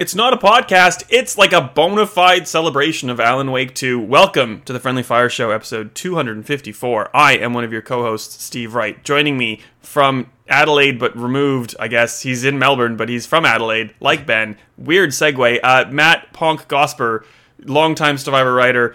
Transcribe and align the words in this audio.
It's 0.00 0.14
not 0.14 0.32
a 0.32 0.36
podcast, 0.36 1.02
it's 1.10 1.36
like 1.36 1.52
a 1.52 1.60
bona 1.60 2.06
fide 2.06 2.46
celebration 2.46 3.10
of 3.10 3.18
Alan 3.18 3.50
Wake 3.50 3.74
2. 3.74 3.98
Welcome 3.98 4.62
to 4.62 4.72
the 4.72 4.78
Friendly 4.78 5.02
Fire 5.02 5.28
Show, 5.28 5.50
episode 5.50 5.96
254. 5.96 7.10
I 7.12 7.36
am 7.36 7.52
one 7.52 7.64
of 7.64 7.72
your 7.72 7.82
co 7.82 8.02
hosts, 8.02 8.44
Steve 8.44 8.76
Wright. 8.76 9.02
Joining 9.02 9.36
me 9.36 9.60
from 9.80 10.30
Adelaide, 10.48 11.00
but 11.00 11.16
removed, 11.18 11.74
I 11.80 11.88
guess. 11.88 12.22
He's 12.22 12.44
in 12.44 12.60
Melbourne, 12.60 12.96
but 12.96 13.08
he's 13.08 13.26
from 13.26 13.44
Adelaide, 13.44 13.92
like 13.98 14.24
Ben. 14.24 14.56
Weird 14.76 15.10
segue. 15.10 15.58
Uh, 15.64 15.86
Matt 15.90 16.32
Ponk 16.32 16.68
Gosper, 16.68 17.24
longtime 17.64 18.18
Stevivor 18.18 18.54
writer, 18.54 18.94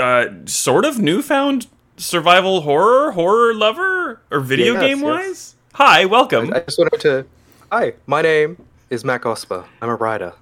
uh, 0.00 0.26
sort 0.46 0.84
of 0.84 0.98
newfound 0.98 1.66
survival 1.96 2.62
horror, 2.62 3.12
horror 3.12 3.54
lover, 3.54 4.20
or 4.30 4.40
video 4.40 4.74
Yes, 4.74 4.82
game 4.82 4.98
yes. 4.98 5.04
wise. 5.04 5.54
Hi, 5.74 6.04
welcome. 6.04 6.52
I 6.52 6.60
just 6.60 6.78
wanted 6.78 7.00
to. 7.00 7.26
Hi, 7.72 7.94
my 8.06 8.22
name 8.22 8.64
is 8.90 9.04
Matt 9.04 9.22
Gosper. 9.22 9.64
I'm 9.82 9.88
a 9.88 9.94
writer 9.96 10.34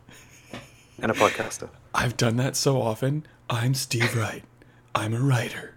and 1.00 1.10
a 1.10 1.14
podcaster. 1.14 1.68
I've 1.94 2.16
done 2.16 2.36
that 2.36 2.56
so 2.56 2.80
often. 2.80 3.26
I'm 3.50 3.74
Steve 3.74 4.14
Wright. 4.16 4.44
I'm 4.94 5.14
a 5.14 5.20
writer. 5.20 5.71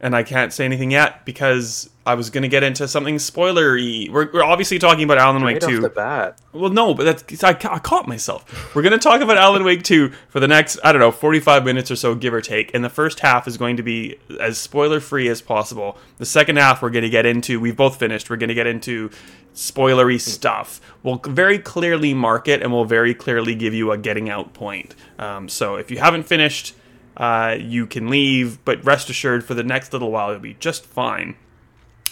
And 0.00 0.14
I 0.14 0.22
can't 0.22 0.52
say 0.52 0.64
anything 0.64 0.92
yet 0.92 1.24
because 1.24 1.90
I 2.06 2.14
was 2.14 2.30
going 2.30 2.42
to 2.42 2.48
get 2.48 2.62
into 2.62 2.86
something 2.86 3.16
spoilery. 3.16 4.08
We're, 4.08 4.30
we're 4.32 4.44
obviously 4.44 4.78
talking 4.78 5.02
about 5.02 5.18
Alan 5.18 5.42
Wake 5.42 5.56
Right 5.56 5.64
off 5.64 5.70
2. 5.70 5.80
the 5.80 5.88
bat. 5.88 6.38
Well, 6.52 6.70
no, 6.70 6.94
but 6.94 7.04
that's 7.04 7.44
I, 7.44 7.50
I 7.50 7.78
caught 7.80 8.06
myself. 8.06 8.74
We're 8.74 8.82
going 8.82 8.92
to 8.92 8.98
talk 8.98 9.20
about 9.20 9.36
Alan 9.36 9.64
Wake 9.64 9.82
2 9.82 10.10
for 10.28 10.38
the 10.38 10.48
next, 10.48 10.78
I 10.84 10.92
don't 10.92 11.00
know, 11.00 11.10
45 11.10 11.64
minutes 11.64 11.90
or 11.90 11.96
so, 11.96 12.14
give 12.14 12.32
or 12.32 12.40
take. 12.40 12.72
And 12.74 12.84
the 12.84 12.88
first 12.88 13.20
half 13.20 13.48
is 13.48 13.56
going 13.56 13.76
to 13.76 13.82
be 13.82 14.16
as 14.40 14.56
spoiler 14.56 15.00
free 15.00 15.28
as 15.28 15.42
possible. 15.42 15.98
The 16.18 16.26
second 16.26 16.56
half, 16.56 16.80
we're 16.80 16.90
going 16.90 17.02
to 17.02 17.10
get 17.10 17.26
into, 17.26 17.58
we've 17.58 17.76
both 17.76 17.98
finished, 17.98 18.30
we're 18.30 18.36
going 18.36 18.48
to 18.48 18.54
get 18.54 18.68
into 18.68 19.10
spoilery 19.54 20.20
stuff. 20.20 20.80
We'll 21.02 21.16
very 21.16 21.58
clearly 21.58 22.14
mark 22.14 22.46
it 22.46 22.62
and 22.62 22.72
we'll 22.72 22.84
very 22.84 23.14
clearly 23.14 23.56
give 23.56 23.74
you 23.74 23.90
a 23.90 23.98
getting 23.98 24.30
out 24.30 24.54
point. 24.54 24.94
Um, 25.18 25.48
so 25.48 25.74
if 25.74 25.90
you 25.90 25.98
haven't 25.98 26.22
finished, 26.22 26.74
uh, 27.18 27.56
you 27.58 27.86
can 27.86 28.08
leave, 28.08 28.64
but 28.64 28.82
rest 28.84 29.10
assured, 29.10 29.44
for 29.44 29.54
the 29.54 29.64
next 29.64 29.92
little 29.92 30.10
while, 30.10 30.30
you'll 30.30 30.40
be 30.40 30.54
just 30.54 30.86
fine. 30.86 31.36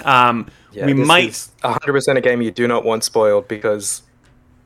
Um, 0.05 0.51
Yeah, 0.73 0.87
we 0.87 0.95
might. 0.95 1.31
is 1.31 1.53
100% 1.63 2.17
a 2.17 2.21
game 2.21 2.43
you 2.43 2.51
do 2.51 2.69
not 2.69 2.85
want 2.85 3.05
spoiled 3.05 3.49
because 3.49 4.03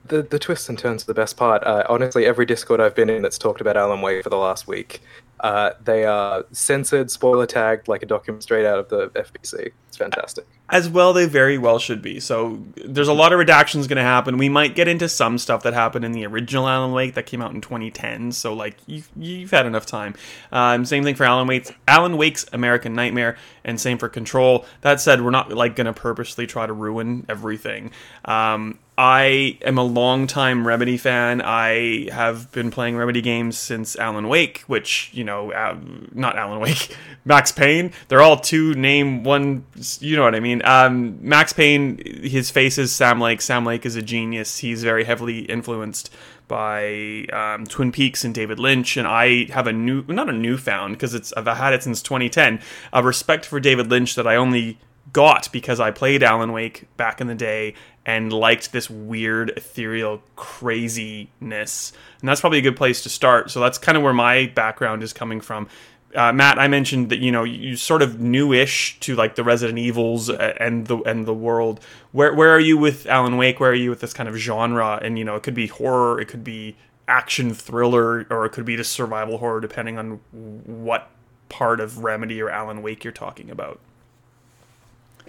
the 0.07 0.23
the 0.23 0.39
twists 0.39 0.69
and 0.69 0.79
turns 0.79 1.05
are 1.05 1.07
the 1.07 1.15
best 1.15 1.37
part. 1.37 1.63
Uh, 1.65 1.85
honestly, 1.89 2.27
every 2.27 2.47
Discord 2.47 2.81
I've 2.81 2.95
been 2.95 3.11
in 3.11 3.23
that's 3.23 3.39
talked 3.39 3.61
about 3.61 3.77
Alan 3.77 4.01
Wake 4.01 4.25
for 4.25 4.31
the 4.31 4.37
last 4.37 4.67
week, 4.67 5.03
uh, 5.41 5.71
they 5.85 6.05
are 6.05 6.45
censored, 6.53 7.11
spoiler 7.11 7.47
tagged 7.47 7.87
like 7.87 8.03
a 8.03 8.07
document 8.07 8.43
straight 8.43 8.67
out 8.67 8.79
of 8.79 8.89
the 8.89 9.09
FBC. 9.11 9.71
It's 9.89 9.97
fantastic. 9.97 10.47
As 10.71 10.89
well 10.89 11.13
they 11.13 11.27
very 11.27 11.59
well 11.59 11.79
should 11.79 12.01
be 12.01 12.21
so 12.21 12.63
there's 12.85 13.09
a 13.09 13.13
lot 13.13 13.33
of 13.33 13.39
redactions 13.39 13.89
going 13.89 13.97
to 13.97 14.03
happen 14.03 14.39
we 14.39 14.49
might 14.49 14.75
get 14.75 14.89
into 14.89 15.09
some 15.09 15.37
stuff 15.39 15.63
that 15.63 15.75
happened 15.75 16.05
in 16.05 16.13
the 16.13 16.25
original 16.25 16.69
alan 16.69 16.93
wake 16.93 17.15
that 17.15 17.27
came 17.27 17.43
out 17.43 17.53
in 17.53 17.61
2010 17.61 18.33
so 18.33 18.55
like 18.55 18.77
you've, 18.87 19.09
you've 19.17 19.51
had 19.51 19.67
enough 19.67 19.87
time 19.87 20.15
um, 20.53 20.85
same 20.85 21.03
thing 21.03 21.15
for 21.15 21.25
alan 21.25 21.47
wake's 21.47 21.73
alan 21.89 22.17
wake's 22.17 22.47
american 22.53 22.95
nightmare 22.95 23.37
and 23.65 23.81
same 23.81 23.99
for 23.99 24.09
control 24.09 24.65
that 24.81 25.01
said 25.01 25.21
we're 25.23 25.31
not 25.31 25.53
like 25.53 25.77
going 25.77 25.87
to 25.87 25.93
purposely 25.93 26.47
try 26.47 26.67
to 26.67 26.73
ruin 26.73 27.27
everything 27.29 27.91
um, 28.25 28.79
I 29.03 29.57
am 29.63 29.79
a 29.79 29.83
longtime 29.83 30.67
Remedy 30.67 30.99
fan. 30.99 31.41
I 31.41 32.11
have 32.13 32.53
been 32.53 32.71
playing 32.71 32.99
Remedy 32.99 33.23
games 33.23 33.57
since 33.57 33.97
Alan 33.97 34.29
Wake, 34.29 34.59
which, 34.67 35.09
you 35.15 35.25
know, 35.25 35.53
uh, 35.53 35.79
not 36.13 36.37
Alan 36.37 36.61
Wake, 36.61 36.95
Max 37.25 37.51
Payne. 37.51 37.95
They're 38.09 38.21
all 38.21 38.39
two 38.39 38.75
name, 38.75 39.25
one, 39.25 39.65
you 40.01 40.17
know 40.17 40.25
what 40.25 40.35
I 40.35 40.41
mean. 40.41 40.60
Um, 40.65 41.19
Max 41.21 41.53
Payne, 41.53 42.01
his 42.23 42.51
face 42.51 42.79
is 42.79 42.93
Sam 42.93 43.21
Lake. 43.21 43.41
Sam 43.41 43.65
Lake 43.65 43.85
is 43.87 43.97
a 43.97 44.03
genius. 44.03 44.59
He's 44.59 44.83
very 44.83 45.05
heavily 45.05 45.41
influenced 45.41 46.11
by 46.49 47.27
um, 47.33 47.67
Twin 47.67 47.93
Peaks 47.93 48.25
and 48.25 48.35
David 48.35 48.59
Lynch, 48.59 48.97
and 48.97 49.07
I 49.07 49.45
have 49.53 49.67
a 49.67 49.73
new, 49.73 50.05
not 50.09 50.29
a 50.29 50.33
newfound, 50.33 50.95
because 50.95 51.15
it's 51.15 51.33
I've 51.35 51.47
had 51.47 51.73
it 51.73 51.83
since 51.83 52.03
2010, 52.03 52.61
a 52.93 53.03
respect 53.03 53.47
for 53.47 53.61
David 53.61 53.89
Lynch 53.91 54.17
that 54.17 54.27
I 54.27 54.37
only 54.37 54.79
got 55.13 55.51
because 55.53 55.81
I 55.81 55.91
played 55.91 56.23
Alan 56.23 56.53
Wake 56.53 56.87
back 56.97 57.21
in 57.21 57.27
the 57.27 57.35
day 57.35 57.75
and 58.07 58.33
liked 58.33 58.73
this 58.73 58.89
weird 58.89 59.51
ethereal 59.51 60.23
craziness. 60.37 61.93
And 62.21 62.29
that's 62.29 62.41
probably 62.41 62.59
a 62.59 62.63
good 62.63 62.77
place 62.77 63.03
to 63.03 63.09
start. 63.09 63.51
So 63.51 63.61
that's 63.61 63.79
kind 63.79 63.97
of 63.97 64.05
where 64.05 64.13
my 64.13 64.47
background 64.47 65.03
is 65.03 65.13
coming 65.13 65.41
from. 65.41 65.69
Uh, 66.15 66.33
Matt, 66.33 66.59
I 66.59 66.67
mentioned 66.67 67.09
that 67.11 67.21
you 67.21 67.31
know 67.31 67.45
you 67.45 67.77
sort 67.77 68.03
of 68.03 68.21
newish 68.21 68.99
to 69.01 69.15
like 69.15 69.37
the 69.37 69.45
Resident 69.45 69.79
Evils 69.79 70.29
and 70.29 70.87
the 70.87 70.99
and 71.03 71.27
the 71.27 71.35
world. 71.35 71.81
Where 72.13 72.35
where 72.35 72.51
are 72.51 72.61
you 72.61 72.77
with 72.77 73.07
Alan 73.07 73.37
Wake? 73.37 73.61
Where 73.61 73.71
are 73.71 73.75
you 73.75 73.91
with 73.91 74.01
this 74.01 74.13
kind 74.13 74.29
of 74.29 74.37
genre? 74.37 74.99
And 75.03 75.19
you 75.19 75.25
know 75.25 75.37
it 75.37 75.43
could 75.43 75.55
be 75.55 75.69
horror, 75.69 76.21
it 76.21 76.27
could 76.27 76.43
be 76.43 76.77
action 77.07 77.55
thriller, 77.55 78.27
or 78.31 78.45
it 78.47 78.51
could 78.51 78.65
be 78.65 78.77
just 78.77 78.93
survival 78.93 79.39
horror, 79.39 79.61
depending 79.61 79.99
on 79.99 80.21
what 80.33 81.11
part 81.49 81.81
of 81.81 81.99
Remedy 81.99 82.41
or 82.41 82.49
Alan 82.49 82.83
Wake 82.83 83.05
you're 83.05 83.13
talking 83.13 83.51
about. 83.51 83.81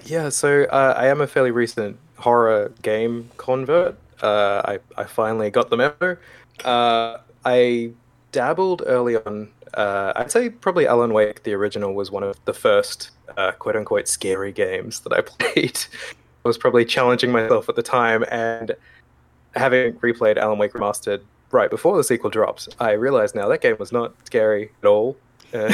Yeah, 0.05 0.29
so 0.29 0.63
uh, 0.63 0.93
I 0.97 1.07
am 1.07 1.21
a 1.21 1.27
fairly 1.27 1.51
recent 1.51 1.97
horror 2.17 2.71
game 2.81 3.29
convert. 3.37 3.97
Uh, 4.21 4.61
I, 4.65 4.79
I 4.97 5.03
finally 5.05 5.49
got 5.49 5.69
the 5.69 5.77
memo. 5.77 6.17
Uh, 6.63 7.17
I 7.43 7.91
dabbled 8.31 8.83
early 8.85 9.17
on. 9.17 9.49
Uh, 9.73 10.13
I'd 10.15 10.31
say 10.31 10.49
probably 10.49 10.87
Alan 10.87 11.13
Wake, 11.13 11.43
the 11.43 11.53
original, 11.53 11.93
was 11.93 12.11
one 12.11 12.23
of 12.23 12.43
the 12.45 12.53
first 12.53 13.11
uh, 13.37 13.51
quote 13.53 13.75
unquote 13.75 14.07
scary 14.07 14.51
games 14.51 14.99
that 15.01 15.13
I 15.13 15.21
played. 15.25 15.79
I 16.43 16.47
was 16.47 16.57
probably 16.57 16.85
challenging 16.85 17.31
myself 17.31 17.69
at 17.69 17.75
the 17.75 17.83
time, 17.83 18.25
and 18.31 18.75
having 19.55 19.93
replayed 19.95 20.37
Alan 20.37 20.57
Wake 20.57 20.73
Remastered 20.73 21.21
right 21.51 21.69
before 21.69 21.97
the 21.97 22.03
sequel 22.03 22.29
dropped, 22.29 22.75
I 22.79 22.91
realized 22.91 23.35
now 23.35 23.47
that 23.47 23.61
game 23.61 23.75
was 23.79 23.91
not 23.91 24.13
scary 24.25 24.71
at 24.81 24.87
all. 24.87 25.17
Uh, 25.53 25.73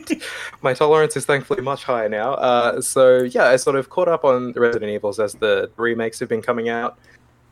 my 0.62 0.74
tolerance 0.74 1.16
is 1.16 1.24
thankfully 1.24 1.62
much 1.62 1.84
higher 1.84 2.08
now. 2.08 2.34
Uh, 2.34 2.80
so 2.80 3.22
yeah, 3.22 3.44
I 3.44 3.56
sort 3.56 3.76
of 3.76 3.88
caught 3.88 4.08
up 4.08 4.24
on 4.24 4.52
the 4.52 4.60
Resident 4.60 4.90
Evils 4.90 5.20
as 5.20 5.34
the 5.34 5.70
remakes 5.76 6.18
have 6.20 6.28
been 6.28 6.42
coming 6.42 6.68
out. 6.68 6.98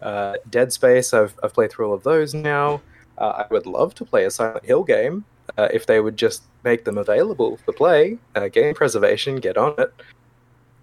Uh, 0.01 0.35
Dead 0.51 0.73
Space, 0.73 1.15
I've 1.15 1.35
I've 1.43 1.55
played 1.55 1.71
through 1.71 1.89
all 1.89 1.95
of 1.95 2.03
those 2.03 2.35
now. 2.35 2.83
Uh, 3.19 3.45
I 3.45 3.47
would 3.51 3.67
love 3.67 3.95
to 3.97 4.05
play 4.05 4.25
a 4.25 4.31
Silent 4.31 4.65
Hill 4.65 4.83
game 4.83 5.25
uh, 5.57 5.69
if 5.73 5.87
they 5.87 6.01
would 6.01 6.17
just 6.17 6.43
make 6.65 6.85
them 6.85 6.99
available 6.99 7.57
for 7.59 7.73
play. 7.73 8.19
Uh, 8.35 8.49
game 8.49 8.75
preservation, 8.75 9.37
get 9.37 9.57
on 9.57 9.75
it. 9.79 9.93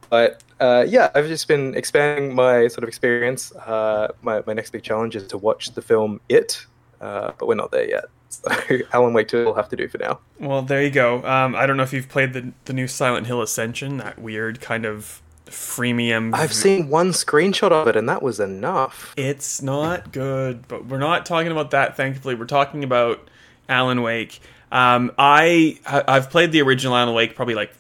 But 0.10 0.44
uh, 0.60 0.86
yeah, 0.88 1.12
I've 1.16 1.28
just 1.28 1.48
been 1.48 1.76
expanding 1.76 2.34
my 2.34 2.68
sort 2.68 2.84
of 2.84 2.88
experience. 2.88 3.54
Uh, 3.56 4.12
my 4.22 4.42
my 4.46 4.54
next 4.54 4.72
big 4.72 4.84
challenge 4.84 5.16
is 5.16 5.28
to 5.28 5.38
watch 5.38 5.74
the 5.74 5.82
film 5.82 6.20
It, 6.30 6.66
uh, 7.00 7.32
but 7.38 7.48
we're 7.48 7.56
not 7.56 7.72
there 7.72 7.88
yet. 7.88 8.06
So 8.32 8.52
Alan 8.94 9.14
Wake 9.14 9.28
2 9.28 9.44
will 9.44 9.56
have 9.56 9.70
to 9.70 9.76
do 9.76 9.88
for 9.88 9.98
now. 9.98 10.20
Well, 10.40 10.62
there 10.62 10.84
you 10.84 10.92
go. 10.92 11.26
Um, 11.26 11.56
I 11.56 11.66
don't 11.66 11.78
know 11.78 11.84
if 11.84 11.92
you've 11.94 12.10
played 12.10 12.34
the 12.34 12.54
the 12.66 12.74
new 12.74 12.88
Silent 12.88 13.26
Hill 13.26 13.42
Ascension, 13.42 13.98
that 13.98 14.20
weird 14.20 14.62
kind 14.62 14.86
of 14.86 15.24
freemium. 15.48 16.36
I've 16.36 16.54
seen 16.54 16.90
one 16.90 17.10
screenshot 17.10 17.72
of 17.72 17.88
it, 17.88 17.96
and 17.96 18.08
that 18.08 18.22
was 18.22 18.40
enough. 18.40 19.14
It's 19.18 19.62
not 19.62 20.12
good, 20.12 20.68
but 20.68 20.86
we're 20.86 21.00
not 21.00 21.26
talking 21.26 21.52
about 21.52 21.72
that. 21.72 21.98
Thankfully, 21.98 22.36
we're 22.36 22.46
talking 22.46 22.84
about 22.84 23.29
Alan 23.70 24.02
Wake. 24.02 24.42
Um, 24.72 25.12
I 25.18 25.80
I've 25.86 26.30
played 26.30 26.52
the 26.52 26.62
original 26.62 26.96
Alan 26.96 27.14
Wake 27.16 27.36
probably 27.36 27.56
like 27.56 27.72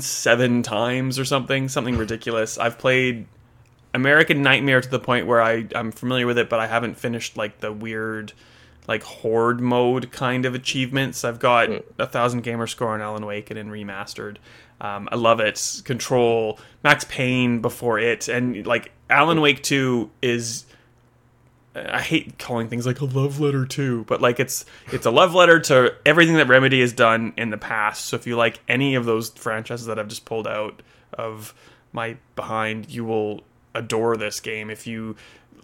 seven 0.00 0.62
times 0.62 1.18
or 1.18 1.24
something, 1.24 1.68
something 1.68 1.96
ridiculous. 1.96 2.58
I've 2.58 2.78
played 2.78 3.26
American 3.94 4.42
Nightmare 4.42 4.80
to 4.80 4.88
the 4.88 4.98
point 4.98 5.26
where 5.26 5.40
I 5.40 5.66
I'm 5.74 5.92
familiar 5.92 6.26
with 6.26 6.38
it, 6.38 6.50
but 6.50 6.60
I 6.60 6.66
haven't 6.66 6.96
finished 6.98 7.36
like 7.36 7.60
the 7.60 7.72
weird 7.72 8.32
like 8.86 9.02
horde 9.02 9.60
mode 9.60 10.10
kind 10.10 10.44
of 10.44 10.54
achievements. 10.54 11.24
I've 11.24 11.38
got 11.38 11.70
a 11.98 12.06
thousand 12.06 12.42
gamer 12.42 12.66
score 12.66 12.88
on 12.88 13.00
Alan 13.00 13.24
Wake 13.24 13.50
and 13.50 13.58
in 13.58 13.68
remastered. 13.68 14.36
Um, 14.80 15.08
I 15.10 15.16
love 15.16 15.40
it. 15.40 15.82
Control, 15.84 16.58
Max 16.82 17.04
Payne 17.04 17.60
before 17.60 17.98
it, 17.98 18.28
and 18.28 18.66
like 18.66 18.92
Alan 19.08 19.40
Wake 19.40 19.62
Two 19.62 20.10
is. 20.20 20.66
I 21.74 22.00
hate 22.00 22.38
calling 22.38 22.68
things 22.68 22.86
like 22.86 23.00
a 23.00 23.04
love 23.04 23.40
letter 23.40 23.66
too, 23.66 24.04
but 24.06 24.20
like 24.20 24.38
it's 24.38 24.64
it's 24.92 25.06
a 25.06 25.10
love 25.10 25.34
letter 25.34 25.58
to 25.60 25.94
everything 26.06 26.36
that 26.36 26.46
Remedy 26.46 26.80
has 26.80 26.92
done 26.92 27.32
in 27.36 27.50
the 27.50 27.58
past. 27.58 28.04
So 28.06 28.16
if 28.16 28.26
you 28.26 28.36
like 28.36 28.60
any 28.68 28.94
of 28.94 29.04
those 29.04 29.30
franchises 29.30 29.86
that 29.86 29.98
I've 29.98 30.08
just 30.08 30.24
pulled 30.24 30.46
out 30.46 30.82
of 31.12 31.52
my 31.92 32.16
behind, 32.36 32.90
you 32.90 33.04
will 33.04 33.42
adore 33.74 34.16
this 34.16 34.38
game. 34.38 34.70
If 34.70 34.86
you 34.86 35.16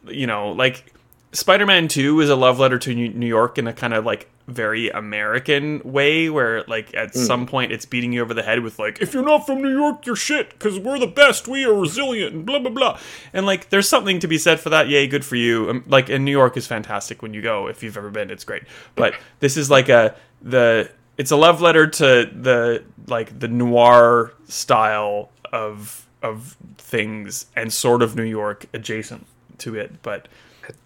you 0.09 0.27
know 0.27 0.51
like 0.51 0.93
Spider-Man 1.33 1.87
2 1.87 2.21
is 2.21 2.31
a 2.31 2.37
love 2.37 2.59
letter 2.59 2.79
to 2.79 2.95
New 2.95 3.27
York 3.27 3.57
in 3.57 3.69
a 3.69 3.73
kind 3.73 3.95
of 3.95 4.05
like 4.05 4.29
very 4.50 4.88
American 4.91 5.81
way 5.85 6.29
where 6.29 6.64
like 6.64 6.94
at 6.94 7.14
some 7.14 7.47
point 7.47 7.73
it's 7.73 7.87
beating 7.87 8.12
you 8.12 8.20
over 8.20 8.35
the 8.35 8.43
head 8.43 8.62
with 8.62 8.79
like 8.79 9.00
if 9.00 9.14
you're 9.14 9.25
not 9.25 9.47
from 9.47 9.62
New 9.62 9.70
York 9.70 10.05
you're 10.05 10.17
shit 10.17 10.58
cuz 10.58 10.79
we're 10.79 10.99
the 10.99 11.06
best 11.06 11.49
we 11.49 11.64
are 11.64 11.75
resilient 11.75 12.35
and 12.35 12.44
blah 12.44 12.58
blah 12.58 12.70
blah. 12.70 12.99
And 13.32 13.47
like 13.47 13.70
there's 13.70 13.88
something 13.88 14.19
to 14.20 14.29
be 14.29 14.38
said 14.38 14.61
for 14.61 14.70
that. 14.70 14.88
Yay 14.88 15.06
good 15.06 15.25
for 15.25 15.37
you. 15.37 15.70
Um, 15.70 15.85
like 15.87 16.11
in 16.11 16.25
New 16.25 16.31
York 16.32 16.56
is 16.56 16.67
fantastic 16.67 17.23
when 17.23 17.35
you 17.35 17.43
go 17.43 17.69
if 17.69 17.82
you've 17.82 17.97
ever 17.97 18.11
been. 18.11 18.31
It's 18.31 18.44
great. 18.44 18.64
But 18.94 19.14
this 19.41 19.56
is 19.56 19.70
like 19.70 19.88
a 19.88 20.14
the 20.43 20.91
it's 21.17 21.31
a 21.31 21.37
love 21.37 21.61
letter 21.61 21.87
to 21.87 22.31
the 22.32 22.82
like 23.06 23.38
the 23.38 23.49
noir 23.49 24.32
style 24.49 25.31
of 25.52 26.06
of 26.23 26.56
things 26.79 27.47
and 27.56 27.73
sort 27.73 28.02
of 28.02 28.17
New 28.17 28.25
York 28.25 28.67
adjacent 28.73 29.26
to 29.58 29.75
it. 29.76 30.02
But 30.02 30.29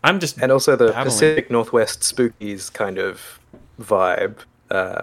I'm 0.03 0.21
just 0.21 0.39
and 0.41 0.51
also 0.53 0.77
the 0.77 0.89
babbling. 0.89 1.05
Pacific 1.05 1.51
Northwest 1.51 2.01
spookies 2.01 2.73
kind 2.73 2.99
of 2.99 3.39
vibe, 3.81 4.39
uh, 4.71 5.03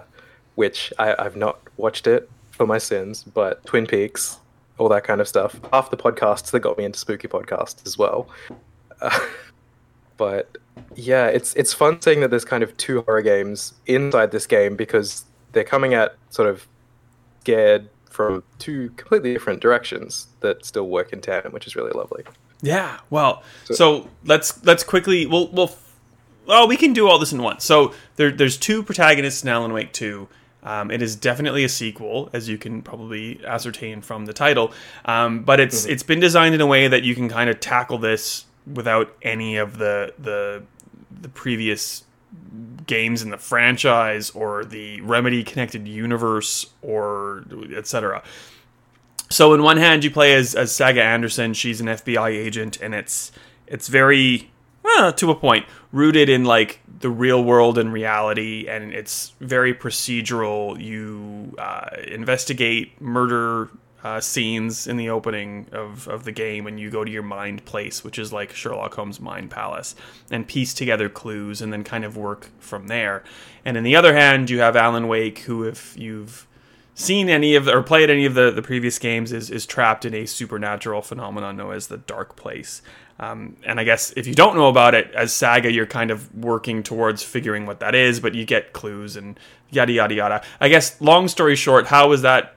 which 0.54 0.92
I, 0.98 1.14
I've 1.18 1.36
not 1.36 1.60
watched 1.76 2.06
it 2.06 2.30
for 2.50 2.66
my 2.66 2.78
sins, 2.78 3.22
but 3.22 3.64
Twin 3.66 3.86
Peaks, 3.86 4.38
all 4.78 4.88
that 4.88 5.04
kind 5.04 5.20
of 5.20 5.28
stuff. 5.28 5.58
Half 5.72 5.90
the 5.90 5.96
podcasts 5.96 6.50
that 6.50 6.60
got 6.60 6.78
me 6.78 6.84
into 6.84 6.98
spooky 6.98 7.28
podcasts 7.28 7.86
as 7.86 7.96
well. 7.96 8.28
Uh, 9.00 9.18
but 10.16 10.58
yeah, 10.94 11.26
it's 11.26 11.54
it's 11.54 11.72
fun 11.72 12.00
seeing 12.00 12.20
that 12.20 12.30
there's 12.30 12.44
kind 12.44 12.62
of 12.62 12.76
two 12.76 13.02
horror 13.02 13.22
games 13.22 13.74
inside 13.86 14.30
this 14.30 14.46
game 14.46 14.76
because 14.76 15.24
they're 15.52 15.64
coming 15.64 15.94
at 15.94 16.16
sort 16.30 16.48
of 16.48 16.66
scared 17.40 17.88
from 18.10 18.42
two 18.58 18.90
completely 18.90 19.32
different 19.32 19.60
directions 19.60 20.28
that 20.40 20.64
still 20.64 20.88
work 20.88 21.12
in 21.12 21.20
tandem, 21.20 21.52
which 21.52 21.66
is 21.66 21.74
really 21.74 21.92
lovely. 21.92 22.24
Yeah. 22.60 22.98
Well, 23.10 23.42
so, 23.64 24.08
let's 24.24 24.64
let's 24.64 24.84
quickly 24.84 25.26
we'll 25.26 25.48
we'll 25.48 25.72
well 26.46 26.66
we 26.68 26.76
can 26.76 26.92
do 26.92 27.08
all 27.08 27.18
this 27.18 27.32
in 27.32 27.42
one. 27.42 27.60
So 27.60 27.94
there 28.16 28.30
there's 28.30 28.56
two 28.56 28.82
protagonists 28.82 29.42
in 29.42 29.48
Alan 29.48 29.72
Wake 29.72 29.92
2. 29.92 30.28
Um, 30.64 30.92
it 30.92 31.02
is 31.02 31.16
definitely 31.16 31.64
a 31.64 31.68
sequel, 31.68 32.30
as 32.32 32.48
you 32.48 32.56
can 32.56 32.82
probably 32.82 33.44
ascertain 33.44 34.00
from 34.00 34.26
the 34.26 34.32
title. 34.32 34.72
Um, 35.04 35.42
but 35.42 35.58
it's 35.58 35.84
it's 35.86 36.04
been 36.04 36.20
designed 36.20 36.54
in 36.54 36.60
a 36.60 36.66
way 36.66 36.86
that 36.86 37.02
you 37.02 37.14
can 37.14 37.28
kind 37.28 37.50
of 37.50 37.58
tackle 37.58 37.98
this 37.98 38.44
without 38.72 39.14
any 39.22 39.56
of 39.56 39.78
the 39.78 40.14
the 40.18 40.62
the 41.10 41.28
previous 41.28 42.04
games 42.86 43.22
in 43.22 43.30
the 43.30 43.38
franchise 43.38 44.30
or 44.30 44.64
the 44.64 45.00
Remedy 45.00 45.42
connected 45.42 45.86
universe 45.88 46.66
or 46.80 47.44
etc. 47.74 48.22
So 49.30 49.54
in 49.54 49.62
one 49.62 49.78
hand, 49.78 50.04
you 50.04 50.10
play 50.10 50.34
as, 50.34 50.54
as 50.54 50.74
Saga 50.74 51.02
Anderson. 51.02 51.54
She's 51.54 51.80
an 51.80 51.86
FBI 51.86 52.30
agent, 52.30 52.80
and 52.80 52.94
it's 52.94 53.32
it's 53.66 53.88
very 53.88 54.51
well, 54.82 55.12
to 55.12 55.30
a 55.30 55.34
point 55.34 55.66
rooted 55.92 56.28
in 56.28 56.44
like 56.44 56.80
the 57.00 57.10
real 57.10 57.42
world 57.42 57.78
and 57.78 57.92
reality, 57.92 58.66
and 58.68 58.92
it's 58.92 59.32
very 59.40 59.74
procedural. 59.74 60.80
You 60.80 61.54
uh, 61.58 61.88
investigate 62.06 63.00
murder 63.00 63.70
uh, 64.04 64.20
scenes 64.20 64.86
in 64.86 64.96
the 64.96 65.10
opening 65.10 65.66
of, 65.72 66.08
of 66.08 66.24
the 66.24 66.32
game, 66.32 66.66
and 66.66 66.78
you 66.78 66.90
go 66.90 67.04
to 67.04 67.10
your 67.10 67.22
mind 67.22 67.64
place, 67.64 68.02
which 68.02 68.18
is 68.18 68.32
like 68.32 68.52
Sherlock 68.52 68.94
Holmes' 68.94 69.20
mind 69.20 69.50
palace, 69.50 69.94
and 70.30 70.46
piece 70.46 70.74
together 70.74 71.08
clues, 71.08 71.62
and 71.62 71.72
then 71.72 71.84
kind 71.84 72.04
of 72.04 72.16
work 72.16 72.48
from 72.58 72.88
there. 72.88 73.22
And 73.64 73.76
in 73.76 73.84
the 73.84 73.94
other 73.94 74.14
hand, 74.14 74.50
you 74.50 74.60
have 74.60 74.76
Alan 74.76 75.06
Wake, 75.06 75.40
who, 75.40 75.64
if 75.64 75.96
you've 75.96 76.46
seen 76.94 77.28
any 77.28 77.54
of 77.54 77.68
or 77.68 77.82
played 77.82 78.10
any 78.10 78.26
of 78.26 78.34
the, 78.34 78.50
the 78.50 78.62
previous 78.62 78.98
games 78.98 79.32
is, 79.32 79.50
is 79.50 79.66
trapped 79.66 80.04
in 80.04 80.14
a 80.14 80.26
supernatural 80.26 81.00
phenomenon 81.02 81.56
known 81.56 81.72
as 81.74 81.86
the 81.86 81.96
dark 81.96 82.36
place 82.36 82.82
um, 83.20 83.56
and 83.64 83.78
i 83.78 83.84
guess 83.84 84.12
if 84.16 84.26
you 84.26 84.34
don't 84.34 84.56
know 84.56 84.68
about 84.68 84.94
it 84.94 85.10
as 85.12 85.32
saga 85.32 85.70
you're 85.70 85.86
kind 85.86 86.10
of 86.10 86.34
working 86.34 86.82
towards 86.82 87.22
figuring 87.22 87.66
what 87.66 87.80
that 87.80 87.94
is 87.94 88.20
but 88.20 88.34
you 88.34 88.44
get 88.44 88.72
clues 88.72 89.16
and 89.16 89.38
yada 89.70 89.92
yada 89.92 90.14
yada. 90.14 90.42
I 90.60 90.68
guess 90.68 91.00
long 91.00 91.28
story 91.28 91.56
short 91.56 91.86
how 91.86 92.08
was 92.08 92.22
that 92.22 92.56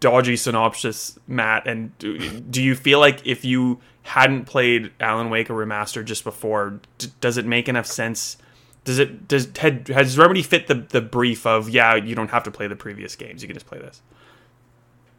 dodgy 0.00 0.36
synopsis 0.36 1.18
matt? 1.26 1.66
And 1.66 1.96
do, 1.98 2.18
do 2.40 2.62
you 2.62 2.74
feel 2.74 3.00
like 3.00 3.26
if 3.26 3.44
you 3.44 3.80
hadn't 4.02 4.46
played 4.46 4.90
alan 5.00 5.28
wake 5.30 5.50
or 5.50 5.54
remaster 5.54 6.04
just 6.04 6.24
before 6.24 6.80
d- 6.98 7.08
does 7.20 7.36
it 7.36 7.46
make 7.46 7.68
enough 7.68 7.86
sense? 7.86 8.38
Does 8.84 8.98
it 8.98 9.28
does 9.28 9.48
had, 9.58 9.88
has 9.88 10.16
Remedy 10.16 10.42
fit 10.42 10.66
the 10.66 10.74
the 10.74 11.02
brief 11.02 11.46
of 11.46 11.68
yeah 11.68 11.94
you 11.94 12.14
don't 12.14 12.30
have 12.30 12.44
to 12.44 12.50
play 12.50 12.66
the 12.66 12.76
previous 12.76 13.16
games 13.16 13.42
you 13.42 13.48
can 13.48 13.54
just 13.54 13.66
play 13.66 13.78
this? 13.78 14.00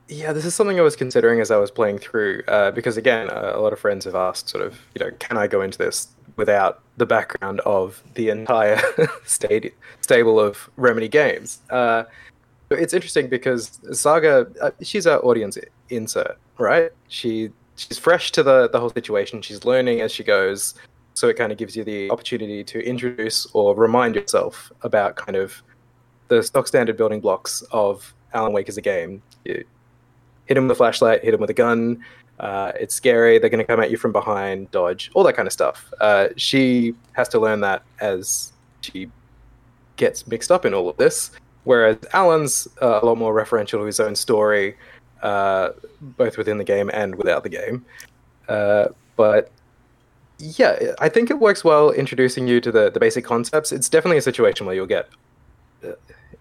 Yeah, 0.09 0.33
this 0.33 0.44
is 0.44 0.56
something 0.56 0.79
I 0.79 0.81
was 0.81 0.95
considering 0.95 1.39
as 1.39 1.51
I 1.51 1.57
was 1.57 1.69
playing 1.69 2.00
through, 2.00 2.41
uh, 2.47 2.71
because 2.71 2.97
again, 2.97 3.29
a 3.29 3.59
lot 3.59 3.73
of 3.73 3.79
friends 3.79 4.06
have 4.06 4.15
asked, 4.15 4.50
sort 4.50 4.63
of, 4.65 4.81
you 4.95 5.06
know, 5.06 5.11
can 5.19 5.38
I 5.38 5.45
go 5.45 5.61
into 5.61 5.77
this 5.77 6.07
without 6.35 6.81
the 6.97 7.06
background 7.06 7.59
of 7.61 8.01
the 8.15 8.29
entire 8.29 8.81
stable 9.25 10.39
of 10.39 10.69
Remedy 10.77 11.07
games? 11.07 11.59
Uh, 11.69 12.06
it's 12.71 12.94
interesting 12.94 13.29
because 13.29 13.79
Saga, 13.91 14.47
uh, 14.61 14.71
she's 14.81 15.06
our 15.06 15.23
audience 15.23 15.57
insert, 15.89 16.38
right? 16.57 16.91
She 17.07 17.51
she's 17.75 17.97
fresh 17.97 18.31
to 18.31 18.44
the 18.44 18.67
the 18.67 18.79
whole 18.79 18.89
situation. 18.89 19.41
She's 19.44 19.63
learning 19.63 20.01
as 20.01 20.11
she 20.11 20.23
goes 20.23 20.73
so 21.19 21.27
it 21.27 21.35
kind 21.35 21.51
of 21.51 21.57
gives 21.57 21.75
you 21.75 21.83
the 21.83 22.09
opportunity 22.11 22.63
to 22.63 22.79
introduce 22.79 23.45
or 23.53 23.75
remind 23.75 24.15
yourself 24.15 24.71
about 24.83 25.17
kind 25.17 25.35
of 25.35 25.61
the 26.29 26.41
stock 26.41 26.65
standard 26.65 26.95
building 26.95 27.19
blocks 27.19 27.61
of 27.71 28.13
Alan 28.33 28.53
Wake 28.53 28.69
as 28.69 28.77
a 28.77 28.81
game. 28.81 29.21
Hit 30.50 30.57
him 30.57 30.68
with 30.68 30.75
a 30.75 30.75
flashlight, 30.75 31.24
hit 31.24 31.34
him 31.34 31.40
with 31.40 31.51
a 31.51 31.54
gun. 31.54 32.04
Uh, 32.40 32.72
it's 32.80 32.96
scary. 32.96 33.38
They're 33.38 33.51
going 33.51 33.60
to 33.60 33.66
come 33.66 33.80
at 33.80 33.92
you 33.92 33.98
from 33.98 34.12
behind, 34.12 34.72
dodge, 34.72 35.12
all 35.13 35.24
that 35.24 35.36
kind 35.36 35.48
of 35.48 35.54
stuff. 35.54 35.94
Uh, 36.01 36.30
she 36.36 36.96
has 37.13 37.30
to 37.30 37.40
learn 37.40 37.62
that 37.62 37.84
as 38.01 38.51
she 38.81 39.10
gets 39.96 40.25
mixed 40.25 40.51
up 40.51 40.66
in 40.66 40.74
all 40.74 40.90
of 40.90 40.98
this. 40.98 41.31
Whereas 41.66 41.98
Alan's 42.13 42.68
uh, 42.81 43.00
a 43.01 43.06
lot 43.06 43.18
more 43.18 43.34
referential 43.34 43.80
to 43.80 43.84
his 43.84 44.00
own 44.00 44.16
story, 44.16 44.75
uh, 45.22 45.69
both 46.01 46.38
within 46.38 46.57
the 46.57 46.63
game 46.63 46.90
and 46.94 47.13
without 47.16 47.44
the 47.44 47.50
game. 47.50 47.86
Uh, 48.48 48.88
but 49.16 49.52
yeah, 50.40 50.94
I 51.00 51.10
think 51.10 51.30
it 51.30 51.40
works 51.40 51.63
well 51.63 51.92
introducing 51.92 52.48
you 52.48 52.60
to 52.62 52.72
the, 52.72 52.90
the 52.90 53.00
basic 53.00 53.24
concepts. 53.24 53.72
It's 53.72 53.90
definitely 53.90 54.18
a 54.18 54.24
situation 54.24 54.66
where 54.66 54.74
you'll 54.74 54.88
get. 54.88 55.10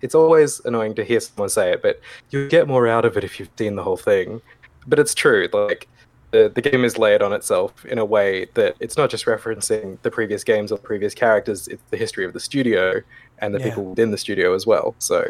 It's 0.03 0.15
always 0.15 0.61
annoying 0.65 0.95
to 0.97 1.05
hear 1.05 1.21
someone 1.21 1.49
say 1.49 1.73
it, 1.73 1.83
but 1.83 2.01
you 2.31 2.49
get 2.49 2.69
more 2.69 2.87
out 2.87 3.05
of 3.05 3.17
it 3.17 3.25
if 3.25 3.39
you've 3.41 3.51
seen 3.59 3.77
the 3.77 3.83
whole 3.83 3.97
thing. 3.97 4.41
But 4.87 4.99
it's 4.99 5.15
true. 5.15 5.49
Like 5.53 5.89
the 6.31 6.51
the 6.55 6.61
game 6.61 6.85
is 6.85 6.99
layered 6.99 7.23
on 7.23 7.33
itself 7.33 7.85
in 7.87 7.99
a 7.99 8.05
way 8.05 8.47
that 8.55 8.77
it's 8.81 8.97
not 8.97 9.11
just 9.11 9.25
referencing 9.27 9.99
the 10.03 10.11
previous 10.11 10.45
games 10.45 10.71
or 10.73 10.77
the 10.77 10.83
previous 10.83 11.15
characters. 11.15 11.69
It's 11.69 11.83
the 11.91 11.97
history 11.97 12.25
of 12.25 12.33
the 12.33 12.41
studio 12.41 13.01
and 13.39 13.55
the 13.55 13.59
Yeah. 13.59 13.65
people 13.71 13.85
within 13.87 14.11
the 14.11 14.19
studio 14.19 14.55
as 14.55 14.67
well. 14.67 14.95
So 14.99 15.25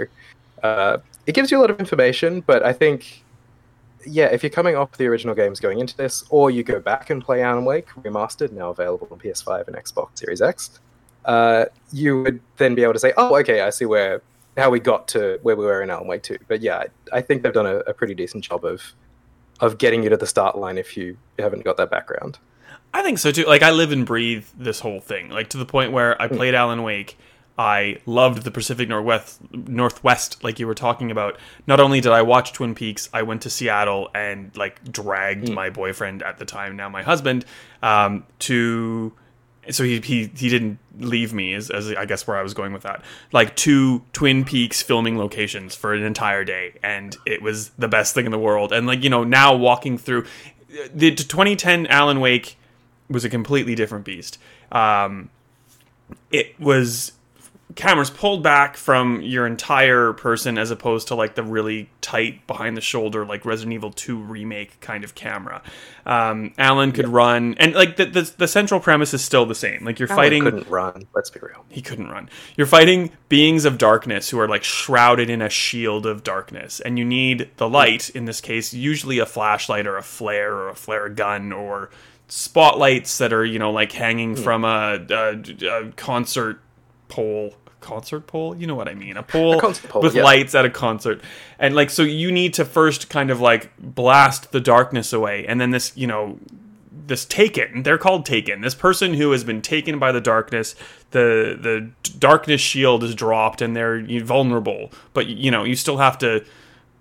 uh, 0.62 0.98
it 1.26 1.34
gives 1.34 1.50
you 1.50 1.58
a 1.58 1.60
lot 1.60 1.70
of 1.70 1.78
information, 1.80 2.40
but 2.40 2.64
I 2.64 2.72
think 2.72 3.22
yeah, 4.06 4.26
if 4.26 4.42
you're 4.42 4.50
coming 4.50 4.76
off 4.76 4.92
the 4.92 5.06
original 5.06 5.34
games 5.34 5.60
going 5.60 5.80
into 5.80 5.96
this, 5.96 6.24
or 6.30 6.50
you 6.50 6.62
go 6.62 6.78
back 6.80 7.10
and 7.10 7.22
play 7.22 7.42
Alan 7.42 7.64
Wake 7.64 7.88
remastered, 8.02 8.52
now 8.52 8.70
available 8.70 9.08
on 9.10 9.18
PS5 9.18 9.66
and 9.66 9.76
Xbox 9.76 10.10
Series 10.18 10.40
X, 10.40 10.78
uh, 11.24 11.66
you 11.92 12.22
would 12.22 12.40
then 12.56 12.74
be 12.74 12.82
able 12.84 12.92
to 12.94 12.98
say, 12.98 13.12
"Oh, 13.16 13.36
okay, 13.38 13.60
I 13.60 13.70
see 13.70 13.84
where 13.84 14.22
how 14.58 14.70
we 14.70 14.80
got 14.80 15.08
to 15.08 15.38
where 15.42 15.56
we 15.56 15.64
were 15.64 15.82
in 15.82 15.90
Alan 15.90 16.06
Wake 16.06 16.22
2." 16.22 16.38
But 16.48 16.60
yeah, 16.60 16.84
I, 17.12 17.18
I 17.18 17.20
think 17.22 17.42
they've 17.42 17.52
done 17.52 17.66
a, 17.66 17.76
a 17.78 17.94
pretty 17.94 18.14
decent 18.14 18.44
job 18.44 18.64
of 18.64 18.94
of 19.60 19.78
getting 19.78 20.02
you 20.02 20.08
to 20.10 20.16
the 20.16 20.26
start 20.26 20.56
line 20.56 20.78
if 20.78 20.96
you 20.96 21.16
haven't 21.38 21.64
got 21.64 21.76
that 21.78 21.90
background. 21.90 22.38
I 22.92 23.02
think 23.02 23.18
so 23.18 23.30
too. 23.32 23.44
Like 23.44 23.62
I 23.62 23.70
live 23.70 23.92
and 23.92 24.06
breathe 24.06 24.46
this 24.56 24.80
whole 24.80 25.00
thing. 25.00 25.30
Like 25.30 25.48
to 25.50 25.58
the 25.58 25.66
point 25.66 25.92
where 25.92 26.20
I 26.20 26.28
played 26.28 26.54
Alan 26.54 26.82
Wake. 26.82 27.18
I 27.60 27.98
loved 28.06 28.44
the 28.44 28.52
Pacific 28.52 28.88
Northwest, 28.88 29.40
Northwest, 29.52 30.44
like 30.44 30.60
you 30.60 30.68
were 30.68 30.76
talking 30.76 31.10
about. 31.10 31.40
Not 31.66 31.80
only 31.80 32.00
did 32.00 32.12
I 32.12 32.22
watch 32.22 32.52
Twin 32.52 32.72
Peaks, 32.72 33.08
I 33.12 33.22
went 33.22 33.42
to 33.42 33.50
Seattle 33.50 34.10
and 34.14 34.56
like 34.56 34.92
dragged 34.92 35.50
my 35.50 35.68
boyfriend 35.68 36.22
at 36.22 36.38
the 36.38 36.44
time, 36.44 36.76
now 36.76 36.88
my 36.88 37.02
husband, 37.02 37.44
um, 37.82 38.24
to. 38.40 39.12
So 39.70 39.84
he, 39.84 40.00
he 40.00 40.30
he 40.34 40.48
didn't 40.48 40.78
leave 40.98 41.32
me, 41.32 41.54
as, 41.54 41.70
as 41.70 41.92
I 41.92 42.04
guess 42.04 42.26
where 42.26 42.36
I 42.36 42.42
was 42.42 42.54
going 42.54 42.72
with 42.72 42.82
that. 42.82 43.02
Like 43.32 43.56
two 43.56 44.02
Twin 44.12 44.44
Peaks 44.44 44.82
filming 44.82 45.18
locations 45.18 45.74
for 45.74 45.94
an 45.94 46.02
entire 46.02 46.44
day, 46.44 46.74
and 46.82 47.16
it 47.26 47.42
was 47.42 47.70
the 47.70 47.88
best 47.88 48.14
thing 48.14 48.26
in 48.26 48.32
the 48.32 48.38
world. 48.38 48.72
And 48.72 48.86
like 48.86 49.04
you 49.04 49.10
know, 49.10 49.24
now 49.24 49.54
walking 49.54 49.98
through 49.98 50.26
the 50.94 51.14
2010 51.14 51.86
Alan 51.86 52.20
Wake 52.20 52.56
was 53.08 53.24
a 53.24 53.28
completely 53.28 53.74
different 53.74 54.04
beast. 54.04 54.38
Um, 54.70 55.30
it 56.30 56.58
was 56.60 57.12
cameras 57.74 58.10
pulled 58.10 58.42
back 58.42 58.76
from 58.76 59.20
your 59.20 59.46
entire 59.46 60.12
person 60.14 60.56
as 60.56 60.70
opposed 60.70 61.08
to 61.08 61.14
like 61.14 61.34
the 61.34 61.42
really 61.42 61.90
tight 62.00 62.46
behind 62.46 62.76
the 62.76 62.80
shoulder 62.80 63.26
like 63.26 63.44
Resident 63.44 63.74
Evil 63.74 63.90
2 63.90 64.18
remake 64.18 64.80
kind 64.80 65.04
of 65.04 65.14
camera. 65.14 65.62
Um, 66.06 66.54
Alan 66.56 66.92
could 66.92 67.08
run 67.08 67.54
and 67.58 67.74
like 67.74 67.96
the, 67.96 68.06
the 68.06 68.32
the 68.38 68.48
central 68.48 68.80
premise 68.80 69.12
is 69.12 69.22
still 69.22 69.44
the 69.44 69.54
same. 69.54 69.84
Like 69.84 69.98
you're 69.98 70.10
Alan 70.10 70.22
fighting 70.22 70.42
couldn't 70.44 70.68
run. 70.68 71.06
Let's 71.14 71.30
be 71.30 71.40
real. 71.40 71.64
he 71.68 71.82
couldn't 71.82 72.08
run. 72.08 72.30
You're 72.56 72.66
fighting 72.66 73.10
beings 73.28 73.64
of 73.64 73.76
darkness 73.76 74.30
who 74.30 74.38
are 74.40 74.48
like 74.48 74.64
shrouded 74.64 75.28
in 75.28 75.42
a 75.42 75.50
shield 75.50 76.06
of 76.06 76.24
darkness, 76.24 76.80
and 76.80 76.98
you 76.98 77.04
need 77.04 77.50
the 77.58 77.68
light. 77.68 78.08
In 78.10 78.24
this 78.24 78.40
case, 78.40 78.72
usually 78.72 79.18
a 79.18 79.26
flashlight 79.26 79.86
or 79.86 79.96
a 79.96 80.02
flare 80.02 80.54
or 80.54 80.68
a 80.70 80.74
flare 80.74 81.08
gun 81.08 81.52
or 81.52 81.90
spotlights 82.28 83.18
that 83.18 83.32
are 83.32 83.44
you 83.44 83.58
know 83.58 83.70
like 83.70 83.92
hanging 83.92 84.36
from 84.36 84.64
a, 84.64 84.98
a, 85.10 85.66
a 85.66 85.92
concert 85.92 86.60
pole 87.08 87.54
concert 87.80 88.26
pole. 88.26 88.56
You 88.56 88.66
know 88.66 88.74
what 88.74 88.88
I 88.88 88.94
mean? 88.94 89.16
A 89.16 89.22
pole, 89.22 89.60
concert 89.60 89.88
pole, 89.90 90.02
with 90.02 90.14
yeah. 90.14 90.24
lights 90.24 90.54
at 90.54 90.64
a 90.64 90.70
concert, 90.70 91.20
and 91.58 91.74
like 91.74 91.90
so 91.90 92.02
you 92.02 92.32
need 92.32 92.54
to 92.54 92.64
first 92.64 93.08
kind 93.08 93.30
of 93.30 93.40
like 93.40 93.70
blast 93.78 94.52
the 94.52 94.60
darkness 94.60 95.12
away, 95.12 95.46
and 95.46 95.60
then 95.60 95.70
this 95.70 95.96
you 95.96 96.06
know 96.06 96.38
this 97.08 97.24
taken 97.24 97.82
they're 97.82 97.98
called 97.98 98.24
taken 98.24 98.60
this 98.60 98.74
person 98.74 99.14
who 99.14 99.32
has 99.32 99.42
been 99.42 99.60
taken 99.60 99.98
by 99.98 100.12
the 100.12 100.20
darkness 100.20 100.74
the 101.10 101.58
the 101.60 101.90
darkness 102.18 102.60
shield 102.60 103.02
is 103.02 103.14
dropped 103.14 103.60
and 103.62 103.74
they're 103.74 104.02
vulnerable 104.22 104.92
but 105.14 105.26
you 105.26 105.50
know 105.50 105.64
you 105.64 105.74
still 105.74 105.96
have 105.96 106.18
to 106.18 106.44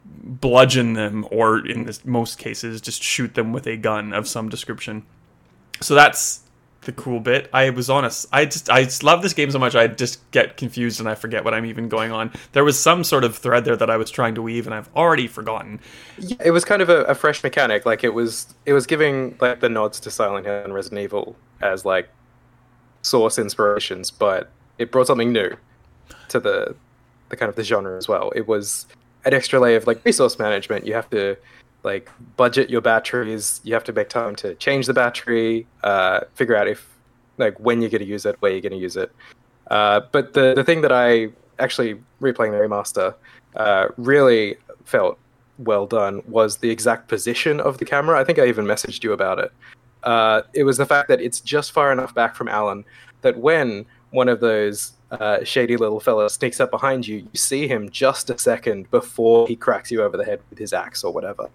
bludgeon 0.06 0.94
them 0.94 1.28
or 1.30 1.66
in 1.66 1.84
this, 1.84 2.06
most 2.06 2.40
cases 2.40 2.80
just 2.80 3.04
shoot 3.04 3.36
them 3.36 3.52
with 3.52 3.68
a 3.68 3.76
gun 3.76 4.14
of 4.14 4.28
some 4.28 4.48
description 4.50 5.06
so 5.82 5.94
that's 5.94 6.42
the 6.88 6.92
cool 6.94 7.20
bit 7.20 7.48
i 7.54 7.70
was 7.70 7.90
honest 7.90 8.26
i 8.32 8.44
just 8.44 8.70
i 8.70 8.84
just 8.84 9.04
love 9.04 9.22
this 9.22 9.34
game 9.34 9.52
so 9.52 9.60
much 9.60 9.76
i 9.76 9.86
just 9.86 10.20
get 10.32 10.58
confused 10.58 11.00
and 11.00 11.08
i 11.08 11.14
forget 11.14 11.44
what 11.46 11.54
i'm 11.54 11.66
even 11.66 11.88
going 11.88 12.12
on 12.12 12.32
there 12.54 12.64
was 12.64 12.80
some 12.80 13.04
sort 13.04 13.24
of 13.24 13.38
thread 13.38 13.64
there 13.64 13.76
that 13.76 13.90
i 13.90 13.98
was 13.98 14.10
trying 14.10 14.34
to 14.34 14.42
weave 14.42 14.66
and 14.66 14.74
i've 14.74 14.90
already 14.96 15.28
forgotten 15.28 15.80
Yeah, 16.20 16.38
it 16.44 16.52
was 16.52 16.66
kind 16.66 16.82
of 16.82 16.90
a, 16.90 17.04
a 17.04 17.16
fresh 17.16 17.44
mechanic. 17.44 17.86
Like 17.86 18.04
it 18.04 18.14
was, 18.14 18.54
it 18.66 18.74
was 18.74 18.86
giving 18.88 19.38
like 19.40 19.60
the 19.60 19.70
nods 19.70 20.00
to 20.02 20.12
Silent 20.12 20.46
Hill 20.46 20.64
and 20.64 20.74
Resident 20.74 21.02
Evil 21.02 21.36
as 21.62 21.86
like 21.86 22.10
source 23.02 23.38
inspirations, 23.38 24.12
but 24.12 24.50
it 24.78 24.92
brought 24.92 25.08
something 25.08 25.32
new 25.32 25.56
to 26.30 26.40
the 26.40 26.76
the 27.30 27.36
kind 27.36 27.50
of 27.50 27.56
the 27.56 27.64
genre 27.64 27.98
as 27.98 28.08
well. 28.08 28.32
It 28.36 28.48
was 28.48 28.88
an 29.26 29.34
extra 29.34 29.60
layer 29.60 29.76
of 29.78 29.86
like 29.86 30.04
resource 30.06 30.40
management. 30.40 30.86
You 30.86 30.94
have 30.94 31.10
to 31.10 31.38
like 31.88 32.12
budget 32.36 32.70
your 32.70 32.82
batteries. 32.82 33.62
You 33.64 33.74
have 33.74 33.86
to 33.86 33.94
make 33.94 34.10
time 34.10 34.36
to 34.44 34.54
change 34.56 34.86
the 34.86 34.94
battery. 34.94 35.66
Uh, 35.84 36.20
figure 36.36 36.56
out 36.56 36.68
if 36.68 36.88
like 37.38 37.58
when 37.60 37.82
you're 37.82 37.90
going 37.90 38.06
to 38.08 38.12
use 38.16 38.26
it, 38.26 38.36
where 38.42 38.52
you're 38.52 38.62
going 38.62 38.80
to 38.80 38.86
use 38.90 38.98
it. 38.98 39.12
Uh, 39.72 40.02
but 40.12 40.34
the 40.34 40.54
the 40.54 40.64
thing 40.64 40.82
that 40.82 40.92
I 40.92 41.30
actually 41.60 41.96
replaying 42.22 42.52
the 42.52 42.62
remaster 42.66 43.16
uh, 43.56 43.88
really 43.98 44.58
felt 44.84 45.18
well 45.58 45.88
done 45.88 46.22
was 46.28 46.58
the 46.58 46.70
exact 46.70 47.08
position 47.08 47.60
of 47.60 47.80
the 47.80 47.86
camera. 47.86 48.20
I 48.20 48.24
think 48.24 48.38
I 48.38 48.46
even 48.48 48.66
messaged 48.66 49.04
you 49.04 49.14
about 49.14 49.40
it. 49.40 49.52
Uh, 50.04 50.42
it 50.54 50.64
was 50.64 50.78
the 50.78 50.86
fact 50.86 51.08
that 51.08 51.20
it's 51.22 51.40
just 51.40 51.72
far 51.72 51.92
enough 51.92 52.14
back 52.14 52.36
from 52.36 52.48
Alan 52.48 52.86
that 53.22 53.38
when 53.40 53.86
one 54.12 54.30
of 54.30 54.40
those 54.40 54.94
uh, 55.12 55.44
shady 55.44 55.78
little 55.78 56.00
fellas 56.00 56.34
sneaks 56.34 56.60
up 56.60 56.72
behind 56.72 57.08
you, 57.08 57.18
you 57.18 57.38
see 57.38 57.68
him 57.68 57.90
just 57.90 58.30
a 58.30 58.38
second 58.38 58.90
before 58.92 59.48
he 59.48 59.56
cracks 59.56 59.92
you 59.92 60.02
over 60.02 60.18
the 60.18 60.26
head 60.26 60.42
with 60.50 60.60
his 60.60 60.74
axe 60.74 61.04
or 61.04 61.14
whatever. 61.14 61.50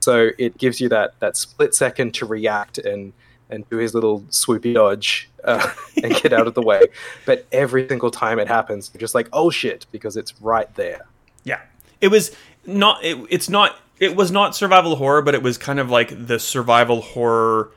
So 0.00 0.30
it 0.38 0.58
gives 0.58 0.80
you 0.80 0.88
that 0.90 1.18
that 1.20 1.36
split 1.36 1.74
second 1.74 2.14
to 2.14 2.26
react 2.26 2.78
and 2.78 3.12
and 3.50 3.68
do 3.70 3.76
his 3.76 3.94
little 3.94 4.22
swoopy 4.22 4.74
dodge 4.74 5.28
uh, 5.44 5.72
and 6.02 6.14
get 6.14 6.32
out 6.32 6.46
of 6.46 6.54
the 6.54 6.62
way. 6.62 6.82
But 7.24 7.46
every 7.52 7.88
single 7.88 8.10
time 8.10 8.38
it 8.38 8.48
happens, 8.48 8.90
you're 8.92 9.00
just 9.00 9.14
like, 9.14 9.28
oh 9.32 9.50
shit, 9.50 9.86
because 9.92 10.16
it's 10.16 10.40
right 10.40 10.72
there. 10.74 11.06
Yeah, 11.44 11.60
it 12.00 12.08
was 12.08 12.34
not. 12.64 13.04
It, 13.04 13.18
it's 13.30 13.48
not. 13.48 13.76
It 13.98 14.14
was 14.14 14.30
not 14.30 14.54
survival 14.54 14.96
horror, 14.96 15.22
but 15.22 15.34
it 15.34 15.42
was 15.42 15.56
kind 15.56 15.80
of 15.80 15.90
like 15.90 16.26
the 16.26 16.38
survival 16.38 17.00
horror 17.00 17.70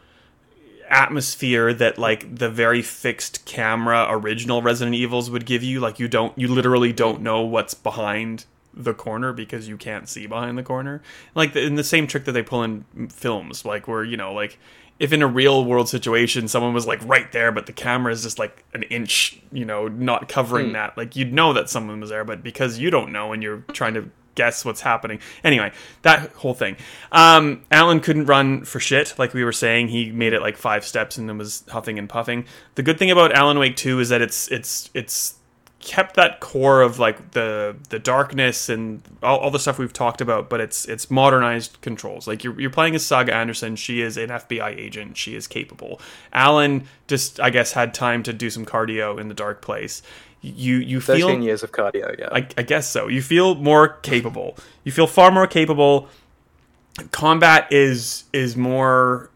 atmosphere 0.90 1.74
that 1.74 1.98
like 1.98 2.36
the 2.36 2.50
very 2.50 2.82
fixed 2.82 3.46
camera 3.46 4.08
original 4.10 4.62
Resident 4.62 4.96
Evils 4.96 5.30
would 5.30 5.46
give 5.46 5.64
you. 5.64 5.80
Like 5.80 6.00
you 6.00 6.08
don't, 6.08 6.38
you 6.38 6.48
literally 6.48 6.94
don't 6.94 7.22
know 7.22 7.42
what's 7.42 7.74
behind 7.74 8.46
the 8.74 8.94
corner 8.94 9.34
because 9.34 9.68
you 9.68 9.78
can't 9.78 10.08
see 10.08 10.28
behind 10.28 10.58
the 10.58 10.64
corner. 10.64 11.02
Like 11.36 11.56
in 11.56 11.76
the 11.76 11.84
same 11.84 12.08
trick 12.08 12.26
that 12.26 12.32
they 12.32 12.44
pull 12.44 12.64
in 12.64 12.86
films, 13.10 13.66
like 13.66 13.88
where 13.88 14.04
you 14.04 14.18
know, 14.18 14.34
like 14.34 14.58
if 15.00 15.14
in 15.14 15.22
a 15.22 15.28
real 15.28 15.64
world 15.64 15.88
situation 15.88 16.48
someone 16.48 16.74
was 16.74 16.86
like 16.86 17.04
right 17.06 17.32
there, 17.32 17.52
but 17.52 17.66
the 17.66 17.74
camera 17.74 18.12
is 18.12 18.24
just 18.24 18.38
like 18.38 18.64
an 18.74 18.84
inch, 18.84 19.42
you 19.52 19.66
know, 19.66 19.88
not 19.88 20.28
covering 20.28 20.68
hmm. 20.68 20.74
that, 20.74 20.98
like 20.98 21.16
you'd 21.16 21.34
know 21.34 21.54
that 21.54 21.70
someone 21.70 22.00
was 22.00 22.10
there, 22.10 22.26
but 22.26 22.44
because 22.44 22.80
you 22.80 22.90
don't 22.90 23.12
know 23.12 23.32
and 23.34 23.42
you're 23.42 23.64
trying 23.72 23.94
to 23.94 24.10
guess 24.40 24.64
what's 24.64 24.80
happening. 24.80 25.20
Anyway, 25.44 25.70
that 26.04 26.32
whole 26.32 26.54
thing. 26.54 26.78
Um, 27.12 27.66
Alan 27.72 28.00
couldn't 28.00 28.28
run 28.28 28.64
for 28.64 28.80
shit, 28.80 29.14
like 29.18 29.34
we 29.34 29.44
were 29.44 29.52
saying. 29.52 29.90
He 29.90 30.14
made 30.14 30.32
it 30.32 30.40
like 30.40 30.56
five 30.56 30.86
steps 30.86 31.18
and 31.18 31.28
then 31.28 31.38
was 31.38 31.66
huffing 31.68 32.00
and 32.00 32.08
puffing. 32.08 32.46
The 32.76 32.84
good 32.84 32.98
thing 32.98 33.12
about 33.12 33.34
Alan 33.34 33.60
Wake 33.60 33.76
Two 33.76 34.00
is 34.00 34.08
that 34.08 34.22
it's 34.22 34.48
it's 34.48 34.90
it's 34.94 35.36
kept 35.82 36.16
that 36.16 36.40
core 36.40 36.82
of 36.82 37.00
like 37.00 37.32
the 37.32 37.76
the 37.90 38.00
darkness 38.00 38.70
and 38.70 39.02
all, 39.22 39.40
all 39.40 39.52
the 39.52 39.60
stuff 39.60 39.78
we've 39.78 39.92
talked 39.92 40.22
about, 40.22 40.50
but 40.50 40.62
it's 40.62 40.86
it's 40.86 41.12
modernized 41.12 41.82
controls. 41.82 42.26
Like 42.26 42.42
you're 42.46 42.58
you're 42.58 42.70
playing 42.70 42.96
as 42.96 43.06
Saga 43.06 43.34
Anderson. 43.34 43.76
She 43.76 44.00
is 44.00 44.16
an 44.16 44.30
FBI 44.30 44.78
agent. 44.78 45.18
She 45.18 45.36
is 45.36 45.48
capable. 45.48 46.00
Alan 46.32 46.86
just 47.08 47.42
I 47.42 47.50
guess 47.50 47.74
had 47.74 47.94
time 47.94 48.24
to 48.24 48.32
do 48.32 48.50
some 48.50 48.66
cardio 48.66 49.20
in 49.20 49.28
the 49.28 49.34
dark 49.34 49.62
place. 49.62 50.02
You 50.42 50.78
you 50.78 51.02
feel 51.02 51.28
Thirteen 51.28 51.42
years 51.42 51.64
of 51.64 51.72
cardio, 51.72 52.18
yeah. 52.18 52.30
I, 52.32 52.48
I 52.58 52.64
guess 52.64 52.90
so. 52.90 53.08
You 53.08 53.22
feel 53.22 53.56
more 53.56 53.90
capable. 53.90 54.58
You 54.84 54.92
feel 54.92 55.08
far 55.08 55.32
more 55.32 55.48
capable. 55.48 56.08
Combat 57.12 57.68
is 57.72 58.24
is 58.32 58.56
more 58.56 59.30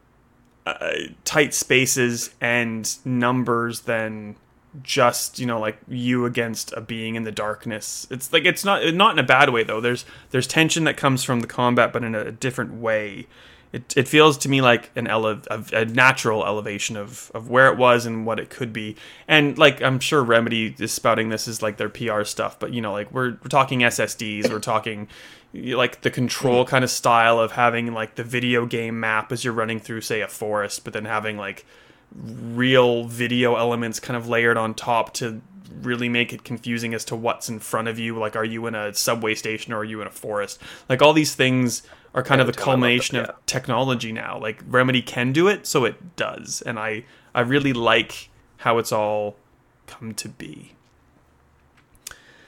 uh, 0.65 0.91
tight 1.25 1.53
spaces 1.53 2.33
and 2.39 2.95
numbers 3.05 3.81
than 3.81 4.37
just 4.81 5.37
you 5.37 5.45
know 5.45 5.59
like 5.59 5.77
you 5.87 6.25
against 6.25 6.71
a 6.73 6.81
being 6.81 7.15
in 7.15 7.23
the 7.23 7.31
darkness. 7.31 8.07
It's 8.09 8.31
like 8.31 8.45
it's 8.45 8.63
not 8.63 8.93
not 8.93 9.11
in 9.13 9.19
a 9.19 9.27
bad 9.27 9.49
way 9.49 9.63
though. 9.63 9.81
There's 9.81 10.05
there's 10.31 10.47
tension 10.47 10.85
that 10.85 10.95
comes 10.97 11.23
from 11.23 11.41
the 11.41 11.47
combat, 11.47 11.91
but 11.91 12.03
in 12.03 12.15
a 12.15 12.31
different 12.31 12.75
way. 12.75 13.27
It, 13.73 13.93
it 13.97 14.07
feels 14.07 14.37
to 14.39 14.49
me 14.49 14.61
like 14.61 14.91
an 14.95 15.07
ele- 15.07 15.41
a, 15.49 15.63
a 15.73 15.85
natural 15.85 16.45
elevation 16.45 16.95
of, 16.95 17.31
of 17.33 17.49
where 17.49 17.67
it 17.67 17.77
was 17.77 18.05
and 18.05 18.25
what 18.25 18.39
it 18.39 18.49
could 18.49 18.71
be. 18.71 18.95
And 19.27 19.57
like 19.57 19.81
I'm 19.81 19.99
sure 19.99 20.23
Remedy 20.23 20.75
is 20.79 20.93
spouting 20.93 21.29
this 21.29 21.47
as 21.47 21.61
like 21.61 21.77
their 21.77 21.89
PR 21.89 22.23
stuff, 22.23 22.59
but 22.59 22.71
you 22.71 22.81
know 22.81 22.93
like 22.93 23.11
we're, 23.11 23.31
we're 23.31 23.49
talking 23.49 23.79
SSDs, 23.79 24.49
we're 24.49 24.59
talking 24.59 25.07
like 25.53 26.01
the 26.01 26.11
control 26.11 26.63
mm-hmm. 26.63 26.69
kind 26.69 26.83
of 26.83 26.89
style 26.89 27.39
of 27.39 27.51
having 27.51 27.93
like 27.93 28.15
the 28.15 28.23
video 28.23 28.65
game 28.65 28.99
map 28.99 29.31
as 29.31 29.43
you're 29.43 29.53
running 29.53 29.79
through 29.79 30.01
say 30.01 30.21
a 30.21 30.27
forest, 30.27 30.83
but 30.83 30.93
then 30.93 31.05
having 31.05 31.37
like 31.37 31.65
real 32.15 33.05
video 33.05 33.55
elements 33.55 33.99
kind 33.99 34.15
of 34.15 34.27
layered 34.27 34.57
on 34.57 34.73
top 34.73 35.13
to 35.15 35.41
really 35.81 36.09
make 36.09 36.33
it 36.33 36.43
confusing 36.43 36.93
as 36.93 37.05
to 37.05 37.15
what's 37.15 37.49
in 37.49 37.59
front 37.59 37.87
of 37.87 37.99
you. 37.99 38.17
Like, 38.17 38.35
are 38.35 38.45
you 38.45 38.65
in 38.67 38.75
a 38.75 38.93
subway 38.93 39.35
station 39.35 39.73
or 39.73 39.77
are 39.77 39.83
you 39.83 40.01
in 40.01 40.07
a 40.07 40.11
forest? 40.11 40.61
Like, 40.89 41.01
all 41.01 41.13
these 41.13 41.35
things 41.35 41.83
are 42.13 42.23
kind 42.23 42.41
of 42.41 42.47
the 42.47 42.51
Every 42.51 42.61
time 42.61 42.67
I 42.67 42.71
love 42.71 42.79
culmination 42.79 43.17
it, 43.17 43.21
yeah. 43.21 43.25
of 43.27 43.45
technology 43.45 44.11
now. 44.11 44.37
Like, 44.39 44.61
Remedy 44.67 45.01
can 45.01 45.31
do 45.33 45.47
it, 45.47 45.65
so 45.65 45.85
it 45.85 46.15
does. 46.15 46.61
And 46.65 46.77
I, 46.77 47.05
I 47.33 47.41
really 47.41 47.73
like 47.73 48.29
how 48.57 48.77
it's 48.77 48.91
all 48.91 49.35
come 49.87 50.13
to 50.15 50.29
be. 50.29 50.73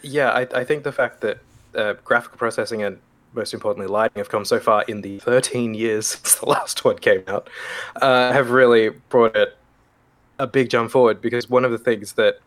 Yeah, 0.02 0.30
I, 0.30 0.42
I 0.54 0.64
think 0.64 0.84
the 0.84 0.92
fact 0.92 1.22
that 1.22 1.40
uh, 1.74 1.94
graphical 2.04 2.38
processing 2.38 2.84
and 2.84 3.00
most 3.34 3.54
importantly 3.54 3.88
lighting 3.88 4.20
have 4.20 4.30
come 4.30 4.46
so 4.46 4.60
far 4.60 4.84
in 4.84 5.02
the 5.02 5.20
13 5.20 5.74
years 5.74 6.08
since 6.08 6.36
the 6.36 6.46
last 6.46 6.86
one 6.86 6.98
came 6.98 7.24
out 7.28 7.50
uh, 8.02 8.32
have 8.32 8.52
really 8.52 8.90
brought 9.10 9.36
it 9.36 9.58
a 10.40 10.48
big 10.48 10.70
jump 10.70 10.92
forward 10.92 11.22
because 11.22 11.50
one 11.50 11.66
of 11.66 11.72
the 11.72 11.78
things 11.78 12.14
that 12.14 12.40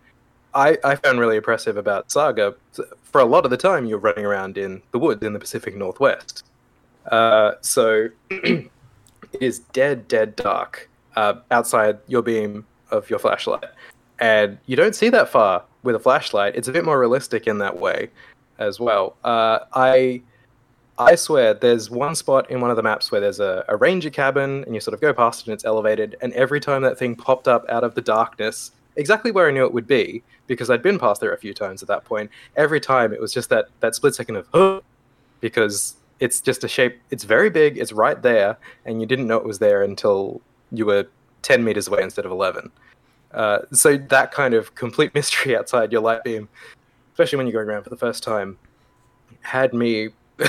I, 0.55 0.79
I 0.83 0.97
found 0.97 1.21
really 1.21 1.37
impressive 1.37 1.77
about 1.77 2.11
Saga, 2.11 2.55
for 3.03 3.21
a 3.21 3.25
lot 3.25 3.45
of 3.45 3.51
the 3.51 3.57
time 3.57 3.87
you're 3.87 3.99
running 3.99 4.25
around 4.25 4.57
in 4.57 4.83
the 4.93 4.99
woods 4.99 5.23
in 5.23 5.33
the 5.33 5.39
Pacific 5.39 5.77
Northwest. 5.77 6.43
Uh, 7.07 7.53
so 7.61 8.09
it 8.31 8.71
is 9.41 9.61
dead, 9.73 10.09
dead 10.09 10.37
dark 10.37 10.89
uh, 11.17 11.35
outside 11.51 11.99
your 12.07 12.23
beam 12.23 12.67
of 12.91 13.09
your 13.11 13.19
flashlight. 13.19 13.65
And 14.21 14.59
you 14.67 14.77
don't 14.77 14.95
see 14.95 15.09
that 15.11 15.29
far 15.29 15.63
with 15.83 15.95
a 15.95 15.99
flashlight. 15.99 16.57
It's 16.57 16.69
a 16.69 16.73
bit 16.73 16.85
more 16.85 16.99
realistic 16.99 17.47
in 17.47 17.59
that 17.59 17.79
way 17.79 18.11
as 18.59 18.81
well. 18.81 19.17
Uh, 19.25 19.61
I 19.75 20.23
I 20.99 21.15
swear 21.15 21.55
there's 21.55 21.91
one 21.91 22.17
spot 22.17 22.51
in 22.51 22.61
one 22.61 22.71
of 22.71 22.77
the 22.77 22.83
maps 22.83 23.13
where 23.13 23.21
there's 23.21 23.39
a, 23.39 23.65
a 23.69 23.77
ranger 23.77 24.11
cabin 24.11 24.65
and 24.65 24.75
you 24.75 24.81
sort 24.81 24.95
of 24.95 25.01
go 25.01 25.13
past 25.13 25.43
it 25.43 25.47
and 25.47 25.55
it's 25.55 25.65
elevated. 25.65 26.17
And 26.21 26.33
every 26.33 26.59
time 26.59 26.83
that 26.83 26.99
thing 26.99 27.15
popped 27.15 27.47
up 27.47 27.65
out 27.69 27.85
of 27.85 27.95
the 27.95 28.01
darkness, 28.01 28.73
exactly 28.97 29.31
where 29.31 29.47
I 29.47 29.53
knew 29.53 29.65
it 29.65 29.73
would 29.73 29.87
be, 29.87 30.25
because 30.49 30.71
I'd 30.71 30.83
been 30.83 30.99
past 30.99 31.21
there 31.21 31.33
a 31.33 31.39
few 31.39 31.55
times 31.55 31.83
at 31.83 31.89
that 31.89 32.05
point, 32.05 32.33
every 32.57 32.81
time 32.81 33.13
it 33.13 33.21
was 33.21 33.33
just 33.33 33.49
that, 33.51 33.67
that 33.79 33.95
split 33.95 34.17
second 34.17 34.37
of, 34.37 34.49
huh, 34.53 34.81
because 35.41 35.95
it's 36.21 36.41
just 36.41 36.65
a 36.65 36.69
shape, 36.69 37.01
it's 37.11 37.25
very 37.25 37.51
big, 37.51 37.79
it's 37.79 37.93
right 37.93 38.21
there, 38.21 38.59
and 38.85 39.01
you 39.01 39.07
didn't 39.07 39.27
know 39.27 39.37
it 39.37 39.45
was 39.45 39.59
there 39.59 39.83
until 39.83 40.41
you 40.73 40.87
were 40.87 41.07
10 41.43 41.65
meters 41.65 41.89
away 41.89 42.03
instead 42.03 42.25
of 42.25 42.31
11. 42.31 42.71
Uh, 43.33 43.59
so 43.73 43.97
that 43.97 44.33
kind 44.33 44.55
of 44.55 44.75
complete 44.75 45.15
mystery 45.15 45.57
outside 45.57 45.93
your 45.93 46.01
light 46.01 46.25
beam, 46.25 46.49
especially 47.13 47.37
when 47.37 47.47
you're 47.47 47.53
going 47.53 47.69
around 47.69 47.85
for 47.85 47.91
the 47.91 47.97
first 47.97 48.23
time, 48.23 48.59
had 49.41 49.73
me 49.73 50.09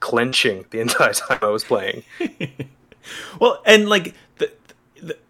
clenching 0.00 0.64
the 0.70 0.80
entire 0.80 1.12
time 1.12 1.38
I 1.42 1.48
was 1.48 1.64
playing. 1.64 2.02
well, 3.40 3.62
and 3.66 3.88
like 3.88 4.14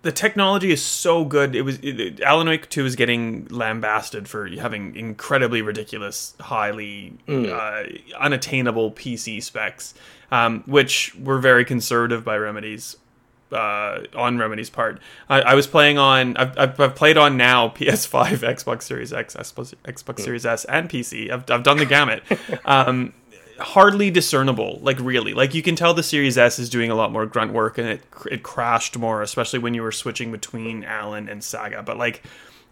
the, 0.03 0.13
technology 0.13 0.71
is 0.71 0.83
so 0.83 1.25
good. 1.25 1.55
It 1.55 1.63
was 1.63 1.79
it, 1.83 2.21
Alan 2.21 2.49
Wake 2.49 2.69
Two 2.69 2.85
is 2.85 2.97
getting 2.97 3.47
lambasted 3.49 4.29
for 4.29 4.47
having 4.47 4.97
incredibly 4.97 5.63
ridiculous, 5.63 6.35
highly 6.41 7.19
uh, 7.29 7.83
unattainable 8.19 8.93
PC 8.93 9.43
specs, 9.43 9.95
um, 10.31 10.63
which 10.67 11.15
were 11.17 11.39
very 11.39 11.65
conservative 11.65 12.25
by 12.25 12.37
Remedies. 12.37 12.97
uh, 13.53 14.01
on 14.15 14.39
Remedy's 14.39 14.71
part. 14.71 15.01
I, 15.29 15.41
I 15.41 15.55
was 15.55 15.67
playing 15.67 15.99
on. 15.99 16.37
I've, 16.37 16.59
I've, 16.59 16.81
I've 16.81 16.95
played 16.95 17.17
on 17.17 17.37
now 17.37 17.69
PS5, 17.69 18.27
Xbox 18.57 18.83
Series 18.83 19.13
X, 19.13 19.35
Xbox 19.37 20.21
Series 20.21 20.45
S, 20.47 20.65
and 20.67 20.89
PC. 20.89 21.31
I've, 21.31 21.51
I've 21.51 21.63
done 21.63 21.79
the 21.79 21.87
gamut. 21.87 22.23
Um, 22.65 23.15
hardly 23.59 24.11
discernible, 24.11 24.79
like 24.83 24.99
really. 25.01 25.35
Like 25.35 25.55
you 25.55 25.63
can 25.63 25.77
tell 25.77 25.95
the 25.95 26.03
Series 26.03 26.37
S 26.39 26.59
is 26.59 26.69
doing 26.71 26.91
a 26.91 26.95
lot 26.95 27.13
more 27.13 27.27
grunt 27.27 27.53
work, 27.53 27.79
and 27.79 27.89
it 27.89 28.03
it 28.31 28.43
crashed 28.43 28.97
more, 28.99 29.23
especially 29.23 29.59
when 29.59 29.75
you 29.75 29.83
were 29.83 29.93
switching 29.93 30.31
between 30.33 30.85
Alan 30.85 31.29
and 31.29 31.43
Saga. 31.43 31.83
But 31.83 31.97
like. 31.99 32.23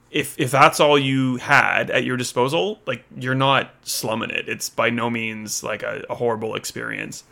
If, 0.08 0.38
if 0.38 0.52
that's 0.52 0.78
all 0.80 0.96
you 0.96 1.36
had 1.36 1.90
at 1.90 2.04
your 2.04 2.16
disposal, 2.16 2.78
like 2.86 3.04
you're 3.18 3.34
not 3.34 3.74
slumming 3.82 4.30
it. 4.30 4.48
It's 4.48 4.70
by 4.70 4.88
no 4.88 5.10
means 5.10 5.64
like 5.64 5.82
a, 5.82 6.04
a 6.08 6.14
horrible 6.14 6.54
experience. 6.54 7.24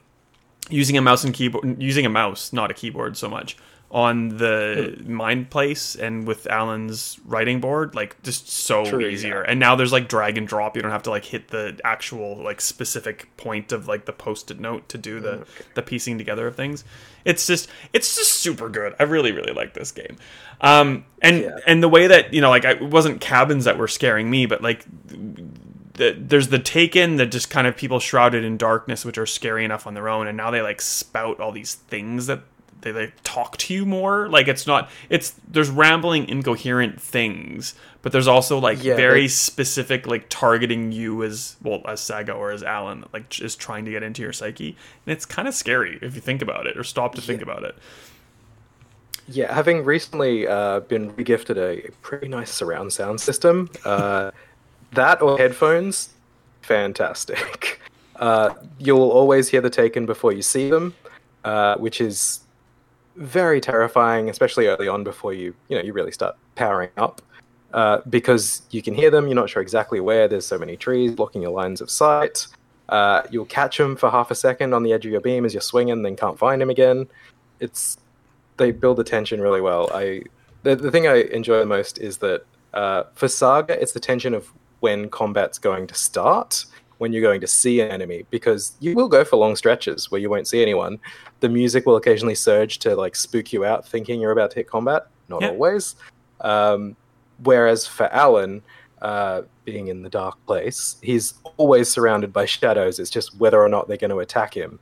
using 0.71 0.97
a 0.97 1.03
mouse 1.03 1.25
and 1.25 1.35
keyboard 1.35 1.81
using 1.83 2.07
a 2.07 2.11
mouse 2.11 2.53
not 2.53 2.71
a 2.71 2.75
keyboard 2.75 3.17
so 3.17 3.29
much 3.29 3.57
on 3.91 4.29
the 4.39 4.97
mind 5.05 5.51
place 5.51 5.95
and 5.97 6.27
with 6.27 6.47
alan's 6.47 7.21
writing 7.27 7.61
board 7.61 7.95
like 7.95 8.17
just 8.23 8.49
so 8.49 8.87
True, 8.87 9.01
easier. 9.07 9.43
Yeah. 9.45 9.51
and 9.51 9.61
now 9.61 9.77
there's 9.77 9.93
like 9.93 10.09
drag 10.09 10.39
and 10.39 10.49
drop. 10.49 10.77
You 10.77 10.81
don't 10.83 10.93
have 10.93 11.03
to 11.03 11.11
like 11.11 11.27
hit 11.27 11.49
the 11.49 11.79
actual 11.85 12.43
like 12.43 12.63
specific 12.63 13.29
point 13.37 13.71
of 13.71 13.89
like 13.89 14.07
the 14.07 14.15
post-it 14.15 14.59
note 14.59 14.89
to 14.89 14.97
do 14.97 15.21
the 15.21 15.45
the 15.75 15.83
piecing 15.83 16.17
together 16.17 16.47
of 16.47 16.57
things. 16.57 16.85
It's 17.27 17.47
just 17.47 17.69
it's 17.93 18.17
just 18.17 18.33
super 18.33 18.71
good. 18.71 18.95
I 18.99 19.03
really 19.03 19.31
really 19.33 19.53
like 19.53 19.75
this 19.75 19.93
game. 19.93 20.17
Um 20.63 21.05
and 21.21 21.41
Yeah. 21.43 21.59
and 21.67 21.83
the 21.83 21.89
way 21.91 22.07
that 22.07 22.33
you 22.33 22.41
know 22.41 22.49
like 22.49 22.65
I, 22.65 22.71
it 22.71 22.83
wasn't 22.83 23.21
cabins 23.21 23.67
that 23.67 23.77
were 23.77 23.89
scaring 23.89 24.31
me 24.31 24.47
but 24.47 24.63
like 24.63 24.87
the, 25.95 26.17
there's 26.19 26.49
the 26.49 26.59
taken 26.59 27.17
that 27.17 27.27
just 27.27 27.51
kind 27.51 27.67
of 27.67 27.77
people 27.77 28.01
shrouded 28.01 28.45
in 28.45 28.57
darkness 28.57 29.05
which 29.05 29.19
are 29.19 29.27
scary 29.27 29.65
enough 29.65 29.87
on 29.87 29.95
their 29.95 30.09
own 30.09 30.27
and 30.27 30.37
now 30.37 30.51
they 30.51 30.63
like 30.63 30.81
spout 30.81 31.39
all 31.41 31.53
these 31.53 31.75
things 31.75 32.27
that 32.27 32.41
they 32.81 32.93
like 32.93 33.13
talk 33.23 33.57
to 33.59 33.73
you 33.75 33.87
more. 33.87 34.29
Like 34.29 34.49
it's 34.49 34.67
not 34.67 34.91
it's 35.09 35.35
there's 35.47 35.71
rambling 35.71 36.29
incoherent 36.29 37.01
things 37.01 37.75
but 38.01 38.11
there's 38.11 38.27
also 38.27 38.59
like 38.59 38.83
Yeah, 38.83 38.97
very 38.97 39.23
they- 39.23 39.29
specific 39.29 40.07
like 40.07 40.27
targeting 40.29 40.91
you 40.93 41.23
as 41.23 41.57
well 41.63 41.83
as 41.87 42.01
saga 42.01 42.33
or 42.33 42.51
as 42.51 42.63
alan 42.65 43.03
that 43.03 43.13
like 43.13 43.41
is 43.41 43.55
trying 43.55 43.85
to 43.85 43.91
get 43.93 44.03
into 44.03 44.23
your 44.23 44.33
psyche 44.33 44.77
and 45.07 45.13
it's 45.13 45.25
kind 45.27 45.47
of 45.47 45.55
scary 45.55 45.99
if 46.03 46.15
you 46.17 46.21
think 46.21 46.43
about 46.43 46.67
it 46.67 46.77
or 46.77 46.83
stop 46.85 47.15
to 47.17 47.21
think 47.21 47.41
about 47.43 47.63
it. 47.65 47.77
Yeah, 49.29 49.55
having 49.55 49.85
recently 49.85 50.49
uh, 50.49 50.81
been 50.81 51.13
regifted 51.13 51.57
a 51.57 51.89
pretty 52.03 52.27
nice 52.27 52.51
surround 52.51 52.93
sound 52.93 53.21
system, 53.21 53.71
uh, 53.85 54.33
that 54.93 55.23
or 55.23 55.39
headphones, 55.39 56.11
fantastic. 56.63 57.81
Uh, 58.17 58.55
you'll 58.79 59.11
always 59.11 59.49
hear 59.49 59.61
the 59.61 59.71
Taken 59.71 60.07
before 60.07 60.33
you 60.33 60.43
see 60.43 60.71
them, 60.71 60.95
uh, 61.43 61.75
which 61.79 62.01
is 62.01 62.41
very 63.17 63.61
terrifying, 63.61 64.31
especially 64.31 64.69
early 64.69 64.87
on 64.87 65.03
before 65.03 65.33
you 65.33 65.53
you 65.69 65.77
know 65.77 65.83
you 65.83 65.93
really 65.93 66.13
start 66.13 66.37
powering 66.55 66.91
up. 66.97 67.21
Uh, 67.73 68.01
because 68.09 68.63
you 68.71 68.81
can 68.81 68.95
hear 68.95 69.11
them, 69.11 69.27
you're 69.27 69.35
not 69.35 69.51
sure 69.51 69.61
exactly 69.61 69.99
where. 69.99 70.29
There's 70.29 70.47
so 70.47 70.57
many 70.57 70.77
trees 70.77 71.13
blocking 71.13 71.43
your 71.43 71.51
lines 71.51 71.81
of 71.81 71.91
sight. 71.91 72.47
Uh, 72.89 73.23
you'll 73.31 73.47
catch 73.47 73.79
them 73.79 73.97
for 73.97 74.11
half 74.11 74.31
a 74.31 74.35
second 74.35 74.75
on 74.75 74.83
the 74.83 74.93
edge 74.93 75.07
of 75.07 75.11
your 75.11 75.23
beam 75.23 75.45
as 75.45 75.55
you're 75.55 75.63
swinging, 75.63 76.03
then 76.03 76.15
can't 76.15 76.39
find 76.39 76.61
them 76.61 76.71
again. 76.71 77.09
It's 77.59 77.97
they 78.57 78.71
build 78.71 78.99
the 78.99 79.05
tension 79.05 79.41
really 79.41 79.61
well. 79.61 79.91
I 79.93 80.23
the, 80.63 80.77
the 80.77 80.91
thing 80.91 81.09
I 81.09 81.23
enjoy 81.33 81.59
the 81.59 81.67
most 81.67 81.99
is 81.99 82.19
that 82.19 82.45
uh, 82.75 83.05
for 83.15 83.27
Saga, 83.27 83.81
it's 83.81 83.93
the 83.93 84.01
tension 84.01 84.35
of 84.35 84.53
when 84.83 85.09
combat's 85.09 85.59
going 85.59 85.87
to 85.87 85.95
start, 85.95 86.65
when 86.99 87.13
you're 87.13 87.23
going 87.23 87.41
to 87.41 87.47
see 87.47 87.81
an 87.81 87.89
enemy, 87.89 88.27
because 88.31 88.73
you 88.81 88.95
will 88.95 89.09
go 89.09 89.25
for 89.25 89.37
long 89.37 89.55
stretches 89.57 90.11
where 90.11 90.21
you 90.21 90.29
won't 90.29 90.49
see 90.49 90.61
anyone. 90.61 90.99
The 91.41 91.49
music 91.49 91.87
will 91.87 91.97
occasionally 91.97 92.35
surge 92.35 92.79
to 92.81 92.97
like 92.97 93.15
spook 93.15 93.53
you 93.53 93.65
out, 93.65 93.87
thinking 93.87 94.21
you're 94.21 94.33
about 94.33 94.51
to 94.51 94.57
hit 94.57 94.69
combat. 94.69 95.07
Not 95.29 95.43
Yeah. 95.43 95.51
always. 95.51 95.95
Um, 96.41 96.97
whereas 97.45 97.87
for 97.87 98.07
Alan, 98.13 98.63
uh, 99.01 99.43
being 99.65 99.87
in 99.87 100.03
the 100.03 100.11
dark 100.11 100.37
place, 100.47 100.97
he's 101.01 101.35
always 101.57 101.89
surrounded 101.89 102.33
by 102.33 102.45
shadows. 102.45 102.99
It's 102.99 103.11
just 103.11 103.39
whether 103.39 103.61
or 103.63 103.69
not 103.69 103.87
they're 103.87 103.97
going 103.97 104.11
to 104.11 104.19
attack 104.21 104.55
him. 104.55 104.81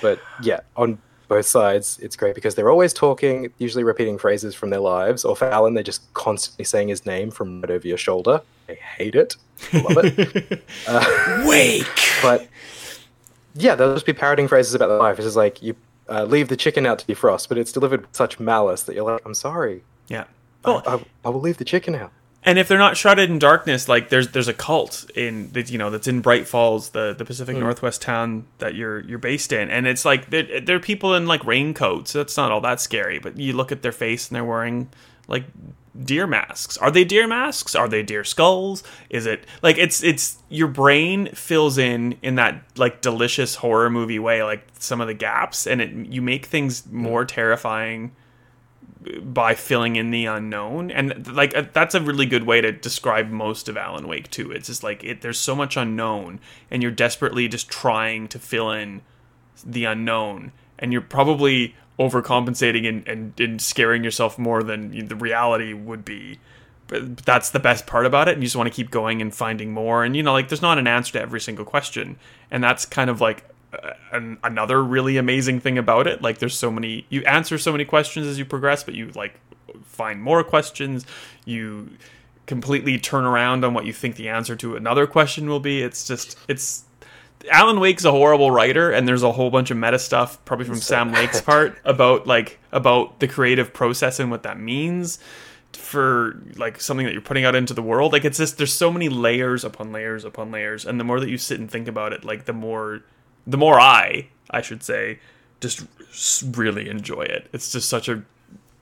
But 0.00 0.18
yeah, 0.42 0.60
on 0.76 0.98
both 1.28 1.46
sides, 1.46 1.98
it's 2.00 2.16
great 2.16 2.34
because 2.34 2.54
they're 2.54 2.70
always 2.70 2.92
talking, 2.94 3.52
usually 3.58 3.84
repeating 3.84 4.16
phrases 4.16 4.54
from 4.54 4.70
their 4.70 4.80
lives. 4.80 5.24
Or 5.24 5.36
for 5.36 5.46
Alan, 5.46 5.74
they're 5.74 5.82
just 5.82 6.12
constantly 6.14 6.64
saying 6.64 6.88
his 6.88 7.04
name 7.04 7.30
from 7.30 7.60
right 7.60 7.70
over 7.70 7.86
your 7.86 7.98
shoulder. 7.98 8.40
I 8.68 8.74
hate 8.74 9.14
it. 9.14 9.36
I 9.72 9.78
love 9.80 10.04
it. 10.04 10.64
uh, 10.86 11.44
wake 11.46 11.86
but 12.22 12.46
yeah, 13.54 13.74
they'll 13.74 13.94
just 13.94 14.06
be 14.06 14.12
parroting 14.12 14.48
phrases 14.48 14.74
about 14.74 14.88
their 14.88 14.98
life. 14.98 15.18
It's 15.18 15.26
just 15.26 15.36
like 15.36 15.62
you 15.62 15.74
uh, 16.08 16.24
leave 16.24 16.48
the 16.48 16.56
chicken 16.56 16.84
out 16.86 16.98
to 17.00 17.06
defrost, 17.06 17.48
but 17.48 17.58
it's 17.58 17.72
delivered 17.72 18.02
with 18.02 18.14
such 18.14 18.38
malice 18.38 18.82
that 18.84 18.94
you're 18.94 19.10
like, 19.10 19.22
I'm 19.24 19.34
sorry. 19.34 19.82
yeah 20.08 20.24
I- 20.64 20.68
well 20.70 20.82
I, 20.86 21.04
I 21.24 21.28
will 21.30 21.40
leave 21.40 21.58
the 21.58 21.64
chicken 21.64 21.94
out. 21.94 22.12
and 22.42 22.58
if 22.58 22.68
they're 22.68 22.78
not 22.78 22.96
shrouded 22.96 23.30
in 23.30 23.38
darkness, 23.38 23.88
like 23.88 24.08
there's 24.10 24.28
there's 24.28 24.48
a 24.48 24.54
cult 24.54 25.08
in 25.14 25.50
that 25.52 25.70
you 25.70 25.78
know 25.78 25.90
that's 25.90 26.06
in 26.08 26.20
Bright 26.20 26.46
Falls, 26.46 26.90
the 26.90 27.14
the 27.16 27.24
Pacific 27.24 27.56
Northwest 27.56 28.02
town 28.02 28.44
that 28.58 28.74
you're 28.74 29.00
you're 29.00 29.18
based 29.18 29.52
in, 29.52 29.70
and 29.70 29.86
it's 29.86 30.04
like 30.04 30.30
there 30.30 30.60
there 30.60 30.76
are 30.76 30.80
people 30.80 31.14
in 31.14 31.26
like 31.26 31.44
raincoats. 31.44 32.12
That's 32.12 32.36
not 32.36 32.52
all 32.52 32.60
that 32.60 32.80
scary, 32.80 33.18
but 33.20 33.36
you 33.38 33.52
look 33.54 33.72
at 33.72 33.82
their 33.82 33.92
face 33.92 34.28
and 34.28 34.36
they're 34.36 34.44
wearing 34.44 34.88
like 35.28 35.44
deer 36.04 36.26
masks. 36.26 36.76
Are 36.78 36.90
they 36.90 37.04
deer 37.04 37.26
masks? 37.26 37.74
Are 37.74 37.88
they 37.88 38.02
deer 38.02 38.24
skulls? 38.24 38.82
Is 39.10 39.26
it 39.26 39.46
like 39.62 39.78
it's 39.78 40.02
it's 40.02 40.38
your 40.48 40.68
brain 40.68 41.28
fills 41.34 41.78
in 41.78 42.16
in 42.22 42.34
that 42.36 42.62
like 42.76 43.00
delicious 43.00 43.56
horror 43.56 43.90
movie 43.90 44.18
way, 44.18 44.42
like 44.42 44.66
some 44.78 45.00
of 45.00 45.06
the 45.06 45.14
gaps, 45.14 45.66
and 45.66 45.80
it 45.80 45.90
you 45.90 46.22
make 46.22 46.46
things 46.46 46.86
more 46.90 47.24
terrifying 47.24 48.12
by 49.22 49.54
filling 49.54 49.96
in 49.96 50.10
the 50.10 50.26
unknown 50.26 50.90
and 50.90 51.32
like 51.32 51.56
uh, 51.56 51.64
that's 51.72 51.94
a 51.94 52.00
really 52.00 52.26
good 52.26 52.44
way 52.44 52.60
to 52.60 52.72
describe 52.72 53.28
most 53.30 53.68
of 53.68 53.76
alan 53.76 54.08
wake 54.08 54.28
too. 54.30 54.50
it's 54.50 54.66
just 54.66 54.82
like 54.82 55.04
it, 55.04 55.20
there's 55.20 55.38
so 55.38 55.54
much 55.54 55.76
unknown 55.76 56.40
and 56.72 56.82
you're 56.82 56.90
desperately 56.90 57.46
just 57.46 57.68
trying 57.68 58.26
to 58.26 58.36
fill 58.38 58.72
in 58.72 59.00
the 59.64 59.84
unknown 59.84 60.50
and 60.78 60.92
you're 60.92 61.00
probably 61.00 61.74
overcompensating 61.98 62.88
and, 62.88 63.06
and, 63.08 63.40
and 63.40 63.60
scaring 63.60 64.04
yourself 64.04 64.38
more 64.38 64.62
than 64.62 65.08
the 65.08 65.16
reality 65.16 65.72
would 65.72 66.04
be. 66.04 66.38
But 66.88 67.18
that's 67.18 67.50
the 67.50 67.58
best 67.58 67.86
part 67.86 68.06
about 68.06 68.28
it 68.28 68.34
and 68.34 68.42
you 68.42 68.46
just 68.46 68.56
want 68.56 68.68
to 68.68 68.74
keep 68.74 68.92
going 68.92 69.20
and 69.20 69.34
finding 69.34 69.72
more 69.72 70.04
and 70.04 70.14
you 70.14 70.22
know 70.22 70.32
like 70.32 70.48
there's 70.48 70.62
not 70.62 70.78
an 70.78 70.86
answer 70.86 71.14
to 71.14 71.20
every 71.20 71.40
single 71.40 71.64
question 71.64 72.16
and 72.48 72.62
that's 72.62 72.86
kind 72.86 73.10
of 73.10 73.20
like 73.20 73.44
uh, 73.72 73.94
an, 74.12 74.38
another 74.44 74.84
really 74.84 75.16
amazing 75.16 75.58
thing 75.58 75.78
about 75.78 76.06
it. 76.06 76.22
Like 76.22 76.38
there's 76.38 76.56
so 76.56 76.70
many 76.70 77.04
you 77.08 77.24
answer 77.24 77.58
so 77.58 77.72
many 77.72 77.84
questions 77.84 78.28
as 78.28 78.38
you 78.38 78.44
progress 78.44 78.84
but 78.84 78.94
you 78.94 79.10
like 79.16 79.40
find 79.82 80.22
more 80.22 80.44
questions. 80.44 81.04
You 81.44 81.90
completely 82.46 82.98
turn 82.98 83.24
around 83.24 83.64
on 83.64 83.74
what 83.74 83.84
you 83.84 83.92
think 83.92 84.16
the 84.16 84.28
answer 84.28 84.54
to 84.56 84.76
another 84.76 85.06
question 85.06 85.48
will 85.48 85.60
be. 85.60 85.82
It's 85.82 86.06
just 86.06 86.38
it's 86.48 86.84
Alan 87.50 87.80
Wake's 87.80 88.04
a 88.04 88.10
horrible 88.10 88.50
writer, 88.50 88.90
and 88.90 89.06
there's 89.06 89.22
a 89.22 89.32
whole 89.32 89.50
bunch 89.50 89.70
of 89.70 89.76
meta 89.76 89.98
stuff, 89.98 90.44
probably 90.44 90.66
from 90.66 90.76
Sam 90.76 91.12
Lake's 91.12 91.40
part, 91.40 91.78
about 91.84 92.26
like 92.26 92.58
about 92.72 93.20
the 93.20 93.28
creative 93.28 93.72
process 93.72 94.18
and 94.20 94.30
what 94.30 94.42
that 94.44 94.58
means. 94.58 95.18
for 95.72 96.40
like 96.56 96.80
something 96.80 97.04
that 97.04 97.12
you're 97.12 97.20
putting 97.20 97.44
out 97.44 97.54
into 97.54 97.74
the 97.74 97.82
world. 97.82 98.12
Like 98.12 98.24
it's 98.24 98.38
just 98.38 98.56
there's 98.56 98.72
so 98.72 98.90
many 98.90 99.08
layers 99.08 99.62
upon 99.64 99.92
layers 99.92 100.24
upon 100.24 100.50
layers, 100.50 100.86
and 100.86 100.98
the 100.98 101.04
more 101.04 101.20
that 101.20 101.28
you 101.28 101.36
sit 101.38 101.60
and 101.60 101.70
think 101.70 101.86
about 101.86 102.12
it, 102.12 102.24
like 102.24 102.46
the 102.46 102.52
more 102.54 103.02
the 103.46 103.58
more 103.58 103.78
I 103.78 104.28
I 104.50 104.62
should 104.62 104.82
say 104.82 105.18
just 105.60 105.84
really 106.56 106.88
enjoy 106.88 107.22
it. 107.22 107.48
It's 107.52 107.70
just 107.72 107.88
such 107.88 108.08
a 108.08 108.22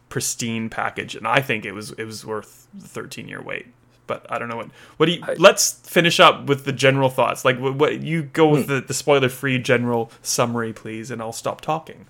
pristine 0.09 0.69
package, 0.71 1.17
and 1.17 1.27
I 1.27 1.41
think 1.41 1.65
it 1.65 1.73
was 1.73 1.91
it 1.93 2.05
was 2.05 2.25
worth 2.25 2.69
the 2.73 2.87
13 2.87 3.27
year 3.29 3.43
wait. 3.43 3.67
But 4.07 4.31
I 4.31 4.39
don't 4.39 4.49
know 4.49 4.57
what. 4.57 4.69
What 4.97 5.07
do 5.07 5.13
you? 5.13 5.21
I, 5.23 5.35
let's 5.35 5.73
finish 5.89 6.21
up 6.21 6.47
with 6.47 6.65
the 6.65 6.73
general 6.73 7.09
thoughts. 7.09 7.45
Like 7.45 7.59
what, 7.59 7.77
what 7.77 8.03
you 8.03 8.23
go 8.23 8.49
with 8.49 8.67
hmm. 8.67 8.75
the, 8.75 8.81
the 8.83 8.95
spoiler 8.95 9.29
free 9.29 9.59
general 9.59 10.11
summary, 10.23 10.73
please, 10.73 11.11
and 11.11 11.23
I'll 11.23 11.33
stop 11.33 11.61
talking. 11.61 12.07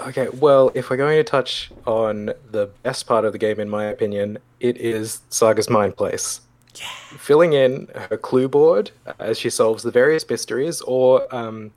Okay, 0.00 0.28
well, 0.28 0.70
if 0.74 0.90
we're 0.90 0.96
going 0.96 1.16
to 1.16 1.24
touch 1.24 1.72
on 1.84 2.26
the 2.50 2.70
best 2.84 3.06
part 3.06 3.24
of 3.24 3.32
the 3.32 3.38
game, 3.38 3.58
in 3.58 3.68
my 3.68 3.86
opinion, 3.86 4.38
it 4.60 4.76
is 4.76 5.22
Saga's 5.30 5.68
mind 5.68 5.96
place. 5.96 6.40
Yeah. 6.76 6.86
Filling 7.18 7.54
in 7.54 7.88
her 7.94 8.16
clue 8.16 8.48
board 8.48 8.92
as 9.18 9.38
she 9.38 9.50
solves 9.50 9.82
the 9.82 9.90
various 9.90 10.28
mysteries, 10.28 10.80
or 10.82 11.34
um, 11.34 11.72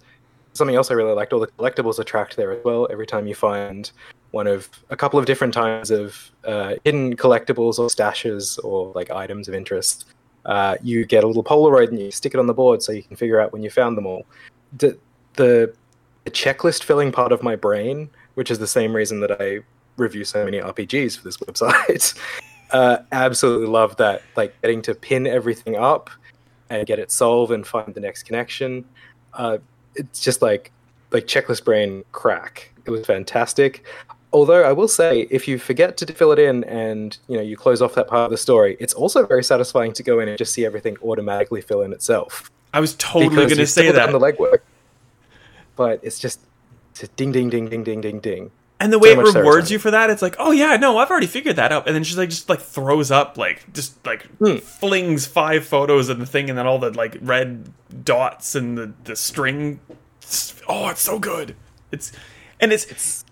something 0.54 0.76
else 0.76 0.92
I 0.92 0.94
really 0.94 1.14
liked, 1.14 1.34
all 1.34 1.40
the 1.40 1.48
collectibles 1.48 1.98
are 1.98 2.04
tracked 2.04 2.38
there 2.38 2.52
as 2.52 2.64
well. 2.64 2.88
Every 2.92 3.08
time 3.08 3.26
you 3.26 3.34
find 3.34 3.90
one 4.32 4.48
of 4.48 4.70
a 4.90 4.96
couple 4.96 5.20
of 5.20 5.26
different 5.26 5.54
times 5.54 5.92
of 5.92 6.32
uh, 6.46 6.76
hidden 6.84 7.16
collectibles 7.16 7.80
or 7.80 7.88
stashes 7.88 8.64
or 8.64 8.92
like 8.96 9.12
items 9.12 9.48
of 9.48 9.54
interest, 9.54 10.06
uh, 10.46 10.76
you 10.82 11.06
get 11.06 11.24
a 11.24 11.28
little 11.28 11.44
Polaroid 11.44 11.90
and 11.90 12.00
you 12.00 12.12
stick 12.12 12.34
it 12.34 12.40
on 12.40 12.48
the 12.48 12.54
board 12.54 12.82
so 12.82 12.92
you 12.92 13.04
can 13.04 13.16
figure 13.16 13.40
out 13.40 13.52
when 13.54 13.62
you 13.62 13.70
found 13.70 13.98
them 13.98 14.06
all. 14.06 14.26
The, 14.78 14.98
the 15.34 15.74
the 16.24 16.32
checklist 16.32 16.84
filling 16.84 17.12
part 17.12 17.32
of 17.32 17.42
my 17.42 17.56
brain, 17.56 18.10
which 18.36 18.52
is 18.52 18.60
the 18.60 18.68
same 18.68 18.96
reason 18.96 19.22
that 19.22 19.42
I 19.42 19.60
review 19.98 20.24
so 20.24 20.46
many 20.46 20.60
RPGs 20.60 21.18
for 21.18 21.24
this 21.24 21.38
website. 21.38 22.18
uh, 22.72 23.00
absolutely 23.12 23.68
love 23.68 23.98
that, 23.98 24.22
like 24.36 24.60
getting 24.62 24.82
to 24.84 24.96
pin 24.96 25.26
everything 25.26 25.76
up 25.76 26.10
and 26.70 26.86
get 26.86 27.00
it 27.00 27.12
solved 27.12 27.52
and 27.52 27.66
find 27.66 27.94
the 27.94 28.00
next 28.00 28.24
connection. 28.24 28.86
Uh, 29.34 29.58
it's 29.96 30.22
just 30.22 30.42
like 30.42 30.72
like 31.12 31.26
checklist 31.26 31.66
brain 31.66 32.04
crack. 32.12 32.72
It 32.86 32.92
was 32.92 33.06
fantastic. 33.06 33.84
Although 34.34 34.64
I 34.64 34.72
will 34.72 34.88
say, 34.88 35.28
if 35.30 35.48
you 35.48 35.58
forget 35.58 35.98
to 35.98 36.06
fill 36.14 36.32
it 36.32 36.40
in 36.40 36.64
and 36.64 37.18
you 37.28 37.36
know 37.36 37.44
you 37.44 37.58
close 37.58 37.82
off 37.82 37.96
that 37.96 38.08
part 38.08 38.26
of 38.26 38.32
the 38.32 38.38
story, 38.38 38.78
it's 38.80 38.94
also 38.94 39.26
very 39.26 39.44
satisfying 39.44 39.94
to 39.94 40.04
go 40.04 40.20
in 40.20 40.30
and 40.30 40.38
just 40.38 40.54
see 40.54 40.66
everything 40.66 40.98
automatically 41.04 41.62
fill 41.62 41.82
in 41.82 41.92
itself. 41.92 42.50
I 42.74 42.80
was 42.80 42.96
totally 42.96 43.36
going 43.36 43.58
to 43.58 43.68
say 43.68 43.92
that. 43.92 44.12
the 44.12 44.20
legwork 44.20 44.62
but 45.82 46.00
it's 46.04 46.20
just 46.20 46.40
it's 46.92 47.08
ding 47.16 47.32
ding 47.32 47.50
ding 47.50 47.68
ding 47.70 47.84
ding 47.84 48.02
ding 48.02 48.20
ding. 48.20 48.52
And 48.80 48.92
the 48.92 49.00
way 49.00 49.14
so 49.14 49.22
it 49.22 49.36
rewards 49.36 49.72
you 49.72 49.78
for 49.78 49.92
that, 49.92 50.10
it's 50.10 50.22
like, 50.24 50.36
oh 50.40 50.52
yeah, 50.52 50.76
no, 50.76 50.98
I've 50.98 51.10
already 51.12 51.28
figured 51.28 51.56
that 51.56 51.72
out. 51.72 51.88
And 51.88 51.96
then 51.96 52.04
she's 52.04 52.18
like, 52.18 52.30
just 52.30 52.50
like 52.50 52.62
throws 52.62 53.12
up, 53.12 53.38
like 53.38 53.72
just 53.74 54.04
like 54.06 54.26
hmm. 54.38 54.58
flings 54.58 55.26
five 55.28 55.66
photos 55.66 56.10
of 56.10 56.20
the 56.20 56.26
thing, 56.26 56.50
and 56.50 56.58
then 56.58 56.68
all 56.68 56.80
the 56.80 56.92
like 56.92 57.18
red 57.22 57.72
dots 58.04 58.56
and 58.56 58.78
the 58.78 58.94
the 59.04 59.16
string. 59.16 59.80
Oh, 60.68 60.90
it's 60.90 61.02
so 61.02 61.18
good. 61.18 61.56
It's 61.92 62.12
and 62.60 62.72
it's, 62.72 62.86
it's 62.86 63.26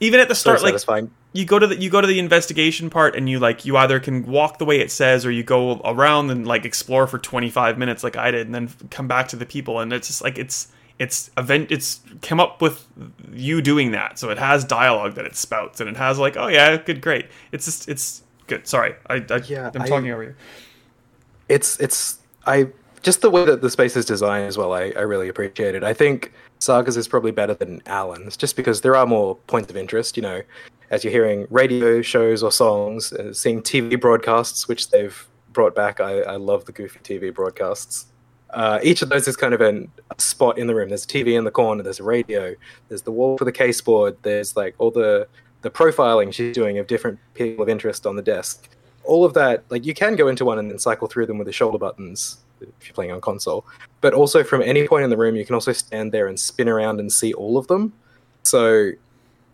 even 0.00 0.20
at 0.20 0.28
the 0.28 0.34
start, 0.34 0.60
so 0.60 0.66
like 0.66 1.10
you 1.32 1.44
go 1.44 1.58
to 1.58 1.66
the 1.66 1.76
you 1.76 1.90
go 1.90 2.00
to 2.00 2.06
the 2.06 2.18
investigation 2.18 2.90
part, 2.90 3.16
and 3.16 3.28
you 3.28 3.38
like 3.38 3.64
you 3.64 3.76
either 3.76 3.98
can 4.00 4.26
walk 4.26 4.58
the 4.58 4.64
way 4.64 4.80
it 4.80 4.90
says, 4.90 5.24
or 5.24 5.30
you 5.30 5.42
go 5.42 5.80
around 5.84 6.30
and 6.30 6.46
like 6.46 6.64
explore 6.64 7.06
for 7.06 7.18
twenty 7.18 7.50
five 7.50 7.78
minutes, 7.78 8.04
like 8.04 8.16
I 8.16 8.30
did, 8.30 8.46
and 8.46 8.54
then 8.54 8.70
come 8.90 9.08
back 9.08 9.28
to 9.28 9.36
the 9.36 9.46
people, 9.46 9.80
and 9.80 9.92
it's 9.92 10.08
just 10.08 10.22
like 10.22 10.38
it's 10.38 10.68
it's 10.98 11.30
event 11.36 11.70
it's 11.70 12.00
come 12.22 12.40
up 12.40 12.62
with 12.62 12.86
you 13.32 13.60
doing 13.60 13.92
that. 13.92 14.18
So 14.18 14.30
it 14.30 14.38
has 14.38 14.64
dialogue 14.64 15.14
that 15.14 15.26
it 15.26 15.36
spouts 15.36 15.80
and 15.80 15.88
it 15.90 15.96
has 15.96 16.18
like 16.18 16.36
oh 16.36 16.48
yeah 16.48 16.76
good 16.76 17.00
great. 17.00 17.26
It's 17.52 17.66
just 17.66 17.88
it's 17.88 18.22
good. 18.46 18.66
Sorry. 18.66 18.94
I, 19.08 19.16
I 19.16 19.40
yeah 19.46 19.70
i'm 19.74 19.84
talking 19.84 20.08
I, 20.08 20.12
over 20.12 20.22
you. 20.22 20.34
It's 21.48 21.78
it's 21.80 22.18
i 22.46 22.68
just 23.06 23.20
the 23.20 23.30
way 23.30 23.44
that 23.44 23.62
the 23.62 23.70
space 23.70 23.96
is 23.96 24.04
designed 24.04 24.48
as 24.48 24.58
well 24.58 24.72
i, 24.72 24.90
I 24.96 25.02
really 25.02 25.28
appreciate 25.28 25.76
it 25.76 25.84
i 25.84 25.94
think 25.94 26.32
sagas 26.58 26.96
is 26.96 27.06
probably 27.06 27.30
better 27.30 27.54
than 27.54 27.80
alan's 27.86 28.36
just 28.36 28.56
because 28.56 28.80
there 28.80 28.96
are 28.96 29.06
more 29.06 29.36
points 29.46 29.70
of 29.70 29.76
interest 29.76 30.16
you 30.16 30.24
know 30.24 30.42
as 30.90 31.04
you're 31.04 31.12
hearing 31.12 31.46
radio 31.48 32.02
shows 32.02 32.42
or 32.42 32.50
songs 32.50 33.12
uh, 33.12 33.32
seeing 33.32 33.62
tv 33.62 34.00
broadcasts 34.00 34.66
which 34.66 34.90
they've 34.90 35.28
brought 35.52 35.72
back 35.72 36.00
i, 36.00 36.18
I 36.22 36.34
love 36.34 36.64
the 36.64 36.72
goofy 36.72 36.98
tv 36.98 37.32
broadcasts 37.32 38.06
uh, 38.50 38.80
each 38.82 39.02
of 39.02 39.08
those 39.08 39.28
is 39.28 39.36
kind 39.36 39.54
of 39.54 39.60
an, 39.60 39.90
a 40.10 40.20
spot 40.20 40.56
in 40.56 40.68
the 40.68 40.74
room. 40.74 40.88
There's 40.88 41.04
a 41.04 41.08
TV 41.08 41.36
in 41.36 41.42
the 41.42 41.50
corner. 41.50 41.82
There's 41.82 41.98
a 41.98 42.04
radio. 42.04 42.54
There's 42.88 43.02
the 43.02 43.10
wall 43.10 43.36
for 43.36 43.44
the 43.44 43.52
case 43.52 43.80
board. 43.80 44.16
There's 44.22 44.56
like 44.56 44.76
all 44.78 44.92
the 44.92 45.26
the 45.62 45.70
profiling 45.70 46.32
she's 46.32 46.54
doing 46.54 46.78
of 46.78 46.86
different 46.86 47.18
people 47.34 47.64
of 47.64 47.68
interest 47.68 48.06
on 48.06 48.14
the 48.14 48.22
desk. 48.22 48.70
All 49.02 49.24
of 49.24 49.34
that, 49.34 49.64
like 49.68 49.84
you 49.84 49.94
can 49.94 50.14
go 50.14 50.28
into 50.28 50.44
one 50.44 50.60
and 50.60 50.70
then 50.70 50.78
cycle 50.78 51.08
through 51.08 51.26
them 51.26 51.38
with 51.38 51.46
the 51.46 51.52
shoulder 51.52 51.76
buttons 51.76 52.38
if 52.80 52.86
you're 52.86 52.94
playing 52.94 53.12
on 53.12 53.20
console. 53.20 53.64
But 54.00 54.14
also 54.14 54.44
from 54.44 54.62
any 54.62 54.86
point 54.86 55.04
in 55.04 55.10
the 55.10 55.16
room, 55.16 55.36
you 55.36 55.44
can 55.44 55.54
also 55.54 55.72
stand 55.72 56.12
there 56.12 56.26
and 56.26 56.38
spin 56.38 56.68
around 56.68 57.00
and 57.00 57.12
see 57.12 57.32
all 57.32 57.56
of 57.56 57.66
them. 57.66 57.92
So 58.42 58.92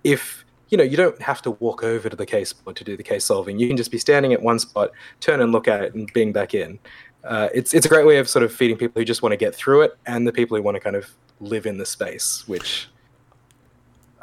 if 0.04 0.44
you 0.68 0.78
know 0.78 0.84
you 0.84 0.96
don't 0.96 1.20
have 1.20 1.42
to 1.42 1.52
walk 1.52 1.84
over 1.84 2.08
to 2.08 2.16
the 2.16 2.26
case 2.26 2.52
board 2.52 2.76
to 2.76 2.84
do 2.84 2.96
the 2.96 3.02
case 3.02 3.24
solving, 3.24 3.58
you 3.58 3.68
can 3.68 3.76
just 3.76 3.90
be 3.90 3.98
standing 3.98 4.32
at 4.32 4.42
one 4.42 4.58
spot, 4.58 4.90
turn 5.20 5.40
and 5.40 5.52
look 5.52 5.68
at 5.68 5.82
it, 5.82 5.94
and 5.94 6.12
being 6.12 6.32
back 6.32 6.54
in 6.54 6.78
uh, 7.24 7.48
it's 7.54 7.72
it's 7.74 7.86
a 7.86 7.88
great 7.88 8.06
way 8.06 8.18
of 8.18 8.28
sort 8.28 8.44
of 8.44 8.52
feeding 8.52 8.76
people 8.76 9.00
who 9.00 9.04
just 9.04 9.22
want 9.22 9.32
to 9.32 9.36
get 9.36 9.54
through 9.54 9.82
it 9.82 9.96
and 10.06 10.26
the 10.26 10.32
people 10.32 10.56
who 10.56 10.62
want 10.62 10.74
to 10.74 10.80
kind 10.80 10.96
of 10.96 11.10
live 11.40 11.66
in 11.66 11.78
the 11.78 11.86
space, 11.86 12.44
which 12.46 12.88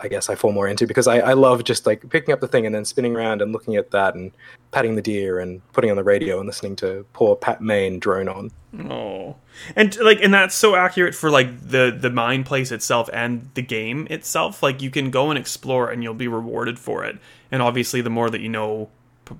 I 0.02 0.08
guess 0.08 0.30
I 0.30 0.36
fall 0.36 0.52
more 0.52 0.68
into 0.68 0.88
because 0.88 1.08
I, 1.08 1.20
I 1.20 1.34
love 1.34 1.64
just 1.64 1.86
like 1.86 2.10
picking 2.10 2.34
up 2.34 2.40
the 2.40 2.48
thing 2.48 2.66
and 2.66 2.74
then 2.74 2.86
spinning 2.86 3.16
around 3.16 3.42
and 3.42 3.52
looking 3.52 3.76
at 3.76 3.92
that 3.92 4.16
and 4.16 4.32
patting 4.72 4.96
the 4.96 5.02
deer 5.02 5.40
and 5.40 5.62
putting 5.74 5.90
on 5.90 5.98
the 5.98 6.04
radio 6.04 6.40
and 6.40 6.48
listening 6.48 6.76
to 6.78 7.06
poor 7.14 7.36
Pat 7.36 7.62
Maine 7.62 8.00
drone 8.00 8.30
on. 8.30 8.52
Oh, 8.90 9.36
and 9.76 9.96
like, 9.98 10.20
and 10.22 10.34
that's 10.34 10.56
so 10.56 10.76
accurate 10.76 11.16
for 11.16 11.30
like 11.30 11.70
the 11.70 11.96
the 11.98 12.10
mind 12.10 12.46
place 12.46 12.72
itself 12.72 13.10
and 13.12 13.50
the 13.56 13.62
game 13.62 14.08
itself. 14.10 14.62
Like, 14.62 14.82
you 14.82 14.90
can 14.90 15.12
go 15.12 15.30
and 15.30 15.40
explore 15.40 15.90
and 15.90 16.04
you'll 16.04 16.14
be 16.14 16.28
rewarded 16.28 16.78
for 16.78 17.04
it. 17.04 17.18
And 17.52 17.62
obviously, 17.62 18.02
the 18.02 18.10
more 18.10 18.30
that 18.30 18.42
you 18.42 18.50
know 18.50 18.90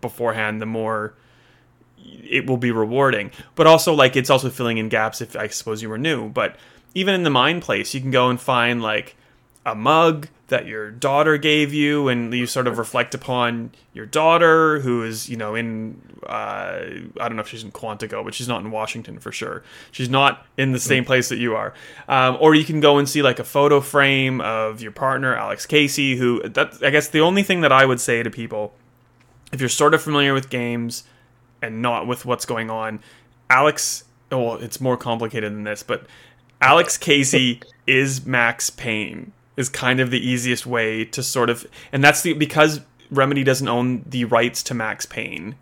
beforehand, 0.02 0.62
the 0.62 0.66
more 0.66 1.14
it 1.98 2.48
will 2.48 2.58
be 2.58 2.72
rewarding. 2.72 3.32
But 3.56 3.68
also, 3.68 3.94
like, 3.94 4.16
it's 4.16 4.30
also 4.30 4.50
filling 4.50 4.78
in 4.78 4.90
gaps 4.90 5.22
if 5.22 5.36
I 5.36 5.48
suppose 5.48 5.82
you 5.82 5.90
were 5.90 5.98
new. 5.98 6.30
But 6.30 6.56
even 6.96 7.14
in 7.14 7.24
the 7.24 7.30
mind 7.30 7.62
place, 7.62 7.94
you 7.94 8.02
can 8.02 8.12
go 8.12 8.30
and 8.30 8.40
find 8.40 8.82
like 8.82 9.16
a 9.66 9.76
mug 9.76 10.28
that 10.50 10.68
your 10.68 10.92
daughter 10.92 11.38
gave 11.38 11.74
you, 11.74 12.08
and 12.08 12.34
you 12.34 12.46
sort 12.46 12.68
of 12.68 12.78
reflect 12.78 13.16
upon 13.16 13.72
your 13.94 14.06
daughter, 14.06 14.80
who 14.82 15.04
is, 15.04 15.30
you 15.30 15.38
know, 15.38 15.56
in 15.56 16.02
uh, 16.26 16.82
I 17.20 17.28
don't 17.28 17.36
know 17.36 17.42
if 17.42 17.48
she's 17.48 17.64
in 17.64 17.72
Quantico, 17.72 18.24
but 18.24 18.34
she's 18.34 18.48
not 18.48 18.62
in 18.62 18.72
Washington 18.72 19.20
for 19.20 19.32
sure. 19.32 19.64
She's 19.92 20.10
not 20.10 20.46
in 20.58 20.72
the 20.72 20.80
same 20.80 21.06
place 21.06 21.30
that 21.30 21.38
you 21.38 21.56
are. 21.56 21.74
Um, 22.08 22.38
or 22.40 22.56
you 22.56 22.66
can 22.66 22.80
go 22.82 22.98
and 22.98 23.08
see 23.08 23.22
like 23.22 23.40
a 23.40 23.44
photo 23.44 23.80
frame 23.80 24.42
of 24.42 24.82
your 24.82 24.92
partner, 24.92 25.36
Alex 25.36 25.66
Casey, 25.66 26.18
who 26.18 26.42
that 26.48 26.84
I 26.84 26.90
guess 26.90 27.08
the 27.08 27.22
only 27.22 27.44
thing 27.44 27.62
that 27.62 27.72
I 27.72 27.86
would 27.86 28.00
say 28.02 28.22
to 28.22 28.30
people, 28.30 28.74
if 29.52 29.60
you're 29.60 29.70
sort 29.70 29.94
of 29.94 30.02
familiar 30.02 30.34
with 30.34 30.50
games 30.50 31.04
and 31.62 31.82
not 31.82 32.08
with 32.08 32.26
what's 32.26 32.46
going 32.46 32.70
on. 32.70 33.00
Alex, 33.50 34.04
well, 34.32 34.56
it's 34.56 34.80
more 34.80 34.98
complicated 34.98 35.52
than 35.52 35.64
this, 35.64 35.84
but 35.84 36.06
Alex 36.62 36.98
Casey 36.98 37.62
is 37.88 38.26
Max 38.26 38.70
Payne 38.70 39.32
is 39.60 39.68
kind 39.68 40.00
of 40.00 40.10
the 40.10 40.26
easiest 40.26 40.66
way 40.66 41.04
to 41.04 41.22
sort 41.22 41.50
of, 41.50 41.68
and 41.92 42.02
that's 42.02 42.22
the 42.22 42.34
because 42.34 42.80
Remedy 43.12 43.44
doesn't 43.44 43.68
own 43.68 44.04
the 44.08 44.24
rights 44.26 44.64
to 44.64 44.74
Max 44.74 45.06
Payne. 45.06 45.56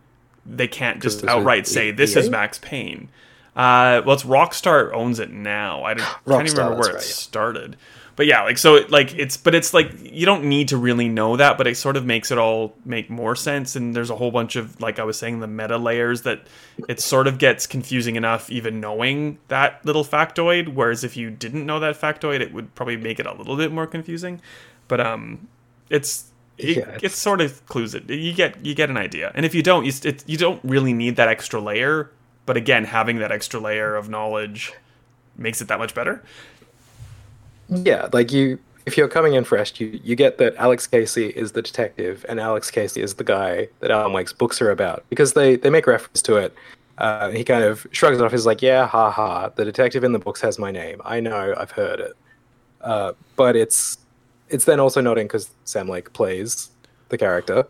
They 0.46 0.68
can't 0.68 1.02
just 1.02 1.26
outright 1.26 1.68
say 1.68 1.92
this 1.92 2.16
is 2.16 2.30
Max 2.30 2.60
Payne. 2.60 3.10
Uh, 3.56 4.04
well, 4.06 4.14
it's 4.14 4.24
Rockstar 4.24 4.94
owns 4.94 5.20
it 5.20 5.32
now. 5.32 5.84
I 5.84 5.96
can't 5.96 6.48
even 6.48 6.58
remember 6.58 6.80
where 6.80 6.90
it 6.92 6.94
right, 6.94 7.02
started 7.02 7.76
but 8.18 8.26
yeah, 8.26 8.42
like 8.42 8.58
so, 8.58 8.84
like 8.90 9.14
it's 9.14 9.38
but 9.38 9.54
it's 9.54 9.76
like 9.76 9.92
you 10.02 10.26
don't 10.26 10.44
need 10.46 10.70
to 10.70 10.78
really 10.78 11.08
know 11.08 11.38
that, 11.38 11.56
but 11.56 11.68
it 11.68 11.78
sort 11.78 11.96
of 11.96 12.04
makes 12.04 12.32
it 12.32 12.40
all 12.40 12.76
make 12.84 13.12
more 13.12 13.36
sense. 13.36 13.76
And 13.76 13.96
there's 13.96 14.10
a 14.10 14.16
whole 14.16 14.32
bunch 14.32 14.56
of 14.56 14.82
like 14.82 14.98
I 14.98 15.04
was 15.04 15.20
saying, 15.20 15.40
the 15.40 15.48
meta 15.48 15.78
layers 15.78 16.24
that 16.24 16.48
it 16.90 17.00
sort 17.00 17.28
of 17.28 17.38
gets 17.38 17.68
confusing 17.68 18.16
enough 18.16 18.50
even 18.50 18.80
knowing 18.80 19.38
that 19.50 19.86
little 19.86 20.04
factoid. 20.04 20.74
Whereas 20.74 21.04
if 21.04 21.16
you 21.16 21.30
didn't 21.30 21.64
know 21.64 21.80
that 21.80 21.96
factoid, 21.96 22.42
it 22.42 22.52
would 22.52 22.74
probably 22.74 22.98
make 22.98 23.20
it 23.20 23.28
a 23.28 23.34
little 23.36 23.56
bit 23.56 23.72
more 23.72 23.86
confusing. 23.86 24.42
But 24.88 25.00
um, 25.00 25.48
it's 25.92 26.32
it, 26.58 26.78
yeah, 26.78 26.90
it's, 26.96 27.04
it 27.04 27.12
sort 27.12 27.40
of 27.40 27.64
clues 27.68 27.94
it. 27.94 28.10
You 28.10 28.34
get 28.34 28.66
you 28.66 28.74
get 28.74 28.90
an 28.90 28.98
idea, 28.98 29.32
and 29.36 29.46
if 29.46 29.54
you 29.54 29.62
don't, 29.62 29.86
you 29.86 29.92
it, 30.04 30.24
you 30.28 30.38
don't 30.38 30.60
really 30.64 30.92
need 30.92 31.18
that 31.18 31.28
extra 31.28 31.62
layer. 31.62 32.10
But 32.48 32.58
again, 32.58 32.86
having 32.86 33.20
that 33.20 33.32
extra 33.32 33.60
layer 33.60 33.96
of 33.96 34.10
knowledge 34.10 34.74
makes 35.38 35.62
it 35.62 35.68
that 35.68 35.78
much 35.78 35.94
better. 35.94 36.24
Yeah, 37.70 38.10
like 38.14 38.32
you, 38.32 38.60
if 38.86 38.98
you're 38.98 39.08
coming 39.10 39.34
in 39.34 39.44
fresh, 39.44 39.80
you 39.80 40.00
you 40.04 40.16
get 40.16 40.38
that 40.38 40.56
Alex 40.56 40.88
Casey 40.88 41.28
is 41.30 41.52
the 41.54 41.62
detective 41.62 42.26
and 42.30 42.40
Alex 42.40 42.72
Casey 42.72 43.02
is 43.02 43.16
the 43.16 43.24
guy 43.24 43.68
that 43.82 43.92
Alan 43.92 44.14
Wake's 44.14 44.34
books 44.34 44.62
are 44.62 44.72
about 44.72 45.04
because 45.10 45.34
they 45.34 45.56
they 45.58 45.70
make 45.70 45.88
reference 45.88 46.22
to 46.24 46.38
it. 46.38 46.54
Uh, 46.98 47.30
he 47.30 47.44
kind 47.44 47.64
of 47.64 47.86
shrugs 47.92 48.18
it 48.20 48.24
off. 48.24 48.32
He's 48.32 48.46
like, 48.46 48.62
"Yeah, 48.62 48.88
ha 48.88 49.12
ha. 49.12 49.50
The 49.50 49.66
detective 49.66 50.04
in 50.04 50.14
the 50.14 50.20
books 50.20 50.42
has 50.42 50.58
my 50.60 50.72
name. 50.72 51.02
I 51.06 51.20
know. 51.20 51.54
I've 51.58 51.72
heard 51.72 52.00
it." 52.00 52.14
Uh, 52.82 53.14
but 53.36 53.56
it's 53.56 53.98
it's 54.50 54.66
then 54.66 54.80
also 54.80 55.02
noting 55.02 55.28
because 55.28 55.52
Sam 55.66 55.90
Lake 55.90 56.14
plays 56.14 56.70
the 57.10 57.18
character. 57.18 57.66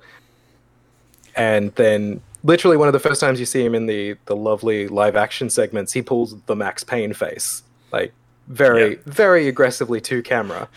and 1.35 1.73
then 1.75 2.21
literally 2.43 2.77
one 2.77 2.87
of 2.87 2.93
the 2.93 2.99
first 2.99 3.21
times 3.21 3.39
you 3.39 3.45
see 3.45 3.63
him 3.65 3.75
in 3.75 3.85
the 3.85 4.15
the 4.25 4.35
lovely 4.35 4.87
live 4.87 5.15
action 5.15 5.49
segments, 5.49 5.93
he 5.93 6.01
pulls 6.01 6.39
the 6.43 6.55
Max 6.55 6.83
Payne 6.83 7.13
face, 7.13 7.63
like 7.91 8.13
very 8.47 8.91
Yeah. 8.91 8.95
very 9.05 9.47
aggressively 9.47 9.99
to 10.01 10.21
camera. 10.23 10.69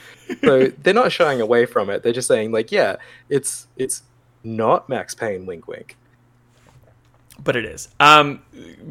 So 0.43 0.67
they're 0.83 0.95
not 0.95 1.13
shying 1.13 1.41
away 1.41 1.67
from 1.67 1.91
it. 1.91 2.03
They're 2.03 2.13
just 2.13 2.29
saying 2.29 2.53
like, 2.53 2.71
yeah, 2.73 2.97
it's 3.29 3.67
it's 3.77 4.03
not 4.43 4.89
Max 4.89 5.15
Payne, 5.15 5.47
wink 5.47 5.69
wink. 5.69 5.97
but 7.43 7.57
it 7.57 7.65
is. 7.65 7.89
Um, 8.01 8.43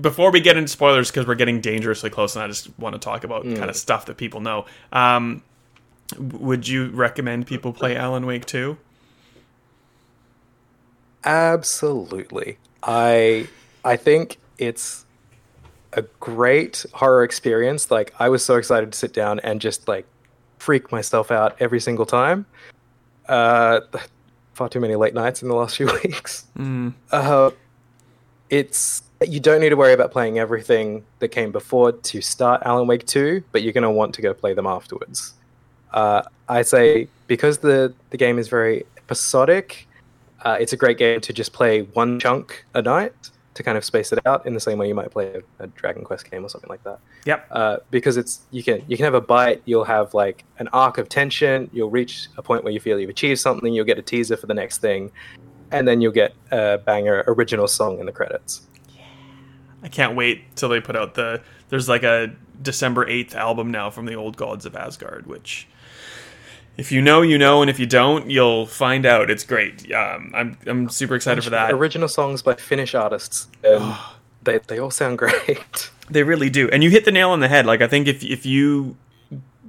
before 0.01 0.31
we 0.31 0.39
get 0.41 0.57
into 0.57 0.67
spoilers, 0.69 1.09
because 1.11 1.27
we're 1.27 1.35
getting 1.35 1.59
dangerously 1.61 2.09
close, 2.09 2.35
and 2.35 2.43
I 2.43 2.47
just 2.47 2.69
want 2.79 2.93
to 2.93 2.99
talk 2.99 3.23
about 3.23 3.43
kind 3.43 3.69
of 3.69 3.75
stuff 3.75 4.05
that 4.07 4.17
people 4.17 4.39
know. 4.41 4.65
Um, 4.91 5.43
would 6.17 6.67
you 6.67 6.89
recommend 6.89 7.45
people 7.47 7.71
play 7.73 7.95
Alan 7.95 8.25
Wake 8.25 8.45
2? 8.45 8.77
Absolutely. 11.23 12.57
I 12.83 13.47
I 13.83 13.95
think 13.97 14.37
it's 14.57 15.05
a 15.93 16.03
great 16.19 16.85
horror 16.93 17.23
experience. 17.23 17.91
Like 17.91 18.13
I 18.19 18.29
was 18.29 18.43
so 18.43 18.55
excited 18.55 18.91
to 18.91 18.97
sit 18.97 19.13
down 19.13 19.39
and 19.41 19.59
just 19.59 19.87
like 19.87 20.05
freak 20.57 20.91
myself 20.91 21.31
out 21.31 21.55
every 21.59 21.79
single 21.79 22.05
time. 22.05 22.45
Uh 23.27 23.81
far 24.53 24.69
too 24.69 24.79
many 24.79 24.95
late 24.95 25.13
nights 25.13 25.41
in 25.41 25.47
the 25.47 25.55
last 25.55 25.77
few 25.77 25.87
weeks. 26.03 26.45
Uh 27.11 27.51
it's 28.49 29.03
you 29.27 29.39
don't 29.39 29.59
need 29.59 29.69
to 29.69 29.75
worry 29.75 29.93
about 29.93 30.11
playing 30.11 30.39
everything 30.39 31.03
that 31.19 31.29
came 31.29 31.51
before 31.51 31.91
to 31.91 32.21
start 32.21 32.61
Alan 32.65 32.87
Wake 32.87 33.05
2, 33.05 33.43
but 33.51 33.63
you're 33.63 33.73
going 33.73 33.83
to 33.83 33.91
want 33.91 34.15
to 34.15 34.21
go 34.21 34.33
play 34.33 34.53
them 34.53 34.65
afterwards. 34.65 35.33
Uh, 35.91 36.21
I 36.47 36.61
say 36.61 37.09
because 37.27 37.57
the, 37.57 37.93
the 38.11 38.17
game 38.17 38.39
is 38.39 38.47
very 38.47 38.85
episodic, 38.97 39.87
uh, 40.43 40.57
it's 40.59 40.71
a 40.71 40.77
great 40.77 40.97
game 40.97 41.19
to 41.19 41.33
just 41.33 41.51
play 41.51 41.81
one 41.81 42.19
chunk 42.19 42.65
a 42.73 42.81
night 42.81 43.13
to 43.59 43.63
kind 43.63 43.77
of 43.77 43.83
space 43.83 44.13
it 44.13 44.25
out 44.25 44.45
in 44.45 44.53
the 44.53 44.59
same 44.61 44.77
way 44.77 44.87
you 44.87 44.95
might 44.95 45.11
play 45.11 45.33
a, 45.59 45.63
a 45.63 45.67
Dragon 45.67 46.05
Quest 46.05 46.31
game 46.31 46.45
or 46.45 46.47
something 46.47 46.69
like 46.69 46.81
that. 46.85 46.97
Yep. 47.25 47.47
Uh, 47.51 47.77
because 47.91 48.15
it's 48.15 48.39
you 48.51 48.63
can 48.63 48.81
you 48.87 48.95
can 48.95 49.03
have 49.03 49.15
a 49.15 49.19
bite, 49.19 49.61
you'll 49.65 49.83
have 49.83 50.13
like 50.13 50.45
an 50.59 50.69
arc 50.69 50.97
of 50.97 51.09
tension, 51.09 51.69
you'll 51.73 51.89
reach 51.89 52.29
a 52.37 52.41
point 52.41 52.63
where 52.63 52.71
you 52.71 52.79
feel 52.79 52.97
you've 52.97 53.09
achieved 53.09 53.41
something, 53.41 53.73
you'll 53.73 53.83
get 53.83 53.99
a 53.99 54.01
teaser 54.01 54.37
for 54.37 54.47
the 54.47 54.53
next 54.53 54.77
thing, 54.77 55.11
and 55.71 55.85
then 55.85 55.99
you'll 55.99 56.13
get 56.13 56.33
a 56.51 56.77
banger 56.77 57.25
original 57.27 57.67
song 57.67 57.99
in 57.99 58.05
the 58.05 58.13
credits. 58.13 58.61
I 59.83 59.89
can't 59.89 60.15
wait 60.15 60.55
till 60.55 60.69
they 60.69 60.79
put 60.79 60.95
out 60.95 61.15
the. 61.15 61.41
There's 61.67 61.89
like 61.89 62.03
a 62.03 62.33
December 62.61 63.05
8th 63.05 63.35
album 63.35 63.71
now 63.71 63.89
from 63.89 64.05
the 64.05 64.13
Old 64.13 64.37
Gods 64.37 64.65
of 64.65 64.73
Asgard, 64.73 65.27
which. 65.27 65.67
If 66.79 66.93
you 66.93 67.01
know, 67.01 67.21
you 67.21 67.37
know, 67.37 67.61
and 67.61 67.69
if 67.69 67.77
you 67.77 67.85
don't, 67.85 68.29
you'll 68.29 68.65
find 68.65 69.05
out. 69.05 69.29
It's 69.29 69.43
great. 69.43 69.91
Um, 69.91 70.31
I'm 70.33 70.57
I'm 70.65 70.89
super 70.89 71.13
excited 71.13 71.43
for 71.43 71.49
that. 71.49 71.73
Original 71.73 72.07
songs 72.07 72.41
by 72.41 72.55
Finnish 72.55 72.95
artists, 72.95 73.49
and 73.65 73.97
they 74.43 74.59
they 74.59 74.79
all 74.79 74.91
sound 74.91 75.17
great. 75.17 75.91
They 76.11 76.23
really 76.23 76.49
do. 76.49 76.67
And 76.69 76.83
you 76.83 76.89
hit 76.89 77.05
the 77.05 77.11
nail 77.11 77.29
on 77.29 77.39
the 77.39 77.47
head. 77.47 77.67
Like 77.67 77.83
I 77.83 77.87
think 77.87 78.07
if 78.07 78.23
if 78.23 78.43
you 78.43 78.97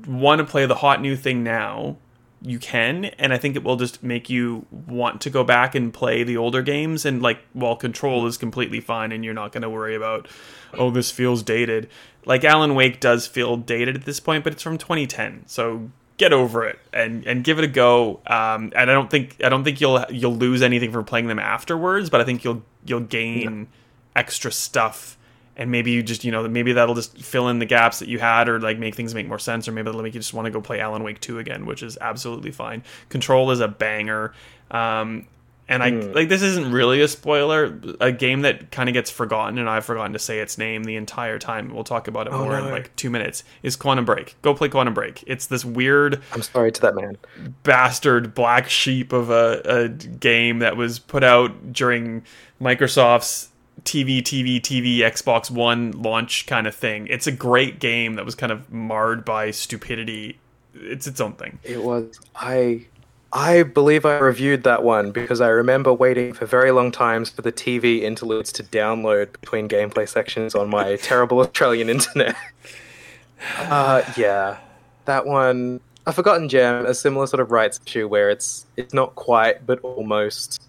want 0.07 0.38
to 0.38 0.44
play 0.46 0.64
the 0.64 0.77
hot 0.77 1.03
new 1.03 1.14
thing 1.14 1.44
now, 1.44 1.99
you 2.40 2.59
can, 2.59 3.05
and 3.05 3.35
I 3.35 3.37
think 3.37 3.57
it 3.57 3.62
will 3.62 3.77
just 3.77 4.03
make 4.03 4.31
you 4.31 4.64
want 4.70 5.20
to 5.20 5.29
go 5.29 5.44
back 5.44 5.75
and 5.75 5.92
play 5.92 6.23
the 6.23 6.38
older 6.38 6.62
games 6.62 7.05
and 7.05 7.20
like 7.20 7.40
while 7.53 7.77
control 7.77 8.27
is 8.27 8.38
completely 8.38 8.81
fine 8.81 9.12
and 9.12 9.23
you're 9.23 9.35
not 9.35 9.53
going 9.53 9.61
to 9.61 9.68
worry 9.68 9.94
about 9.94 10.29
oh 10.73 10.90
this 10.90 11.11
feels 11.11 11.42
dated. 11.42 11.90
Like 12.25 12.42
Alan 12.42 12.75
Wake 12.75 13.01
does 13.01 13.27
feel 13.27 13.59
dated 13.59 13.96
at 13.96 14.07
this 14.07 14.18
point, 14.18 14.42
but 14.42 14.55
it's 14.55 14.62
from 14.62 14.79
2010. 14.79 15.42
So 15.46 15.90
get 16.20 16.35
over 16.35 16.66
it 16.66 16.78
and 16.92 17.26
and 17.26 17.42
give 17.42 17.59
it 17.59 17.64
a 17.64 17.68
go. 17.68 18.20
Um, 18.26 18.72
and 18.76 18.90
I 18.90 18.94
don't 18.94 19.11
think 19.11 19.37
I 19.42 19.48
don't 19.48 19.64
think 19.64 19.80
you'll 19.80 20.04
you'll 20.11 20.37
lose 20.37 20.61
anything 20.61 20.92
from 20.92 21.06
playing 21.06 21.28
them 21.28 21.38
afterwards, 21.38 22.11
but 22.11 22.20
I 22.20 22.24
think 22.24 22.44
you'll 22.44 22.62
you'll 22.85 23.00
gain 23.00 23.68
extra 24.14 24.52
stuff. 24.52 25.16
And 25.56 25.70
maybe 25.70 25.90
you 25.90 26.02
just 26.02 26.22
you 26.22 26.30
know 26.30 26.46
maybe 26.46 26.74
that'll 26.74 26.94
just 26.94 27.16
fill 27.16 27.48
in 27.48 27.59
the 27.59 27.64
gaps 27.64 28.00
that 28.00 28.09
you 28.09 28.18
had 28.18 28.50
or 28.50 28.61
like 28.61 28.78
make 28.78 28.94
things 28.94 29.14
make 29.14 29.26
more 29.26 29.38
sense. 29.38 29.66
Or 29.66 29.72
maybe 29.72 29.87
that'll 29.87 30.02
make 30.02 30.14
you 30.14 30.20
just 30.20 30.35
want 30.35 30.44
to 30.44 30.50
go 30.50 30.61
play 30.61 30.78
alan 30.78 31.02
wake 31.02 31.20
2 31.20 31.38
again 31.38 31.64
which 31.64 31.83
is 31.83 31.96
absolutely 32.00 32.50
fine. 32.50 32.85
Control 33.09 33.50
is 33.50 33.61
a 33.61 33.68
banger. 33.68 34.35
Um 34.70 35.26
and 35.70 35.83
i 35.83 35.90
hmm. 35.90 36.12
like 36.12 36.28
this 36.28 36.42
isn't 36.42 36.70
really 36.70 37.00
a 37.00 37.09
spoiler 37.09 37.80
a 38.00 38.12
game 38.12 38.42
that 38.42 38.70
kind 38.70 38.88
of 38.88 38.92
gets 38.92 39.11
forgotten 39.11 39.59
and 39.59 39.70
i've 39.70 39.85
forgotten 39.85 40.12
to 40.12 40.18
say 40.18 40.40
its 40.40 40.59
name 40.59 40.85
the 40.85 40.96
entire 40.96 41.38
time 41.38 41.72
we'll 41.72 41.85
talk 41.85 42.09
about 42.09 42.26
it 42.26 42.33
oh, 42.33 42.44
more 42.44 42.59
in 42.59 42.70
like 42.70 42.94
two 42.96 43.09
minutes 43.09 43.42
is 43.62 43.76
quantum 43.76 44.04
break 44.04 44.37
go 44.42 44.52
play 44.52 44.68
quantum 44.68 44.92
break 44.92 45.24
it's 45.26 45.46
this 45.46 45.64
weird 45.64 46.20
I'm 46.33 46.42
sorry 46.42 46.72
to 46.72 46.80
that 46.83 46.94
man. 46.94 47.16
bastard 47.62 48.35
black 48.35 48.68
sheep 48.68 49.12
of 49.12 49.30
a, 49.30 49.62
a 49.64 49.88
game 49.88 50.59
that 50.59 50.76
was 50.76 50.98
put 50.98 51.24
out 51.24 51.72
during 51.72 52.24
Microsoft's 52.61 53.48
TV, 53.85 54.18
TV, 54.18 54.61
TV, 54.61 54.98
Xbox 54.98 55.50
One 55.50 55.92
launch 55.92 56.46
kind 56.46 56.66
of 56.66 56.74
thing. 56.74 57.06
It's 57.06 57.26
a 57.26 57.33
great 57.33 57.80
game 57.80 58.14
that 58.14 58.24
was 58.24 58.35
kind 58.35 58.52
of 58.52 58.70
marred 58.70 59.24
by 59.24 59.50
stupidity. 59.50 60.38
It's 60.74 61.06
its 61.06 61.20
own 61.20 61.33
thing. 61.35 61.59
It 61.62 61.83
was 61.83 62.20
I 62.35 62.87
I 63.32 63.62
believe 63.62 64.04
I 64.04 64.18
reviewed 64.18 64.64
that 64.64 64.82
one 64.82 65.12
because 65.12 65.40
I 65.40 65.48
remember 65.48 65.92
waiting 65.92 66.32
for 66.32 66.46
very 66.46 66.72
long 66.72 66.90
times 66.90 67.30
for 67.30 67.42
the 67.42 67.52
TV 67.52 68.02
interludes 68.02 68.50
to 68.52 68.64
download 68.64 69.32
between 69.40 69.68
gameplay 69.68 70.08
sections 70.08 70.54
on 70.54 70.68
my 70.68 70.96
terrible 71.02 71.38
Australian 71.38 71.88
internet. 71.88 72.34
Uh 73.56 74.02
yeah. 74.16 74.58
That 75.04 75.26
one 75.26 75.80
a 76.06 76.12
forgotten 76.12 76.48
gem, 76.48 76.86
a 76.86 76.94
similar 76.94 77.26
sort 77.26 77.40
of 77.40 77.52
rights 77.52 77.78
issue 77.86 78.08
where 78.08 78.30
it's 78.30 78.66
it's 78.76 78.92
not 78.92 79.14
quite 79.14 79.64
but 79.64 79.78
almost 79.82 80.60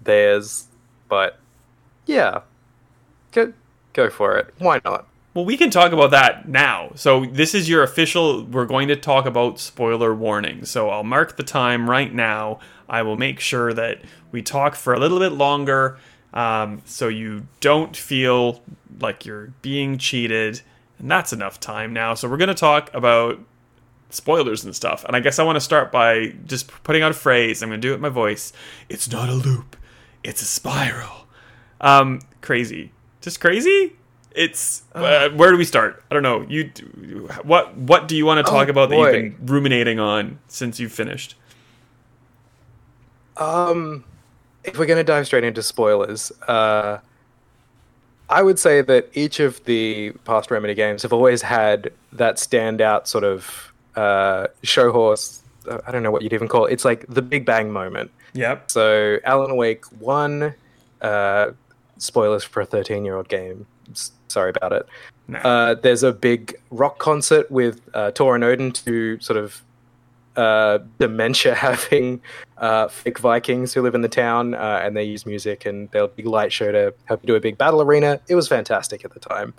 theirs. 0.00 0.68
But 1.08 1.40
yeah. 2.06 2.42
Go 3.32 3.52
go 3.92 4.08
for 4.08 4.36
it. 4.36 4.54
Why 4.58 4.80
not? 4.84 5.07
Well, 5.34 5.44
we 5.44 5.56
can 5.56 5.70
talk 5.70 5.92
about 5.92 6.10
that 6.12 6.48
now. 6.48 6.90
So, 6.94 7.26
this 7.26 7.54
is 7.54 7.68
your 7.68 7.82
official. 7.82 8.44
We're 8.44 8.64
going 8.64 8.88
to 8.88 8.96
talk 8.96 9.26
about 9.26 9.60
spoiler 9.60 10.14
warning. 10.14 10.64
So, 10.64 10.88
I'll 10.88 11.04
mark 11.04 11.36
the 11.36 11.42
time 11.42 11.88
right 11.88 12.12
now. 12.12 12.60
I 12.88 13.02
will 13.02 13.16
make 13.16 13.38
sure 13.38 13.72
that 13.74 14.00
we 14.32 14.42
talk 14.42 14.74
for 14.74 14.94
a 14.94 14.98
little 14.98 15.18
bit 15.18 15.32
longer 15.32 15.98
um, 16.32 16.82
so 16.84 17.08
you 17.08 17.46
don't 17.60 17.96
feel 17.96 18.62
like 19.00 19.26
you're 19.26 19.52
being 19.60 19.98
cheated. 19.98 20.62
And 20.98 21.10
that's 21.10 21.32
enough 21.32 21.60
time 21.60 21.92
now. 21.92 22.14
So, 22.14 22.28
we're 22.28 22.38
going 22.38 22.48
to 22.48 22.54
talk 22.54 22.92
about 22.94 23.38
spoilers 24.10 24.64
and 24.64 24.74
stuff. 24.74 25.04
And 25.04 25.14
I 25.14 25.20
guess 25.20 25.38
I 25.38 25.44
want 25.44 25.56
to 25.56 25.60
start 25.60 25.92
by 25.92 26.34
just 26.46 26.68
putting 26.84 27.02
out 27.02 27.10
a 27.10 27.14
phrase. 27.14 27.62
I'm 27.62 27.68
going 27.68 27.80
to 27.80 27.86
do 27.86 27.92
it 27.92 27.96
in 27.96 28.00
my 28.00 28.08
voice. 28.08 28.52
It's 28.88 29.10
not 29.10 29.28
a 29.28 29.34
loop, 29.34 29.76
it's 30.24 30.40
a 30.40 30.46
spiral. 30.46 31.26
Um, 31.80 32.22
crazy. 32.40 32.92
Just 33.20 33.40
crazy? 33.40 33.97
It's 34.40 34.82
uh, 34.94 35.30
where 35.30 35.50
do 35.50 35.56
we 35.58 35.64
start? 35.64 36.02
I 36.10 36.14
don't 36.14 36.22
know. 36.22 36.42
You, 36.48 36.70
what 37.42 37.76
what 37.76 38.06
do 38.06 38.16
you 38.16 38.24
want 38.24 38.38
to 38.44 38.48
talk 38.50 38.68
Oh, 38.68 38.70
about 38.70 38.88
that 38.90 38.94
boy. 38.94 39.10
you've 39.10 39.36
been 39.38 39.46
ruminating 39.46 39.98
on 39.98 40.38
since 40.46 40.78
you've 40.78 40.92
finished? 40.92 41.34
Um, 43.36 44.04
if 44.64 44.78
we're 44.78 44.86
going 44.86 44.98
to 44.98 45.04
dive 45.04 45.26
straight 45.26 45.44
into 45.44 45.62
spoilers, 45.62 46.30
uh, 46.48 46.98
I 48.28 48.42
would 48.42 48.58
say 48.58 48.80
that 48.82 49.08
each 49.14 49.40
of 49.40 49.64
the 49.64 50.12
past 50.24 50.50
Remedy 50.50 50.74
games 50.74 51.02
have 51.02 51.12
always 51.12 51.42
had 51.42 51.92
that 52.12 52.36
standout 52.36 53.06
sort 53.06 53.24
of 53.24 53.72
uh, 53.96 54.48
show 54.62 54.92
horse. 54.92 55.42
uh, 55.68 55.78
I 55.86 55.90
don't 55.92 56.02
know 56.02 56.10
what 56.10 56.22
you'd 56.22 56.32
even 56.32 56.48
call 56.48 56.66
it. 56.66 56.72
It's 56.72 56.84
like 56.84 57.06
the 57.08 57.22
Big 57.22 57.44
Bang 57.44 57.70
moment. 57.72 58.10
Yep. 58.34 58.70
So 58.70 59.18
Alan 59.24 59.56
Wake 59.56 59.84
one, 60.00 60.54
uh, 61.00 61.52
spoilers 61.96 62.44
for 62.44 62.60
a 62.60 62.66
thirteen-year-old 62.66 63.28
game. 63.28 63.66
S- 63.90 64.12
Sorry 64.28 64.52
about 64.54 64.72
it. 64.72 64.86
Nah. 65.26 65.38
Uh, 65.38 65.74
there's 65.74 66.02
a 66.02 66.12
big 66.12 66.58
rock 66.70 66.98
concert 66.98 67.50
with 67.50 67.80
uh, 67.94 68.10
Tor 68.12 68.34
and 68.34 68.44
Odin, 68.44 68.72
to 68.72 69.18
sort 69.20 69.38
of 69.38 69.62
uh, 70.36 70.78
dementia 70.98 71.54
having 71.66 72.20
uh, 72.58 72.88
fake 72.88 73.18
Vikings 73.18 73.74
who 73.74 73.82
live 73.82 73.94
in 73.94 74.02
the 74.02 74.08
town, 74.08 74.54
uh, 74.54 74.80
and 74.82 74.96
they 74.96 75.04
use 75.04 75.26
music 75.26 75.66
and 75.66 75.90
they'll 75.90 76.08
big 76.08 76.26
light 76.26 76.52
show 76.52 76.72
to 76.72 76.94
help 77.04 77.22
you 77.22 77.26
do 77.26 77.34
a 77.34 77.40
big 77.40 77.58
battle 77.58 77.82
arena. 77.82 78.20
It 78.28 78.34
was 78.34 78.48
fantastic 78.48 79.04
at 79.04 79.12
the 79.12 79.20
time. 79.20 79.52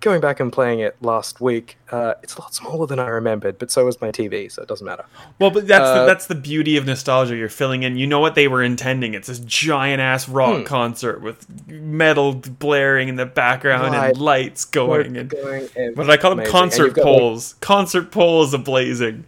Going 0.00 0.20
back 0.20 0.40
and 0.40 0.52
playing 0.52 0.80
it 0.80 0.94
last 1.00 1.40
week, 1.40 1.78
uh, 1.90 2.14
it's 2.22 2.36
a 2.36 2.40
lot 2.40 2.54
smaller 2.54 2.86
than 2.86 2.98
I 2.98 3.06
remembered, 3.08 3.58
but 3.58 3.70
so 3.70 3.84
was 3.84 4.00
my 4.00 4.10
TV, 4.10 4.50
so 4.50 4.60
it 4.62 4.68
doesn't 4.68 4.84
matter. 4.84 5.04
Well, 5.38 5.50
but 5.50 5.66
that's 5.66 5.84
the, 5.88 6.02
Uh, 6.02 6.06
that's 6.06 6.26
the 6.26 6.34
beauty 6.34 6.76
of 6.76 6.84
nostalgia. 6.86 7.34
You're 7.36 7.48
filling 7.48 7.82
in. 7.82 7.96
You 7.96 8.06
know 8.06 8.20
what 8.20 8.34
they 8.34 8.46
were 8.48 8.62
intending. 8.62 9.14
It's 9.14 9.28
this 9.28 9.38
giant 9.38 10.00
ass 10.00 10.28
rock 10.28 10.58
Hmm. 10.58 10.62
concert 10.64 11.22
with 11.22 11.46
metal 11.68 12.34
blaring 12.34 13.08
in 13.08 13.16
the 13.16 13.26
background 13.26 13.94
Right. 13.94 14.10
and 14.10 14.18
lights 14.18 14.64
going. 14.64 15.16
And 15.16 15.30
Going 15.30 15.68
what 15.94 16.04
did 16.04 16.10
I 16.10 16.16
call 16.18 16.30
them? 16.32 16.40
amazing. 16.40 16.52
Concert 16.52 16.86
you've 16.88 16.96
like, 16.98 17.04
poles. 17.04 17.54
Concert 17.60 18.10
poles 18.10 18.52
ablazing. 18.54 19.22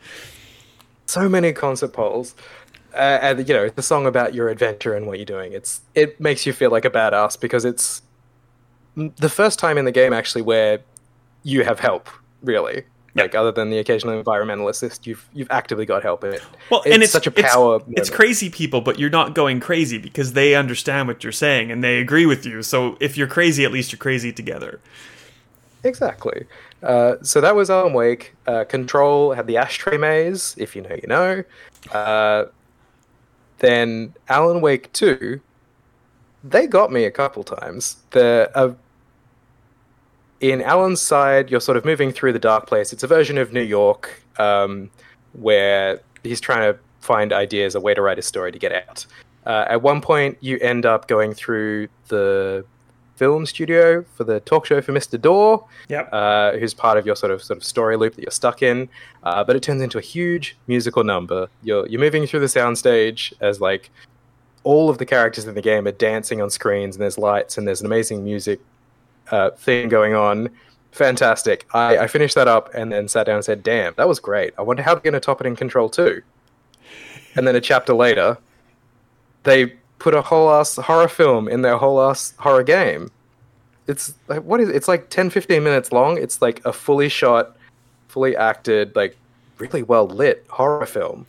so 1.06 1.28
many 1.28 1.52
concert 1.52 1.92
poles. 1.94 2.34
Uh, 2.94 3.18
and 3.22 3.48
you 3.48 3.54
know 3.54 3.68
the 3.68 3.82
song 3.82 4.06
about 4.06 4.34
your 4.34 4.48
adventure 4.48 4.94
and 4.94 5.06
what 5.06 5.18
you're 5.18 5.24
doing. 5.26 5.52
It's 5.52 5.82
it 5.94 6.20
makes 6.20 6.46
you 6.46 6.52
feel 6.52 6.70
like 6.70 6.84
a 6.84 6.90
badass 6.90 7.38
because 7.40 7.64
it's 7.64 8.02
the 9.16 9.28
first 9.28 9.58
time 9.58 9.78
in 9.78 9.84
the 9.84 9.92
game 9.92 10.12
actually 10.12 10.42
where 10.42 10.80
you 11.42 11.64
have 11.64 11.80
help. 11.80 12.08
Really, 12.42 12.84
Like 13.14 13.34
other 13.34 13.50
than 13.50 13.70
the 13.70 13.78
occasional 13.78 14.22
environmentalist, 14.22 15.06
you've 15.06 15.28
you've 15.32 15.50
actively 15.50 15.86
got 15.86 16.02
help 16.02 16.22
in 16.24 16.34
it. 16.34 16.42
Well, 16.70 16.82
it's 16.82 16.94
and 16.94 17.02
it's 17.02 17.12
such 17.12 17.26
a 17.26 17.30
power. 17.30 17.76
It's, 17.76 17.86
moment. 17.86 18.12
crazy 18.12 18.50
people, 18.50 18.80
but 18.80 18.98
you're 18.98 19.10
not 19.10 19.34
going 19.34 19.58
crazy 19.60 19.98
because 19.98 20.34
they 20.34 20.54
understand 20.54 21.08
what 21.08 21.24
you're 21.24 21.32
saying 21.32 21.72
and 21.72 21.82
they 21.82 21.98
agree 21.98 22.26
with 22.26 22.46
you. 22.46 22.62
So 22.62 22.96
if 23.00 23.16
you're 23.16 23.26
crazy, 23.26 23.64
at 23.64 23.72
least 23.72 23.90
you're 23.90 23.98
crazy 23.98 24.32
together. 24.32 24.80
Exactly. 25.84 26.46
Uh, 26.82 27.16
so 27.22 27.40
that 27.40 27.54
was 27.54 27.70
Alan 27.70 27.92
Wake. 27.92 28.34
Uh, 28.46 28.64
Control 28.64 29.32
had 29.32 29.46
the 29.46 29.56
ashtray 29.56 29.96
maze, 29.96 30.54
if 30.58 30.76
you 30.76 30.82
know, 30.82 30.96
you 31.00 31.08
know. 31.08 31.44
Uh, 31.92 32.46
then 33.58 34.14
Alan 34.28 34.60
Wake 34.60 34.92
2, 34.92 35.40
they 36.44 36.66
got 36.66 36.92
me 36.92 37.04
a 37.04 37.10
couple 37.10 37.44
times. 37.44 37.96
The 38.10 38.50
uh, 38.54 38.74
In 40.40 40.62
Alan's 40.62 41.00
side, 41.00 41.50
you're 41.50 41.60
sort 41.60 41.76
of 41.76 41.84
moving 41.84 42.12
through 42.12 42.32
the 42.32 42.38
dark 42.38 42.66
place. 42.66 42.92
It's 42.92 43.02
a 43.02 43.06
version 43.08 43.38
of 43.38 43.52
New 43.52 43.62
York 43.62 44.22
um, 44.38 44.90
where 45.32 46.00
he's 46.22 46.40
trying 46.40 46.72
to 46.72 46.78
find 47.00 47.32
ideas, 47.32 47.74
a 47.74 47.80
way 47.80 47.94
to 47.94 48.02
write 48.02 48.18
a 48.18 48.22
story 48.22 48.52
to 48.52 48.58
get 48.58 48.72
out. 48.72 49.04
Uh, 49.46 49.64
at 49.68 49.82
one 49.82 50.00
point, 50.00 50.36
you 50.40 50.58
end 50.60 50.86
up 50.86 51.08
going 51.08 51.32
through 51.34 51.88
the 52.08 52.64
film 53.16 53.44
studio 53.46 54.04
for 54.14 54.22
the 54.22 54.38
talk 54.40 54.64
show 54.64 54.80
for 54.80 54.92
Mr. 54.92 55.20
Door, 55.20 55.66
Yep. 55.88 56.08
uh, 56.12 56.52
who's 56.52 56.72
part 56.72 56.98
of 56.98 57.04
your 57.06 57.16
sort 57.16 57.32
of 57.32 57.42
sort 57.42 57.56
of 57.56 57.64
story 57.64 57.96
loop 57.96 58.14
that 58.14 58.22
you're 58.22 58.30
stuck 58.30 58.62
in. 58.62 58.88
Uh, 59.24 59.42
but 59.42 59.56
it 59.56 59.62
turns 59.62 59.82
into 59.82 59.98
a 59.98 60.02
huge 60.02 60.56
musical 60.68 61.02
number. 61.02 61.48
You're 61.64 61.86
you're 61.88 62.00
moving 62.00 62.26
through 62.28 62.40
the 62.40 62.46
soundstage 62.46 63.32
as 63.40 63.60
like 63.60 63.90
all 64.62 64.88
of 64.88 64.98
the 64.98 65.06
characters 65.06 65.46
in 65.46 65.54
the 65.54 65.62
game 65.62 65.88
are 65.88 65.92
dancing 65.92 66.40
on 66.40 66.50
screens, 66.50 66.94
and 66.94 67.02
there's 67.02 67.18
lights, 67.18 67.58
and 67.58 67.66
there's 67.66 67.80
an 67.80 67.86
amazing 67.86 68.22
music 68.22 68.60
uh, 69.30 69.50
thing 69.50 69.88
going 69.88 70.14
on. 70.14 70.48
Fantastic. 70.92 71.66
I, 71.74 71.98
I 71.98 72.06
finished 72.06 72.34
that 72.34 72.48
up 72.48 72.70
and 72.74 72.92
then 72.92 73.08
sat 73.08 73.26
down 73.26 73.36
and 73.36 73.44
said, 73.44 73.62
"Damn, 73.62 73.94
that 73.96 74.08
was 74.08 74.18
great. 74.20 74.54
I 74.58 74.62
wonder 74.62 74.82
how 74.82 74.94
they're 74.94 75.02
going 75.02 75.14
to 75.14 75.20
top 75.20 75.40
it 75.40 75.46
in 75.46 75.56
Control 75.56 75.88
2. 75.88 76.22
And 77.36 77.46
then 77.46 77.54
a 77.54 77.60
chapter 77.60 77.94
later, 77.94 78.38
they 79.44 79.66
put 79.98 80.14
a 80.14 80.22
whole 80.22 80.50
ass 80.50 80.76
horror 80.76 81.08
film 81.08 81.48
in 81.48 81.62
their 81.62 81.76
whole 81.76 82.00
ass 82.00 82.34
horror 82.38 82.62
game. 82.62 83.10
It's 83.86 84.14
like 84.26 84.42
what 84.42 84.60
is 84.60 84.68
it's 84.68 84.88
like 84.88 85.08
10 85.10 85.30
15 85.30 85.62
minutes 85.62 85.92
long. 85.92 86.18
It's 86.18 86.42
like 86.42 86.60
a 86.64 86.72
fully 86.72 87.08
shot, 87.08 87.56
fully 88.08 88.36
acted, 88.36 88.94
like 88.96 89.16
really 89.58 89.82
well 89.82 90.06
lit 90.06 90.44
horror 90.48 90.86
film. 90.86 91.26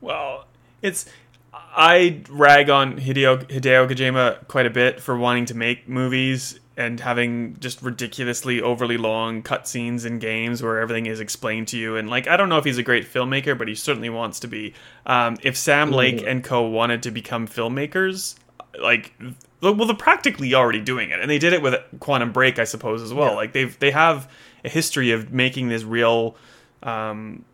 Well, 0.00 0.46
it's 0.82 1.06
I 1.52 2.22
rag 2.28 2.70
on 2.70 2.98
Hideo 2.98 3.44
Hideo 3.48 3.88
Kojima 3.88 4.46
quite 4.48 4.66
a 4.66 4.70
bit 4.70 5.00
for 5.00 5.16
wanting 5.16 5.46
to 5.46 5.54
make 5.54 5.88
movies 5.88 6.60
and 6.76 7.00
having 7.00 7.56
just 7.60 7.82
ridiculously 7.82 8.60
overly 8.60 8.96
long 8.96 9.42
cutscenes 9.42 10.06
in 10.06 10.18
games 10.18 10.62
where 10.62 10.80
everything 10.80 11.06
is 11.06 11.20
explained 11.20 11.68
to 11.68 11.76
you. 11.76 11.96
And 11.96 12.08
like, 12.08 12.26
I 12.26 12.36
don't 12.36 12.48
know 12.48 12.58
if 12.58 12.64
he's 12.64 12.78
a 12.78 12.82
great 12.82 13.04
filmmaker, 13.04 13.56
but 13.56 13.68
he 13.68 13.74
certainly 13.74 14.08
wants 14.08 14.40
to 14.40 14.48
be. 14.48 14.74
Um, 15.04 15.36
if 15.42 15.56
Sam 15.56 15.90
Lake 15.90 16.22
and 16.26 16.42
Co. 16.42 16.62
wanted 16.62 17.02
to 17.02 17.10
become 17.10 17.46
filmmakers, 17.46 18.36
like, 18.80 19.12
well, 19.60 19.74
they're 19.74 19.94
practically 19.94 20.54
already 20.54 20.80
doing 20.80 21.10
it, 21.10 21.20
and 21.20 21.30
they 21.30 21.38
did 21.38 21.52
it 21.52 21.62
with 21.62 21.74
Quantum 22.00 22.32
Break, 22.32 22.58
I 22.58 22.64
suppose, 22.64 23.02
as 23.02 23.12
well. 23.12 23.30
Yeah. 23.30 23.36
Like 23.36 23.52
they've 23.52 23.78
they 23.78 23.90
have 23.90 24.30
a 24.64 24.68
history 24.68 25.10
of 25.10 25.32
making 25.32 25.68
this 25.68 25.84
real. 25.84 26.36
Um, 26.82 27.44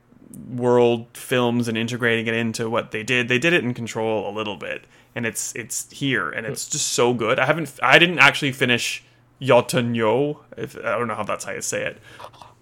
world 0.50 1.06
films 1.14 1.68
and 1.68 1.78
integrating 1.78 2.26
it 2.26 2.34
into 2.34 2.68
what 2.68 2.90
they 2.90 3.02
did. 3.02 3.28
They 3.28 3.38
did 3.38 3.52
it 3.54 3.64
in 3.64 3.72
Control 3.72 4.28
a 4.28 4.32
little 4.32 4.56
bit, 4.56 4.84
and 5.14 5.24
it's 5.24 5.54
it's 5.56 5.90
here, 5.90 6.30
and 6.30 6.46
it's 6.46 6.68
just 6.68 6.88
so 6.88 7.14
good. 7.14 7.38
I 7.38 7.46
haven't, 7.46 7.78
I 7.82 7.98
didn't 7.98 8.18
actually 8.18 8.52
finish 8.52 9.02
Yötön 9.40 9.94
Yö. 9.94 10.36
If 10.56 10.76
I 10.76 10.98
don't 10.98 11.08
know 11.08 11.14
how 11.14 11.24
that's 11.24 11.44
how 11.44 11.52
you 11.52 11.60
say 11.62 11.84
it, 11.84 11.98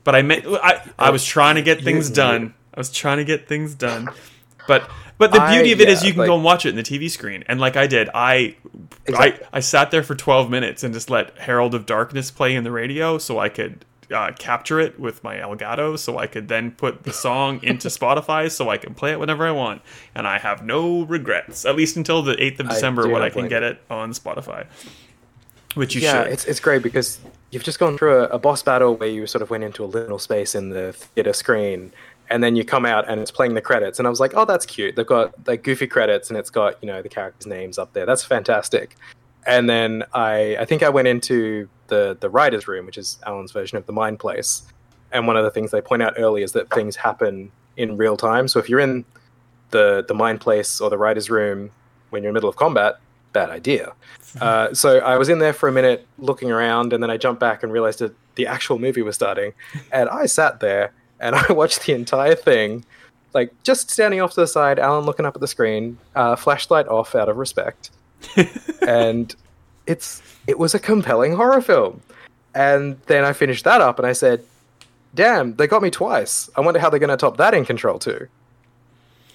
but 0.05 0.15
I 0.15 0.23
meant 0.23 0.45
I 0.47 0.83
I 0.99 1.11
was 1.11 1.25
trying 1.25 1.57
to 1.57 1.63
get 1.63 1.83
things 1.83 2.11
done. 2.11 2.55
I 2.75 2.81
was 2.81 2.91
trying 2.93 3.17
to 3.19 3.25
get 3.25 3.49
things 3.49 3.75
done, 3.75 4.09
but 4.69 4.89
but 5.19 5.33
the 5.33 5.41
I- 5.41 5.55
beauty 5.55 5.73
of 5.73 5.81
it 5.81 5.89
is 5.89 6.03
yeah, 6.03 6.09
you 6.09 6.13
can 6.13 6.21
like- 6.21 6.29
go 6.29 6.35
and 6.35 6.45
watch 6.45 6.67
it 6.67 6.71
in 6.71 6.77
the 6.77 6.83
TV 6.83 7.11
screen, 7.11 7.43
and 7.49 7.59
like 7.61 7.77
I 7.77 7.87
did, 7.87 8.09
I. 8.15 8.57
Exactly. 9.09 9.45
I, 9.53 9.57
I 9.59 9.61
sat 9.61 9.91
there 9.93 10.03
for 10.03 10.15
12 10.17 10.51
minutes 10.51 10.83
and 10.83 10.93
just 10.93 11.09
let 11.11 11.39
Herald 11.39 11.75
of 11.75 11.87
Darkness 11.87 12.31
play 12.33 12.57
in 12.57 12.65
the 12.65 12.73
radio 12.73 13.19
so 13.19 13.39
I 13.39 13.49
could 13.49 13.85
uh, 14.13 14.33
capture 14.37 14.81
it 14.81 14.99
with 14.99 15.23
my 15.23 15.37
Elgato 15.37 15.97
so 15.97 16.19
I 16.19 16.27
could 16.27 16.49
then 16.49 16.73
put 16.73 17.05
the 17.05 17.13
song 17.13 17.61
into 17.63 17.87
Spotify 17.89 18.51
so 18.51 18.69
I 18.69 18.79
can 18.79 18.95
play 18.95 19.13
it 19.13 19.21
whenever 19.21 19.47
I 19.47 19.53
want. 19.53 19.83
And 20.15 20.27
I 20.27 20.39
have 20.39 20.65
no 20.65 21.03
regrets, 21.03 21.65
at 21.65 21.77
least 21.77 21.97
until 21.97 22.23
the 22.23 22.35
8th 22.35 22.61
of 22.61 22.69
December 22.69 23.09
when 23.09 23.23
I 23.23 23.31
can 23.31 23.47
get 23.49 23.63
it 23.63 23.81
on 23.89 24.11
Spotify. 24.13 24.67
Which 25.77 25.95
you 25.95 26.01
yeah, 26.01 26.23
should. 26.23 26.33
it's 26.33 26.45
it's 26.47 26.61
great 26.61 26.83
because 26.83 27.21
you've 27.51 27.63
just 27.63 27.79
gone 27.79 27.99
through 27.99 28.21
a, 28.21 28.29
a 28.29 28.39
boss 28.39 28.63
battle 28.63 28.97
where 28.97 29.11
you 29.11 29.27
sort 29.27 29.43
of 29.43 29.51
went 29.51 29.63
into 29.63 29.85
a 29.85 29.89
liminal 29.89 30.19
space 30.19 30.55
in 30.55 30.71
the 30.71 30.95
theater 30.95 31.35
screen, 31.35 31.93
and 32.31 32.43
then 32.43 32.57
you 32.57 32.65
come 32.65 32.87
out 32.87 33.07
and 33.07 33.21
it's 33.21 33.31
playing 33.31 33.53
the 33.53 33.61
credits, 33.61 33.99
and 33.99 34.07
I 34.07 34.11
was 34.11 34.19
like, 34.19 34.33
oh, 34.35 34.47
that's 34.47 34.65
cute. 34.65 34.97
They've 34.97 35.07
got 35.07 35.35
like 35.47 35.63
goofy 35.63 35.87
credits, 35.87 36.31
and 36.31 36.39
it's 36.39 36.49
got 36.49 36.83
you 36.83 36.87
know 36.87 37.03
the 37.03 37.11
characters' 37.11 37.47
names 37.47 37.77
up 37.77 37.93
there. 37.93 38.07
That's 38.07 38.25
fantastic. 38.25 38.97
And 39.47 39.69
then 39.69 40.03
I 40.15 40.57
I 40.59 40.65
think 40.65 40.83
I 40.83 40.89
went 40.89 41.09
into 41.09 41.69
the 41.89 42.17
the 42.19 42.31
writers' 42.31 42.67
room, 42.67 42.87
which 42.87 42.97
is 42.97 43.19
Alan's 43.27 43.53
version 43.53 43.77
of 43.77 43.85
the 43.85 43.93
Mind 43.93 44.19
Place, 44.19 44.63
and 45.13 45.27
one 45.27 45.37
of 45.37 45.45
the 45.45 45.51
things 45.51 45.73
they 45.73 45.83
point 45.83 46.03
out 46.03 46.15
early 46.17 46.43
is 46.43 46.53
that 46.53 46.71
things 46.71 46.97
happen 46.97 47.53
in 47.77 47.99
real 47.99 48.17
time. 48.17 48.49
So 48.49 48.59
if 48.59 48.71
you're 48.71 48.81
in 48.81 49.05
the 49.73 50.07
the 50.09 50.15
Mind 50.15 50.41
Place 50.41 50.81
or 50.81 50.89
the 50.89 50.97
writers' 50.97 51.29
room 51.29 51.71
when 52.09 52.23
you're 52.23 52.31
in 52.31 52.33
the 52.33 52.39
middle 52.39 52.49
of 52.49 52.57
combat, 52.57 52.99
bad 53.37 53.51
idea. 53.51 53.93
Uh, 54.41 54.73
so 54.73 54.99
I 54.99 55.19
was 55.19 55.29
in 55.29 55.39
there 55.39 55.53
for 55.53 55.69
a 55.69 55.73
minute 55.73 56.07
looking 56.19 56.51
around, 56.51 56.93
and 56.93 57.03
then 57.03 57.11
I 57.11 57.19
jumped 57.19 57.41
back 57.41 57.63
and 57.63 57.71
realized 57.73 57.99
that 57.99 58.15
the 58.37 58.47
actual 58.47 58.79
movie 58.79 59.03
was 59.03 59.15
starting. 59.15 59.53
And 59.93 60.09
I 60.09 60.27
sat 60.27 60.61
there 60.61 60.93
and 61.21 61.35
I 61.45 61.53
watched 61.53 61.87
the 61.87 61.93
entire 61.93 62.35
thing, 62.35 62.85
like 63.35 63.51
just 63.63 63.91
standing 63.91 64.21
off 64.21 64.33
to 64.35 64.41
the 64.41 64.47
side, 64.47 64.79
Alan 64.79 65.05
looking 65.05 65.27
up 65.27 65.35
at 65.35 65.41
the 65.41 65.49
screen, 65.57 65.99
uh, 66.15 66.37
flashlight 66.37 66.89
off 66.89 67.15
out 67.15 67.29
of 67.29 67.37
respect. 67.37 67.91
and 68.87 69.35
it's 69.87 70.23
it 70.47 70.59
was 70.59 70.75
a 70.75 70.79
compelling 70.79 71.37
horror 71.37 71.61
film. 71.61 72.01
And 72.55 72.99
then 73.07 73.23
I 73.25 73.33
finished 73.35 73.65
that 73.65 73.81
up, 73.83 73.99
and 73.99 74.07
I 74.07 74.15
said, 74.15 74.39
"Damn, 75.15 75.57
they 75.57 75.67
got 75.67 75.83
me 75.83 75.91
twice. 75.91 76.49
I 76.57 76.63
wonder 76.63 76.81
how 76.81 76.89
they're 76.89 77.05
going 77.07 77.17
to 77.19 77.25
top 77.27 77.37
that 77.37 77.53
in 77.53 77.67
Control 77.67 77.99
2. 77.99 78.27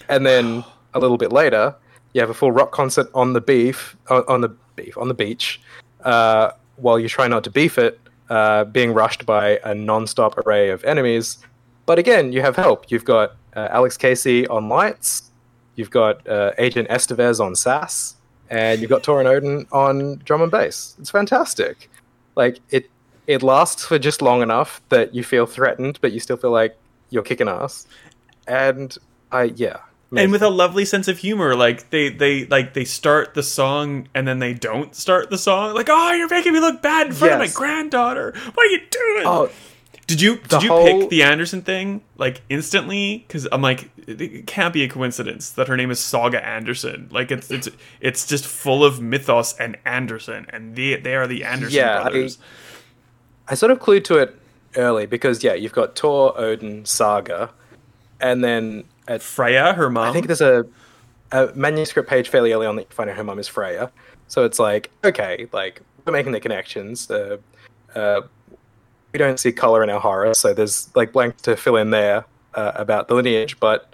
And 0.10 0.26
then 0.26 0.64
a 0.96 1.00
little 1.00 1.18
bit 1.18 1.32
later, 1.32 1.76
you 2.14 2.22
have 2.22 2.30
a 2.30 2.34
full 2.34 2.52
rock 2.52 2.72
concert 2.72 3.08
on 3.14 3.34
the 3.34 3.42
beef 3.42 3.96
on, 4.10 4.24
on 4.28 4.42
the 4.42 4.50
beef 4.76 4.98
on 4.98 5.08
the 5.08 5.14
beach, 5.14 5.62
uh, 6.04 6.52
while 6.78 7.00
you 7.00 7.08
try 7.08 7.28
not 7.28 7.44
to 7.44 7.50
beef 7.50 7.78
it, 7.78 8.00
uh, 8.30 8.64
being 8.66 8.94
rushed 8.94 9.26
by 9.26 9.60
a 9.64 9.74
non-stop 9.76 10.38
array 10.40 10.70
of 10.70 10.84
enemies. 10.84 11.38
But 11.86 12.00
again, 12.00 12.32
you 12.32 12.42
have 12.42 12.56
help. 12.56 12.90
You've 12.92 13.06
got 13.06 13.36
uh, 13.56 13.68
Alex 13.72 13.98
Casey 13.98 14.48
on 14.48 14.70
lights, 14.70 15.32
you've 15.76 15.90
got 15.90 16.26
uh, 16.28 16.52
Agent 16.58 16.88
Estevez 16.90 17.40
on 17.40 17.56
sass, 17.56 18.16
and 18.50 18.82
you've 18.82 18.90
got 18.90 19.04
Tor 19.04 19.20
and 19.20 19.28
Odin 19.28 19.68
on 19.72 20.18
drum 20.26 20.42
and 20.42 20.52
bass. 20.52 20.96
It's 21.00 21.10
fantastic. 21.10 21.90
Like 22.36 22.60
it, 22.70 22.90
it 23.28 23.44
lasts 23.44 23.86
for 23.86 24.00
just 24.00 24.22
long 24.22 24.42
enough 24.42 24.82
that 24.90 25.14
you 25.14 25.24
feel 25.24 25.46
threatened, 25.46 26.00
but 26.02 26.12
you 26.12 26.20
still 26.20 26.38
feel 26.38 26.52
like 26.52 26.78
you're 27.10 27.24
kicking 27.24 27.48
ass. 27.48 27.88
And 28.48 28.98
I, 29.32 29.44
yeah, 29.44 29.78
and 30.16 30.32
with 30.32 30.42
a 30.42 30.50
lovely 30.50 30.84
sense 30.86 31.08
of 31.08 31.18
humor 31.20 31.56
like 31.56 31.90
they 31.90 32.10
they 32.10 32.46
like 32.48 32.74
they 32.74 32.84
start 32.86 33.34
the 33.34 33.44
song 33.44 34.08
and 34.14 34.28
then 34.28 34.40
they 34.40 34.54
don't 34.54 34.96
start 34.96 35.30
the 35.30 35.38
song 35.38 35.74
like 35.74 35.88
oh 35.90 36.12
you're 36.14 36.28
making 36.30 36.52
me 36.54 36.60
look 36.60 36.82
bad 36.82 37.08
in 37.08 37.14
front 37.14 37.34
of 37.34 37.40
my 37.40 37.48
granddaughter 37.48 38.34
what 38.54 38.66
are 38.68 38.70
you 38.70 38.80
doing 38.90 39.24
oh, 39.26 39.50
Did 40.08 40.20
you 40.22 40.36
did 40.48 40.64
you 40.64 40.70
whole- 40.70 40.86
pick 40.86 41.10
the 41.10 41.24
Anderson 41.24 41.62
thing 41.62 42.02
like 42.18 42.42
instantly? 42.50 43.24
Because 43.26 43.48
I'm 43.52 43.62
like, 43.62 43.90
it, 44.06 44.20
it 44.20 44.48
can't 44.48 44.74
be 44.74 44.84
a 44.84 44.90
coincidence 44.90 45.52
that 45.52 45.70
her 45.70 45.78
name 45.78 45.90
is 45.90 46.00
Saga 46.00 46.46
Anderson. 46.46 47.08
Like 47.12 47.32
it's 47.32 47.50
it's 47.50 47.70
it's 48.02 48.28
just 48.28 48.46
full 48.46 48.84
of 48.84 49.00
mythos 49.00 49.54
and 49.58 49.78
Anderson, 49.86 50.48
and 50.50 50.76
they 50.76 50.98
they 50.98 51.16
are 51.16 51.28
the 51.28 51.46
Anderson 51.46 51.78
Yeah, 51.78 52.02
brothers. 52.02 52.38
I 53.48 53.54
sort 53.56 53.72
of 53.72 53.80
clued 53.80 54.04
to 54.06 54.18
it 54.18 54.36
early 54.76 55.06
because 55.06 55.44
yeah, 55.46 55.54
you've 55.54 55.72
got 55.74 55.98
Thor, 55.98 56.38
Odin, 56.38 56.84
Saga, 56.84 57.52
and 58.20 58.44
then 58.44 58.84
at, 59.08 59.22
Freya, 59.22 59.74
her 59.74 59.90
mom. 59.90 60.10
I 60.10 60.14
think 60.14 60.28
there's 60.28 60.42
a, 60.42 60.66
a 61.32 61.52
manuscript 61.56 62.10
page 62.10 62.30
fairly 62.30 62.54
early 62.54 62.66
on 62.66 62.76
that 62.76 62.84
you 62.84 62.96
find 62.96 63.10
out 63.10 63.18
her 63.18 63.24
mom 63.24 63.40
is 63.40 63.48
Freya. 63.48 63.92
So 64.28 64.46
it's 64.46 64.60
like 64.60 64.92
okay, 65.04 65.48
like 65.52 65.82
we're 66.06 66.14
making 66.14 66.32
the 66.32 66.40
connections. 66.40 67.10
Uh, 67.12 67.38
uh, 67.96 68.22
we 69.12 69.18
don't 69.18 69.40
see 69.40 69.52
color 69.52 69.84
in 69.84 69.90
our 69.90 70.00
horror, 70.00 70.34
so 70.34 70.54
there's 70.54 70.94
like 70.96 71.12
blank 71.12 71.38
to 71.42 71.58
fill 71.58 71.76
in 71.76 71.90
there 71.90 72.26
uh, 72.54 72.72
about 72.76 73.08
the 73.08 73.16
lineage, 73.16 73.60
but 73.60 73.94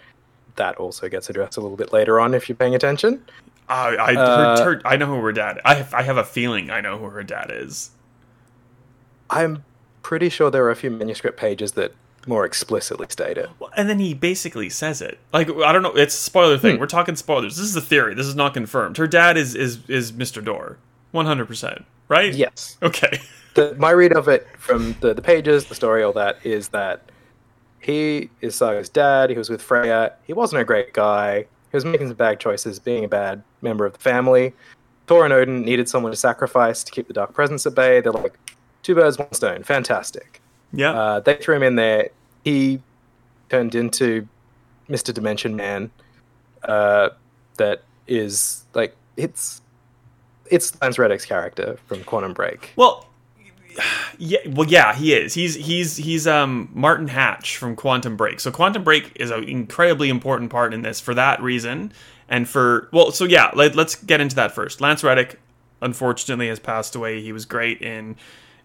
that 0.58 0.76
also 0.76 1.10
gets 1.10 1.30
addressed 1.30 1.58
a 1.58 1.62
little 1.62 1.78
bit 1.78 1.92
later 1.94 2.20
on 2.20 2.34
if 2.34 2.48
you're 2.50 2.56
paying 2.56 2.76
attention. 2.76 3.24
I 3.70 3.96
I, 3.96 4.16
uh, 4.16 4.64
her, 4.64 4.76
her, 4.76 4.82
I 4.86 4.96
know 4.96 5.08
who 5.08 5.22
her 5.22 5.32
dad. 5.32 5.60
I 5.66 5.76
have, 5.76 5.94
I 5.94 6.04
have 6.04 6.18
a 6.18 6.24
feeling 6.24 6.70
I 6.70 6.82
know 6.82 6.98
who 6.98 7.06
her 7.06 7.24
dad 7.24 7.52
is. 7.52 7.92
I'm 9.30 9.64
pretty 10.04 10.30
sure 10.30 10.50
there 10.50 10.64
are 10.66 10.72
a 10.72 10.76
few 10.76 10.90
manuscript 10.90 11.38
pages 11.38 11.74
that 11.74 11.94
more 12.28 12.46
explicitly 12.46 13.08
state 13.10 13.38
it. 13.38 13.50
Well, 13.60 13.72
and 13.76 13.90
then 13.90 14.00
he 14.00 14.14
basically 14.14 14.70
says 14.70 15.02
it. 15.02 15.20
Like 15.34 15.50
I 15.50 15.72
don't 15.72 15.84
know. 15.84 15.96
It's 15.96 16.14
a 16.14 16.22
spoiler 16.22 16.58
thing. 16.58 16.76
Hmm. 16.76 16.82
We're 16.82 16.88
talking 16.88 17.16
spoilers. 17.16 17.58
This 17.58 17.66
is 17.66 17.76
a 17.76 17.82
theory. 17.82 18.14
This 18.14 18.28
is 18.28 18.36
not 18.36 18.54
confirmed. 18.54 18.98
Her 18.98 19.08
dad 19.08 19.38
is 19.38 19.56
is 19.56 19.80
is 19.90 20.12
Mr. 20.12 20.44
Door, 20.44 20.78
one 21.12 21.26
hundred 21.26 21.48
percent. 21.48 21.86
Right? 22.10 22.34
Yes. 22.34 22.78
Okay. 22.82 23.20
the, 23.56 23.76
my 23.76 23.92
read 23.92 24.14
of 24.14 24.28
it 24.28 24.48
from 24.58 24.96
the, 25.02 25.14
the 25.14 25.22
pages, 25.22 25.66
the 25.66 25.76
story, 25.76 26.04
all 26.04 26.14
that 26.14 26.38
is 26.46 26.70
that 26.70 27.12
he 27.80 28.30
is 28.42 28.56
Saga's 28.56 28.90
dad. 28.90 29.30
He 29.30 29.38
was 29.38 29.50
with 29.50 29.62
Freya. 29.62 30.14
He 30.26 30.34
wasn't 30.34 30.62
a 30.62 30.66
great 30.66 30.94
guy. 30.94 31.48
He 31.72 31.76
was 31.76 31.84
making 31.84 32.08
some 32.08 32.16
bad 32.16 32.40
choices, 32.40 32.80
being 32.80 33.04
a 33.04 33.10
bad 33.10 33.44
member 33.62 33.86
of 33.86 33.94
the 33.94 34.00
family. 34.00 34.54
Thor 35.08 35.26
and 35.26 35.34
Odin 35.34 35.62
needed 35.62 35.90
someone 35.90 36.12
to 36.12 36.18
sacrifice 36.18 36.84
to 36.84 36.92
keep 36.92 37.08
the 37.08 37.14
dark 37.14 37.34
presence 37.34 37.66
at 37.66 37.76
bay. 37.76 38.02
They're 38.02 38.12
like, 38.12 38.38
two 38.84 38.96
birds, 38.96 39.18
one 39.18 39.32
stone. 39.34 39.64
Fantastic. 39.64 40.42
Yeah. 40.74 40.92
Uh, 40.92 41.20
they 41.20 41.36
threw 41.36 41.56
him 41.56 41.64
in 41.64 41.76
there. 41.76 42.10
He 42.44 42.82
turned 43.50 43.76
into 43.76 44.28
Mr. 44.90 45.14
Dimension 45.14 45.56
Man. 45.56 45.92
Uh, 46.64 47.10
that 47.58 47.84
is 48.08 48.64
like 48.74 48.96
it's 49.16 49.62
it's 50.50 50.80
Lance 50.82 50.98
Reddick's 50.98 51.26
character 51.26 51.78
from 51.88 52.04
Quantum 52.04 52.34
Break. 52.34 52.72
Well, 52.76 53.08
yeah, 54.18 54.40
well, 54.48 54.68
yeah, 54.68 54.96
he 54.96 55.14
is. 55.14 55.34
He's 55.34 55.56
he's 55.56 55.98
he's 55.98 56.26
um 56.28 56.70
Martin 56.74 57.08
Hatch 57.08 57.58
from 57.58 57.76
Quantum 57.76 58.18
Break. 58.18 58.40
So 58.40 58.52
Quantum 58.52 58.84
Break 58.84 59.12
is 59.16 59.32
an 59.32 59.44
incredibly 59.44 60.10
important 60.10 60.50
part 60.50 60.74
in 60.74 60.82
this 60.82 61.00
for 61.00 61.14
that 61.14 61.42
reason, 61.42 61.92
and 62.28 62.48
for 62.48 62.90
well, 62.92 63.12
so 63.12 63.26
yeah, 63.26 63.52
let, 63.54 63.78
us 63.78 63.96
get 63.96 64.22
into 64.22 64.36
that 64.36 64.52
first. 64.54 64.82
Lance 64.82 65.04
Reddick, 65.04 65.40
unfortunately, 65.82 66.48
has 66.48 66.60
passed 66.60 66.96
away. 66.96 67.22
He 67.22 67.32
was 67.32 67.46
great 67.46 67.82
in 67.82 68.16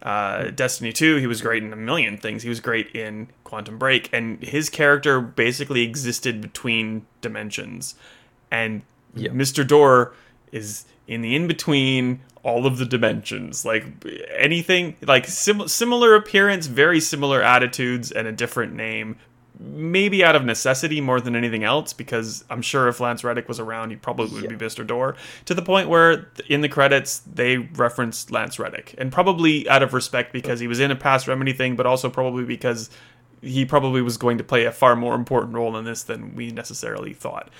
uh, 0.02 0.50
Destiny 0.50 0.92
2. 0.92 1.16
He 1.16 1.26
was 1.26 1.40
great 1.40 1.62
in 1.62 1.72
a 1.72 1.76
million 1.76 2.16
things. 2.18 2.42
He 2.42 2.48
was 2.48 2.60
great 2.60 2.94
in 2.94 3.28
Quantum 3.44 3.78
Break, 3.78 4.08
and 4.12 4.42
his 4.42 4.68
character 4.68 5.20
basically 5.20 5.82
existed 5.82 6.40
between 6.40 7.06
dimensions. 7.20 7.94
And 8.50 8.82
Yep. 9.14 9.32
Mr. 9.32 9.66
Door 9.66 10.14
is 10.52 10.86
in 11.06 11.20
the 11.20 11.36
in 11.36 11.46
between 11.46 12.20
all 12.42 12.66
of 12.66 12.78
the 12.78 12.86
dimensions. 12.86 13.64
Like 13.64 13.84
anything, 14.34 14.96
like 15.02 15.26
sim- 15.26 15.68
similar 15.68 16.14
appearance, 16.14 16.66
very 16.66 16.98
similar 16.98 17.42
attitudes, 17.42 18.10
and 18.10 18.26
a 18.26 18.32
different 18.32 18.74
name. 18.74 19.16
Maybe 19.60 20.24
out 20.24 20.34
of 20.34 20.44
necessity 20.44 21.00
more 21.00 21.20
than 21.20 21.36
anything 21.36 21.62
else, 21.62 21.92
because 21.92 22.44
I'm 22.50 22.62
sure 22.62 22.88
if 22.88 23.00
Lance 23.00 23.22
Reddick 23.22 23.48
was 23.48 23.60
around, 23.60 23.90
he 23.90 23.96
probably 23.96 24.40
would 24.40 24.48
be 24.48 24.64
Mr. 24.64 24.84
Door. 24.84 25.16
To 25.44 25.54
the 25.54 25.62
point 25.62 25.88
where 25.88 26.30
in 26.48 26.62
the 26.62 26.68
credits 26.68 27.20
they 27.20 27.58
referenced 27.58 28.30
Lance 28.30 28.58
Reddick, 28.58 28.94
and 28.98 29.12
probably 29.12 29.68
out 29.68 29.82
of 29.82 29.94
respect 29.94 30.32
because 30.32 30.58
he 30.58 30.66
was 30.66 30.80
in 30.80 30.90
a 30.90 30.96
past 30.96 31.28
Remedy 31.28 31.52
thing, 31.52 31.76
but 31.76 31.86
also 31.86 32.08
probably 32.10 32.44
because 32.44 32.90
he 33.42 33.64
probably 33.64 34.02
was 34.02 34.16
going 34.16 34.38
to 34.38 34.44
play 34.44 34.64
a 34.64 34.72
far 34.72 34.96
more 34.96 35.14
important 35.14 35.54
role 35.54 35.76
in 35.76 35.84
this 35.84 36.02
than 36.02 36.34
we 36.34 36.50
necessarily 36.50 37.12
thought. 37.12 37.50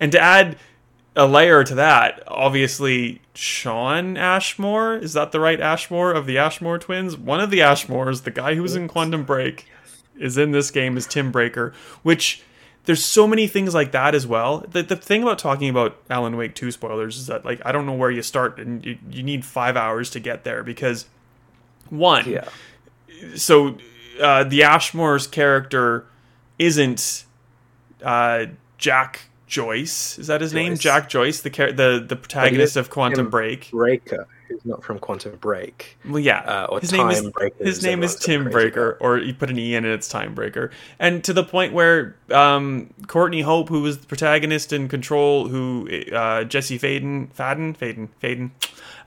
And 0.00 0.10
to 0.12 0.20
add 0.20 0.58
a 1.14 1.26
layer 1.26 1.64
to 1.64 1.74
that, 1.74 2.22
obviously 2.26 3.22
Shawn 3.34 4.16
Ashmore, 4.16 4.96
is 4.96 5.12
that 5.14 5.32
the 5.32 5.40
right 5.40 5.60
Ashmore 5.60 6.12
of 6.12 6.26
the 6.26 6.38
Ashmore 6.38 6.78
twins? 6.78 7.16
One 7.16 7.40
of 7.40 7.50
the 7.50 7.60
Ashmores, 7.60 8.24
the 8.24 8.30
guy 8.30 8.54
who 8.54 8.62
was 8.62 8.76
in 8.76 8.88
Quantum 8.88 9.24
Break, 9.24 9.66
is 10.18 10.38
in 10.38 10.52
this 10.52 10.70
game 10.70 10.96
is 10.96 11.06
Tim 11.06 11.30
Breaker, 11.32 11.72
which 12.02 12.42
there's 12.84 13.04
so 13.04 13.26
many 13.26 13.46
things 13.48 13.74
like 13.74 13.92
that 13.92 14.14
as 14.14 14.26
well. 14.26 14.64
The, 14.70 14.82
the 14.82 14.94
thing 14.96 15.22
about 15.22 15.38
talking 15.38 15.68
about 15.68 15.96
Alan 16.08 16.36
Wake 16.36 16.54
2 16.54 16.70
spoilers 16.70 17.16
is 17.18 17.26
that 17.26 17.44
like 17.44 17.60
I 17.64 17.72
don't 17.72 17.84
know 17.86 17.92
where 17.94 18.10
you 18.10 18.22
start 18.22 18.58
and 18.60 18.84
you, 18.84 18.98
you 19.10 19.22
need 19.22 19.44
5 19.44 19.76
hours 19.76 20.10
to 20.10 20.20
get 20.20 20.44
there 20.44 20.62
because 20.62 21.06
one 21.90 22.28
Yeah. 22.28 22.48
so 23.34 23.76
uh, 24.20 24.44
the 24.44 24.62
Ashmore's 24.62 25.26
character 25.26 26.06
isn't 26.58 27.24
uh, 28.02 28.46
Jack 28.78 29.22
Joyce. 29.46 30.18
Is 30.18 30.26
that 30.28 30.40
his 30.40 30.52
name? 30.54 30.76
Jack 30.76 31.08
Joyce, 31.08 31.40
the 31.40 31.50
char- 31.50 31.72
the 31.72 32.04
the 32.06 32.16
protagonist 32.16 32.76
of 32.76 32.90
Quantum 32.90 33.26
Tim 33.26 33.30
Break. 33.30 33.70
Breaker, 33.70 34.26
who's 34.48 34.64
not 34.64 34.82
from 34.84 34.98
Quantum 34.98 35.36
Break. 35.36 35.98
Well, 36.04 36.18
yeah. 36.18 36.40
Uh, 36.40 36.66
or 36.70 36.80
his 36.80 36.92
name 36.92 37.10
is 37.10 37.22
Time 37.22 37.50
his 37.58 37.82
name 37.82 38.02
is 38.02 38.16
Tim 38.16 38.50
Breaker, 38.50 38.96
or 39.00 39.18
you 39.18 39.34
put 39.34 39.50
an 39.50 39.58
e 39.58 39.74
in 39.74 39.84
it, 39.84 39.90
it's 39.90 40.08
Time 40.08 40.34
Breaker, 40.34 40.70
and 40.98 41.22
to 41.24 41.32
the 41.32 41.44
point 41.44 41.72
where 41.72 42.16
um, 42.30 42.92
Courtney 43.06 43.42
Hope, 43.42 43.68
who 43.68 43.82
was 43.82 43.98
the 43.98 44.06
protagonist 44.06 44.72
in 44.72 44.88
Control, 44.88 45.48
who 45.48 45.88
uh, 46.12 46.44
Jesse 46.44 46.78
Faden, 46.78 47.32
Faden, 47.34 47.76
Faden, 47.76 48.08
Faden, 48.22 48.50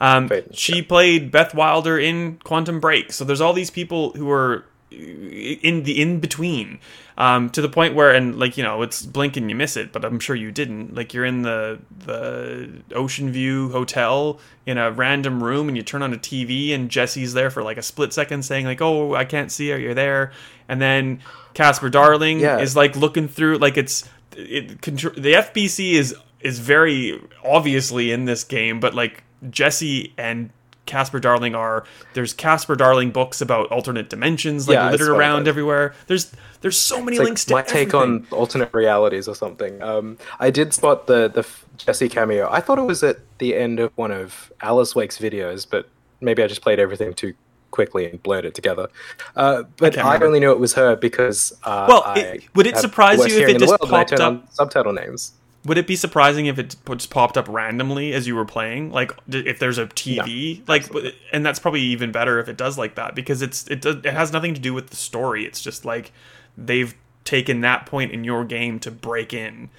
um, 0.02 0.30
Faden, 0.30 0.50
she 0.54 0.82
played 0.82 1.32
Beth 1.32 1.54
Wilder 1.54 1.98
in 1.98 2.38
Quantum 2.44 2.80
Break. 2.80 3.12
So 3.12 3.24
there's 3.24 3.42
all 3.42 3.54
these 3.54 3.72
people 3.72 4.12
who 4.12 4.30
are 4.30 4.66
in 4.92 5.84
the 5.84 6.02
in 6.02 6.20
between 6.20 6.80
um, 7.18 7.50
to 7.52 7.62
the 7.62 7.70
point 7.70 7.94
where 7.96 8.12
and 8.12 8.40
like 8.40 8.58
you 8.58 8.64
know 8.64 8.82
it's 8.82 9.06
blink 9.06 9.38
and 9.38 9.50
you 9.50 9.56
miss 9.56 9.78
it 9.78 9.92
but 9.92 10.04
i'm 10.04 10.20
sure 10.20 10.36
you 10.36 10.52
didn't 10.52 10.96
like 10.96 11.14
you're 11.14 11.26
in 11.26 11.44
the 11.44 11.80
the 12.06 12.70
ocean 12.96 13.32
view 13.32 13.70
hotel 13.70 14.40
in 14.66 14.78
a 14.78 14.92
random 14.92 15.44
room 15.44 15.68
and 15.68 15.78
you 15.78 15.84
turn 15.84 16.02
on 16.02 16.14
a 16.14 16.18
tv 16.18 16.74
and 16.74 16.90
jesse's 16.90 17.34
there 17.34 17.50
for 17.52 17.62
like 17.62 17.78
a 17.78 17.82
split 17.84 18.12
second 18.14 18.44
saying 18.44 18.66
like 18.66 18.82
oh 18.82 19.14
i 19.14 19.26
can't 19.26 19.52
see 19.52 19.70
you 19.70 19.76
you're 19.76 19.94
there 19.94 20.32
and 20.68 20.82
then 20.82 21.20
casper 21.54 21.90
darling 21.90 22.40
Yeah. 22.40 22.60
is 22.60 22.76
like 22.76 22.96
looking 22.96 23.28
through 23.28 23.58
like 23.58 23.78
it's 23.78 24.10
it 24.36 24.82
the 24.82 25.34
fbc 25.34 25.94
is 25.94 26.16
is 26.40 26.58
very 26.60 27.22
obviously 27.44 28.12
in 28.12 28.26
this 28.26 28.44
game 28.44 28.80
but 28.80 28.94
like 28.96 29.24
jesse 29.50 30.14
and 30.18 30.50
Casper 30.90 31.20
Darling 31.20 31.56
are 31.56 31.86
there's 32.16 32.34
Casper 32.34 32.76
Darling 32.76 33.12
books 33.12 33.40
about 33.40 33.72
alternate 33.72 34.10
dimensions 34.10 34.68
like 34.68 34.74
Yeah, 34.76 34.90
littered 34.92 35.08
around 35.10 35.48
everywhere. 35.48 35.94
There's 36.08 36.34
there's 36.62 36.78
so 36.78 37.02
many 37.02 37.18
like 37.20 37.26
links 37.26 37.46
to 37.46 37.54
my 37.54 37.62
take 37.62 37.94
on 37.94 38.28
alternate 38.32 38.74
realities 38.74 39.28
or 39.28 39.36
something. 39.36 39.82
Um, 39.82 40.18
I 40.40 40.50
did 40.50 40.74
spot 40.74 41.08
the 41.08 41.30
the 41.30 41.48
Jesse 41.78 42.10
cameo. 42.10 42.50
I 42.52 42.60
thought 42.60 42.80
it 42.80 42.84
was 42.84 43.04
at 43.04 43.18
the 43.38 43.56
end 43.56 43.80
of 43.80 43.92
one 43.96 44.12
of 44.12 44.52
Alice 44.62 44.96
Wake's 44.96 45.18
videos, 45.18 45.66
but 45.70 45.88
maybe 46.22 46.44
I 46.44 46.48
just 46.48 46.62
played 46.62 46.80
everything 46.80 47.14
too 47.14 47.34
quickly 47.72 48.10
and 48.10 48.22
blurred 48.24 48.46
it 48.46 48.56
together. 48.56 48.88
Uh, 49.36 49.64
but 49.78 49.94
can't 49.94 50.06
I, 50.08 50.26
only 50.26 50.40
knew 50.40 50.52
it 50.52 50.60
was 50.60 50.74
her 50.74 50.96
because 50.96 51.54
uh, 51.64 51.86
Well, 51.88 52.04
it- 52.18 52.44
would 52.56 52.66
it 52.68 52.78
surprise 52.78 53.20
you 53.20 53.40
if 53.42 53.48
it 53.48 53.60
just 53.60 53.72
I 53.74 53.78
popped 53.78 54.14
up- 54.14 54.20
on 54.22 54.48
subtitle 54.52 54.92
names? 54.92 55.34
Would 55.66 55.78
it 55.78 55.88
be 55.88 55.96
surprising 55.96 56.46
if 56.46 56.58
it 56.58 56.76
just 56.88 57.10
popped 57.10 57.38
up 57.38 57.48
randomly 57.50 58.14
as 58.14 58.28
you 58.28 58.36
were 58.36 58.46
playing? 58.46 58.92
Like 58.92 59.12
if 59.28 59.60
there's 59.60 59.78
a 59.78 59.88
TV, 59.88 60.68
like, 60.68 60.84
absolutely. 60.84 61.16
and 61.34 61.46
that's 61.46 61.60
probably 61.60 61.82
even 61.82 62.12
better 62.12 62.40
if 62.40 62.48
it 62.48 62.56
does 62.56 62.78
like 62.78 62.96
that 62.96 63.14
because 63.14 63.42
it's 63.42 63.68
it 63.68 63.82
does, 63.82 63.98
it 63.98 64.14
has 64.14 64.32
nothing 64.32 64.54
to 64.54 64.62
do 64.62 64.74
with 64.74 64.90
the 64.90 64.96
story. 64.96 65.46
It's 65.46 65.62
just 65.62 65.84
like 65.84 66.14
they've 66.58 66.96
taken 67.26 67.62
that 67.62 67.86
point 67.86 68.12
in 68.12 68.24
your 68.24 68.46
game 68.46 68.80
to 68.80 68.92
break 68.92 69.34
in, 69.34 69.70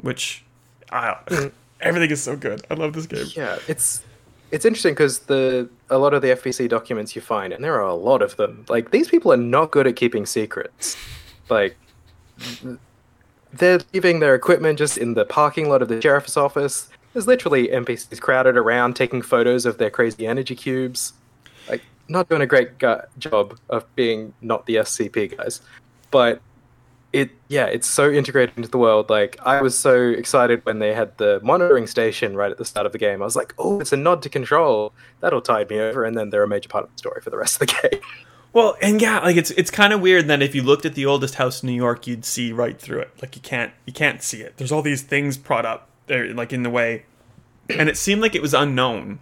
which 0.00 0.44
I 0.90 1.18
mm. 1.26 1.52
everything 1.80 2.10
is 2.10 2.22
so 2.22 2.34
good. 2.34 2.64
I 2.70 2.74
love 2.74 2.94
this 2.94 3.06
game. 3.06 3.26
Yeah, 3.36 3.58
it's 3.68 4.02
it's 4.50 4.64
interesting 4.64 4.94
because 4.94 5.20
the 5.20 5.68
a 5.90 5.98
lot 5.98 6.14
of 6.14 6.22
the 6.22 6.28
fbc 6.28 6.68
documents 6.68 7.14
you 7.14 7.20
find, 7.20 7.52
and 7.52 7.62
there 7.62 7.74
are 7.74 7.86
a 7.86 7.94
lot 7.94 8.22
of 8.22 8.36
them. 8.36 8.64
Like 8.68 8.92
these 8.92 9.08
people 9.08 9.32
are 9.32 9.36
not 9.36 9.70
good 9.70 9.86
at 9.86 9.96
keeping 9.96 10.24
secrets. 10.24 10.96
Like 11.50 11.76
they're 13.58 13.80
leaving 13.92 14.20
their 14.20 14.34
equipment 14.34 14.78
just 14.78 14.98
in 14.98 15.14
the 15.14 15.24
parking 15.24 15.68
lot 15.68 15.82
of 15.82 15.88
the 15.88 16.00
sheriff's 16.00 16.36
office. 16.36 16.88
There's 17.12 17.26
literally 17.26 17.68
NPCs 17.68 18.20
crowded 18.20 18.56
around 18.56 18.96
taking 18.96 19.22
photos 19.22 19.66
of 19.66 19.78
their 19.78 19.90
crazy 19.90 20.26
energy 20.26 20.54
cubes. 20.54 21.12
Like 21.68 21.82
not 22.08 22.28
doing 22.28 22.42
a 22.42 22.46
great 22.46 22.78
gu- 22.78 23.02
job 23.18 23.58
of 23.68 23.84
being 23.94 24.34
not 24.40 24.66
the 24.66 24.76
SCP 24.76 25.36
guys, 25.36 25.60
but 26.10 26.40
it 27.14 27.30
yeah 27.46 27.66
it's 27.66 27.86
so 27.86 28.10
integrated 28.10 28.56
into 28.56 28.68
the 28.68 28.76
world 28.76 29.08
like 29.08 29.38
i 29.46 29.62
was 29.62 29.78
so 29.78 30.08
excited 30.08 30.60
when 30.66 30.80
they 30.80 30.92
had 30.92 31.16
the 31.18 31.38
monitoring 31.44 31.86
station 31.86 32.34
right 32.34 32.50
at 32.50 32.58
the 32.58 32.64
start 32.64 32.86
of 32.86 32.90
the 32.92 32.98
game 32.98 33.22
i 33.22 33.24
was 33.24 33.36
like 33.36 33.54
oh 33.56 33.78
it's 33.78 33.92
a 33.92 33.96
nod 33.96 34.20
to 34.20 34.28
control 34.28 34.92
that'll 35.20 35.40
tide 35.40 35.70
me 35.70 35.78
over 35.78 36.04
and 36.04 36.18
then 36.18 36.30
they're 36.30 36.42
a 36.42 36.48
major 36.48 36.68
part 36.68 36.82
of 36.82 36.90
the 36.90 36.98
story 36.98 37.20
for 37.22 37.30
the 37.30 37.36
rest 37.36 37.62
of 37.62 37.68
the 37.68 37.88
game 37.88 38.00
Well, 38.54 38.76
and 38.80 39.02
yeah, 39.02 39.18
like 39.18 39.36
it's 39.36 39.50
it's 39.52 39.70
kind 39.70 39.92
of 39.92 40.00
weird 40.00 40.28
that 40.28 40.40
if 40.40 40.54
you 40.54 40.62
looked 40.62 40.86
at 40.86 40.94
the 40.94 41.04
oldest 41.04 41.34
house 41.34 41.62
in 41.62 41.66
New 41.68 41.74
York, 41.74 42.06
you'd 42.06 42.24
see 42.24 42.52
right 42.52 42.80
through 42.80 43.00
it. 43.00 43.10
Like 43.20 43.34
you 43.36 43.42
can't 43.42 43.72
you 43.84 43.92
can't 43.92 44.22
see 44.22 44.40
it. 44.42 44.56
There's 44.56 44.70
all 44.72 44.80
these 44.80 45.02
things 45.02 45.36
brought 45.36 45.66
up 45.66 45.88
there, 46.06 46.32
like 46.32 46.52
in 46.52 46.62
the 46.62 46.70
way, 46.70 47.04
and 47.68 47.88
it 47.88 47.96
seemed 47.98 48.22
like 48.22 48.34
it 48.34 48.40
was 48.42 48.54
unknown. 48.54 49.18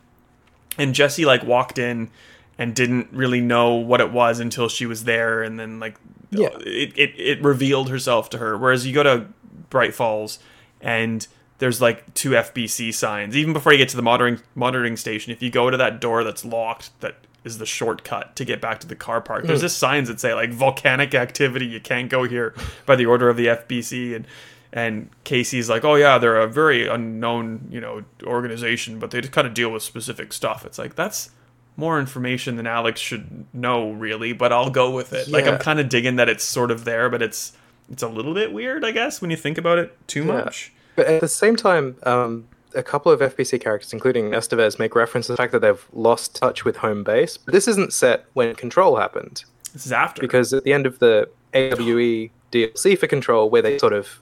And 0.79 0.95
Jesse 0.95 1.25
like 1.25 1.43
walked 1.45 1.79
in 1.79 2.11
and 2.59 2.75
didn't 2.75 3.09
really 3.11 3.41
know 3.41 3.75
what 3.75 4.01
it 4.03 4.13
was 4.13 4.39
until 4.39 4.69
she 4.69 4.85
was 4.87 5.05
there, 5.05 5.43
and 5.43 5.59
then 5.59 5.81
like 5.81 5.97
Yeah. 6.31 6.49
it 6.61 6.93
it, 6.97 7.15
it 7.19 7.43
revealed 7.43 7.89
herself 7.89 8.29
to 8.31 8.39
her. 8.39 8.59
Whereas 8.59 8.87
you 8.87 8.93
go 8.93 9.03
to 9.03 9.27
Bright 9.71 9.95
Falls 9.95 10.39
and 10.81 11.27
there's 11.59 11.81
like 11.81 12.13
two 12.13 12.31
FBC 12.33 12.93
signs 12.93 13.35
even 13.37 13.53
before 13.55 13.73
you 13.73 13.79
get 13.79 13.89
to 13.91 13.97
the 13.97 14.03
monitoring 14.03 14.41
monitoring 14.55 14.99
station. 14.99 15.33
If 15.33 15.43
you 15.43 15.49
go 15.51 15.71
to 15.71 15.77
that 15.79 16.01
door 16.03 16.23
that's 16.23 16.45
locked, 16.45 16.91
that 17.01 17.15
is 17.45 17.59
the 17.59 17.67
shortcut 17.67 18.37
to 18.37 18.45
get 18.45 18.61
back 18.61 18.81
to 18.81 18.87
the 18.87 18.95
car 18.97 19.21
park. 19.21 19.45
There's 19.45 19.61
just 19.63 19.79
signs 19.79 20.09
that 20.09 20.21
say 20.21 20.33
like 20.35 20.51
volcanic 20.51 21.15
activity. 21.15 21.67
You 21.67 21.81
can't 21.81 22.09
go 22.09 22.25
here 22.25 22.55
by 22.87 22.97
the 22.97 23.07
order 23.07 23.29
of 23.29 23.37
the 23.37 23.47
FBC 23.47 24.15
and. 24.17 24.27
And 24.75 25.11
Casey's 25.25 25.69
like, 25.69 25.85
oh 25.85 25.97
yeah, 25.97 26.17
they're 26.17 26.41
a 26.41 26.47
very 26.47 26.87
unknown, 26.89 27.69
you 27.71 27.79
know, 27.79 28.05
organization, 28.23 28.99
but 28.99 29.11
they 29.11 29.21
just 29.21 29.31
kind 29.35 29.47
of 29.47 29.53
deal 29.53 29.71
with 29.71 29.83
specific 29.83 30.33
stuff. 30.33 30.65
It's 30.65 30.79
like 30.79 30.95
that's 30.95 31.31
more 31.77 32.01
information 32.01 32.57
than 32.57 32.67
Alex 32.67 32.99
should 32.99 33.45
know, 33.53 33.91
really. 33.91 34.33
But 34.33 34.51
I'll 34.51 34.71
go 34.71 34.91
with 34.91 35.13
it. 35.13 35.29
Like 35.29 35.47
I'm 35.47 35.59
kind 35.59 35.79
of 35.79 35.91
digging 35.91 36.17
that 36.17 36.31
it's 36.31 36.43
sort 36.43 36.71
of 36.71 36.87
there, 36.87 37.11
but 37.11 37.21
it's 37.21 37.53
it's 37.91 38.03
a 38.03 38.09
little 38.09 38.33
bit 38.33 38.51
weird, 38.55 38.83
I 38.83 38.93
guess, 38.93 39.21
when 39.21 39.31
you 39.31 39.37
think 39.37 39.59
about 39.59 39.77
it 39.77 39.95
too 40.09 40.21
Yeah. 40.21 40.33
much. 40.45 40.73
but 40.97 41.05
at 41.07 41.21
the 41.21 41.29
same 41.29 41.55
time 41.57 41.97
um, 42.05 42.49
a 42.75 42.83
couple 42.83 43.11
of 43.13 43.21
fbc 43.21 43.61
characters 43.61 43.93
including 43.93 44.31
estevez 44.31 44.79
make 44.79 44.95
reference 44.95 45.27
to 45.27 45.33
the 45.33 45.37
fact 45.37 45.53
that 45.53 45.61
they've 45.61 45.87
lost 45.93 46.37
touch 46.37 46.65
with 46.65 46.77
home 46.77 47.03
base 47.05 47.37
but 47.37 47.53
this 47.53 47.67
isn't 47.69 47.93
set 47.93 48.25
when 48.35 48.55
control 48.55 48.97
happened 48.97 49.45
This 49.73 49.87
is 49.87 49.93
after. 49.93 50.21
because 50.23 50.53
at 50.53 50.65
the 50.65 50.73
end 50.73 50.87
of 50.87 50.99
the 50.99 51.29
AWE 51.55 52.31
DLC 52.51 52.99
for 52.99 53.07
Control, 53.07 53.49
where 53.51 53.63
they 53.63 53.79
sort 53.79 53.93
of 53.93 54.21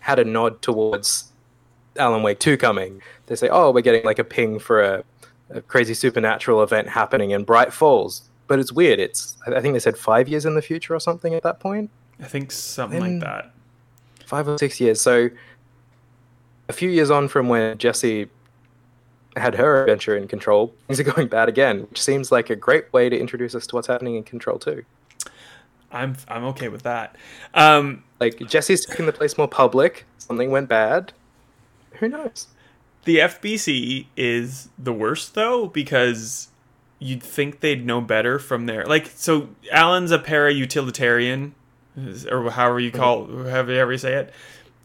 had 0.00 0.18
a 0.18 0.24
nod 0.24 0.60
towards 0.62 1.32
Alan 1.98 2.22
Wake 2.22 2.38
2 2.38 2.56
coming. 2.58 3.00
They 3.26 3.34
say, 3.36 3.48
oh, 3.50 3.70
we're 3.70 3.80
getting 3.80 4.04
like 4.04 4.18
a 4.18 4.24
ping 4.24 4.58
for 4.58 4.82
a, 4.82 5.04
a 5.50 5.60
crazy 5.62 5.94
supernatural 5.94 6.62
event 6.62 6.88
happening 6.88 7.30
in 7.30 7.44
Bright 7.44 7.72
Falls. 7.72 8.28
But 8.46 8.58
it's 8.58 8.72
weird. 8.72 8.98
It's 9.00 9.36
I 9.46 9.60
think 9.60 9.72
they 9.74 9.78
said 9.80 9.96
five 9.96 10.28
years 10.28 10.44
in 10.44 10.54
the 10.54 10.62
future 10.62 10.94
or 10.94 11.00
something 11.00 11.34
at 11.34 11.42
that 11.42 11.58
point. 11.60 11.90
I 12.20 12.24
think 12.24 12.52
something 12.52 13.00
Then- 13.00 13.18
like 13.20 13.26
that. 13.28 13.50
Five 14.26 14.48
or 14.48 14.58
six 14.58 14.80
years. 14.80 15.00
So 15.00 15.30
a 16.68 16.72
few 16.72 16.90
years 16.90 17.10
on 17.10 17.28
from 17.28 17.48
when 17.48 17.78
Jesse 17.78 18.28
had 19.36 19.54
her 19.56 19.82
adventure 19.82 20.16
in 20.16 20.26
Control, 20.28 20.74
things 20.86 20.98
are 21.00 21.04
going 21.04 21.28
bad 21.28 21.48
again, 21.48 21.82
which 21.90 22.00
seems 22.02 22.32
like 22.32 22.48
a 22.50 22.56
great 22.56 22.92
way 22.92 23.08
to 23.08 23.18
introduce 23.18 23.54
us 23.54 23.66
to 23.68 23.74
what's 23.76 23.86
happening 23.86 24.14
in 24.16 24.24
Control 24.24 24.58
2. 24.58 24.84
I'm 25.92 26.16
I'm 26.28 26.44
okay 26.46 26.68
with 26.68 26.82
that. 26.82 27.16
Um, 27.54 28.02
Like 28.18 28.38
Jesse's 28.48 28.84
taking 28.84 29.06
the 29.06 29.12
place 29.12 29.38
more 29.38 29.48
public. 29.48 30.04
Something 30.18 30.50
went 30.50 30.68
bad. 30.68 31.12
Who 32.00 32.08
knows? 32.08 32.48
the 33.06 33.18
FBC 33.18 34.06
is 34.16 34.68
the 34.76 34.92
worst 34.92 35.34
though 35.34 35.68
because 35.68 36.48
you'd 36.98 37.22
think 37.22 37.60
they'd 37.60 37.86
know 37.86 38.00
better 38.00 38.38
from 38.38 38.66
there. 38.66 38.84
Like 38.84 39.06
so, 39.06 39.50
Alan's 39.70 40.10
a 40.10 40.18
para 40.18 40.52
utilitarian, 40.52 41.54
or 42.30 42.50
however 42.50 42.80
you 42.80 42.90
call, 42.90 43.26
however 43.44 43.92
you 43.92 43.98
say 43.98 44.14
it, 44.14 44.32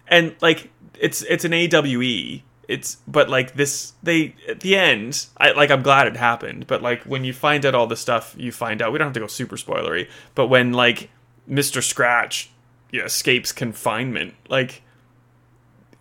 and 0.07 0.35
like 0.39 0.69
it's 1.01 1.21
it's 1.23 1.45
an 1.45 1.53
AWE. 1.53 2.43
It's 2.67 2.97
but 3.07 3.29
like 3.29 3.55
this 3.55 3.93
they 4.01 4.35
at 4.47 4.61
the 4.61 4.77
end 4.77 5.25
I 5.35 5.51
like 5.51 5.71
I'm 5.71 5.81
glad 5.81 6.07
it 6.07 6.15
happened 6.15 6.67
but 6.67 6.81
like 6.81 7.03
when 7.03 7.25
you 7.25 7.33
find 7.33 7.65
out 7.65 7.75
all 7.75 7.87
the 7.87 7.97
stuff 7.97 8.33
you 8.37 8.53
find 8.53 8.81
out 8.81 8.93
we 8.93 8.97
don't 8.97 9.07
have 9.07 9.13
to 9.15 9.19
go 9.19 9.27
super 9.27 9.57
spoilery 9.57 10.07
but 10.35 10.47
when 10.47 10.71
like 10.71 11.09
Mr. 11.49 11.83
Scratch 11.83 12.49
yeah, 12.91 13.03
escapes 13.03 13.51
confinement 13.51 14.35
like 14.47 14.83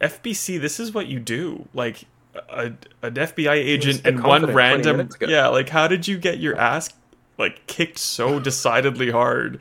FBC, 0.00 0.60
this 0.60 0.80
is 0.80 0.94
what 0.94 1.06
you 1.06 1.20
do. 1.20 1.68
Like 1.74 2.04
a, 2.48 2.72
an 3.02 3.14
FBI 3.14 3.54
agent 3.54 4.02
and 4.06 4.22
one 4.22 4.46
random 4.46 5.08
yeah. 5.20 5.48
Like 5.48 5.68
how 5.68 5.88
did 5.88 6.08
you 6.08 6.18
get 6.18 6.38
your 6.38 6.56
ass 6.56 6.90
like 7.38 7.66
kicked 7.66 7.98
so 7.98 8.40
decidedly 8.40 9.10
hard? 9.10 9.60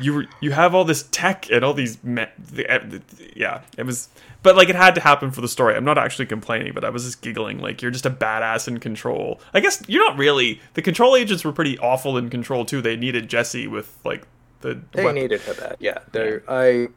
You 0.00 0.14
were, 0.14 0.26
you 0.40 0.50
have 0.52 0.74
all 0.74 0.84
this 0.84 1.04
tech 1.10 1.50
and 1.50 1.64
all 1.64 1.74
these 1.74 2.02
me- 2.04 2.26
the, 2.38 3.02
yeah. 3.34 3.62
It 3.76 3.86
was 3.86 4.08
but 4.42 4.54
like 4.56 4.68
it 4.68 4.76
had 4.76 4.94
to 4.94 5.00
happen 5.00 5.30
for 5.30 5.40
the 5.40 5.48
story. 5.48 5.74
I'm 5.74 5.84
not 5.84 5.98
actually 5.98 6.26
complaining, 6.26 6.72
but 6.72 6.84
I 6.84 6.90
was 6.90 7.04
just 7.04 7.22
giggling. 7.22 7.58
Like 7.58 7.82
you're 7.82 7.90
just 7.90 8.06
a 8.06 8.10
badass 8.10 8.68
in 8.68 8.78
control. 8.78 9.40
I 9.54 9.60
guess 9.60 9.82
you're 9.88 10.04
not 10.06 10.16
really. 10.18 10.60
The 10.74 10.82
control 10.82 11.16
agents 11.16 11.44
were 11.44 11.52
pretty 11.52 11.78
awful 11.78 12.16
in 12.16 12.30
control 12.30 12.64
too. 12.64 12.80
They 12.80 12.96
needed 12.96 13.28
Jesse 13.28 13.66
with 13.66 13.96
like 14.04 14.26
the 14.60 14.80
They 14.92 15.04
weapon- 15.04 15.20
needed 15.22 15.40
her 15.42 15.52
that, 15.54 15.76
yeah. 15.80 15.98
Though 16.12 16.40
I, 16.48 16.88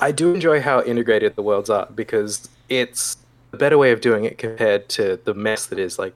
I 0.00 0.10
do 0.12 0.34
enjoy 0.34 0.60
how 0.60 0.82
integrated 0.82 1.36
the 1.36 1.42
worlds 1.42 1.70
are 1.70 1.86
because 1.94 2.48
it's 2.68 3.16
a 3.52 3.56
better 3.56 3.78
way 3.78 3.92
of 3.92 4.00
doing 4.00 4.24
it 4.24 4.38
compared 4.38 4.88
to 4.90 5.20
the 5.24 5.34
mess 5.34 5.66
that 5.66 5.78
is 5.78 5.98
like 5.98 6.14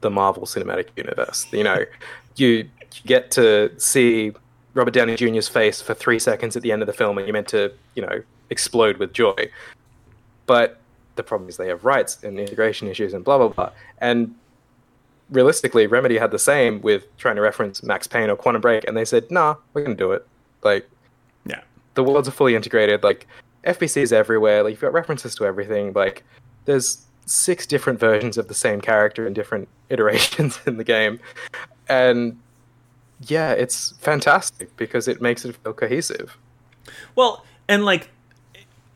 the 0.00 0.10
Marvel 0.10 0.44
Cinematic 0.44 0.88
Universe. 0.96 1.46
You 1.52 1.64
know, 1.64 1.84
you, 2.36 2.48
you 2.48 2.68
get 3.06 3.30
to 3.32 3.72
see 3.78 4.32
Robert 4.74 4.94
Downey 4.94 5.16
Jr.'s 5.16 5.48
face 5.48 5.82
for 5.82 5.94
three 5.94 6.18
seconds 6.18 6.56
at 6.56 6.62
the 6.62 6.72
end 6.72 6.82
of 6.82 6.86
the 6.86 6.92
film, 6.92 7.18
and 7.18 7.26
you're 7.26 7.32
meant 7.32 7.48
to, 7.48 7.72
you 7.94 8.02
know, 8.02 8.22
explode 8.50 8.96
with 8.96 9.12
joy. 9.12 9.50
But 10.46 10.80
the 11.16 11.22
problem 11.22 11.48
is 11.48 11.56
they 11.56 11.68
have 11.68 11.84
rights 11.84 12.22
and 12.22 12.38
integration 12.38 12.88
issues 12.88 13.12
and 13.12 13.24
blah 13.24 13.38
blah 13.38 13.48
blah. 13.48 13.70
And 13.98 14.34
realistically, 15.30 15.86
Remedy 15.86 16.18
had 16.18 16.30
the 16.30 16.38
same 16.38 16.80
with 16.82 17.04
trying 17.16 17.36
to 17.36 17.42
reference 17.42 17.82
Max 17.82 18.06
Payne 18.06 18.30
or 18.30 18.36
Quantum 18.36 18.62
Break, 18.62 18.84
and 18.86 18.96
they 18.96 19.04
said, 19.04 19.30
"Nah, 19.30 19.56
we're 19.74 19.82
gonna 19.82 19.94
do 19.94 20.12
it." 20.12 20.26
Like 20.62 20.88
yeah. 21.44 21.60
the 21.94 22.02
worlds 22.02 22.28
are 22.28 22.32
fully 22.32 22.54
integrated. 22.54 23.02
Like 23.02 23.26
FBC 23.64 24.02
is 24.02 24.12
everywhere. 24.12 24.62
Like 24.62 24.72
you've 24.72 24.80
got 24.80 24.92
references 24.92 25.34
to 25.36 25.44
everything. 25.44 25.92
Like 25.92 26.24
there's 26.64 27.04
six 27.26 27.66
different 27.66 28.00
versions 28.00 28.38
of 28.38 28.48
the 28.48 28.54
same 28.54 28.80
character 28.80 29.26
in 29.26 29.32
different 29.32 29.68
iterations 29.90 30.60
in 30.66 30.76
the 30.76 30.84
game, 30.84 31.20
and 31.88 32.38
yeah, 33.26 33.52
it's 33.52 33.92
fantastic 33.98 34.76
because 34.76 35.08
it 35.08 35.20
makes 35.20 35.44
it 35.44 35.56
feel 35.56 35.72
cohesive. 35.72 36.36
Well, 37.14 37.44
and 37.68 37.84
like, 37.84 38.10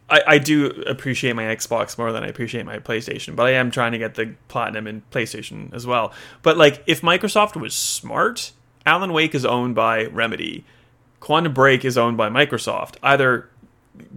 I, 0.09 0.23
I 0.27 0.39
do 0.39 0.67
appreciate 0.87 1.35
my 1.35 1.45
Xbox 1.45 1.99
more 1.99 2.13
than 2.13 2.23
I 2.23 2.29
appreciate 2.29 2.65
my 2.65 2.79
PlayStation, 2.79 3.37
but 3.37 3.47
I 3.47 3.53
am 3.53 3.71
trying 3.71 3.93
to 3.93 3.99
get 3.99 4.15
the 4.15 4.35
platinum 4.49 4.87
in 4.87 5.03
PlayStation 5.11 5.73
as 5.75 5.87
well. 5.87 6.13
But 6.43 6.57
like, 6.57 6.83
if 6.87 7.03
Microsoft 7.03 7.61
was 7.61 7.75
smart, 7.75 8.53
Alan 8.85 9.13
Wake 9.13 9.35
is 9.35 9.45
owned 9.45 9.75
by 9.75 10.07
Remedy, 10.07 10.65
Quantum 11.21 11.53
Break 11.53 11.85
is 11.85 11.99
owned 11.99 12.17
by 12.17 12.29
Microsoft. 12.29 12.97
Either 13.03 13.51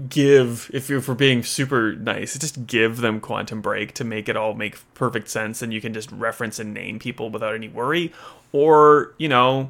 give 0.09 0.69
if 0.73 0.89
you're 0.89 1.01
for 1.01 1.15
being 1.15 1.41
super 1.43 1.93
nice 1.93 2.37
just 2.37 2.67
give 2.67 2.97
them 2.97 3.19
quantum 3.19 3.61
break 3.61 3.93
to 3.93 4.03
make 4.03 4.27
it 4.27 4.35
all 4.35 4.53
make 4.53 4.77
perfect 4.93 5.29
sense 5.29 5.61
and 5.61 5.73
you 5.73 5.79
can 5.79 5.93
just 5.93 6.11
reference 6.11 6.59
and 6.59 6.73
name 6.73 6.99
people 6.99 7.29
without 7.29 7.55
any 7.55 7.69
worry 7.69 8.11
or 8.51 9.13
you 9.17 9.27
know 9.27 9.69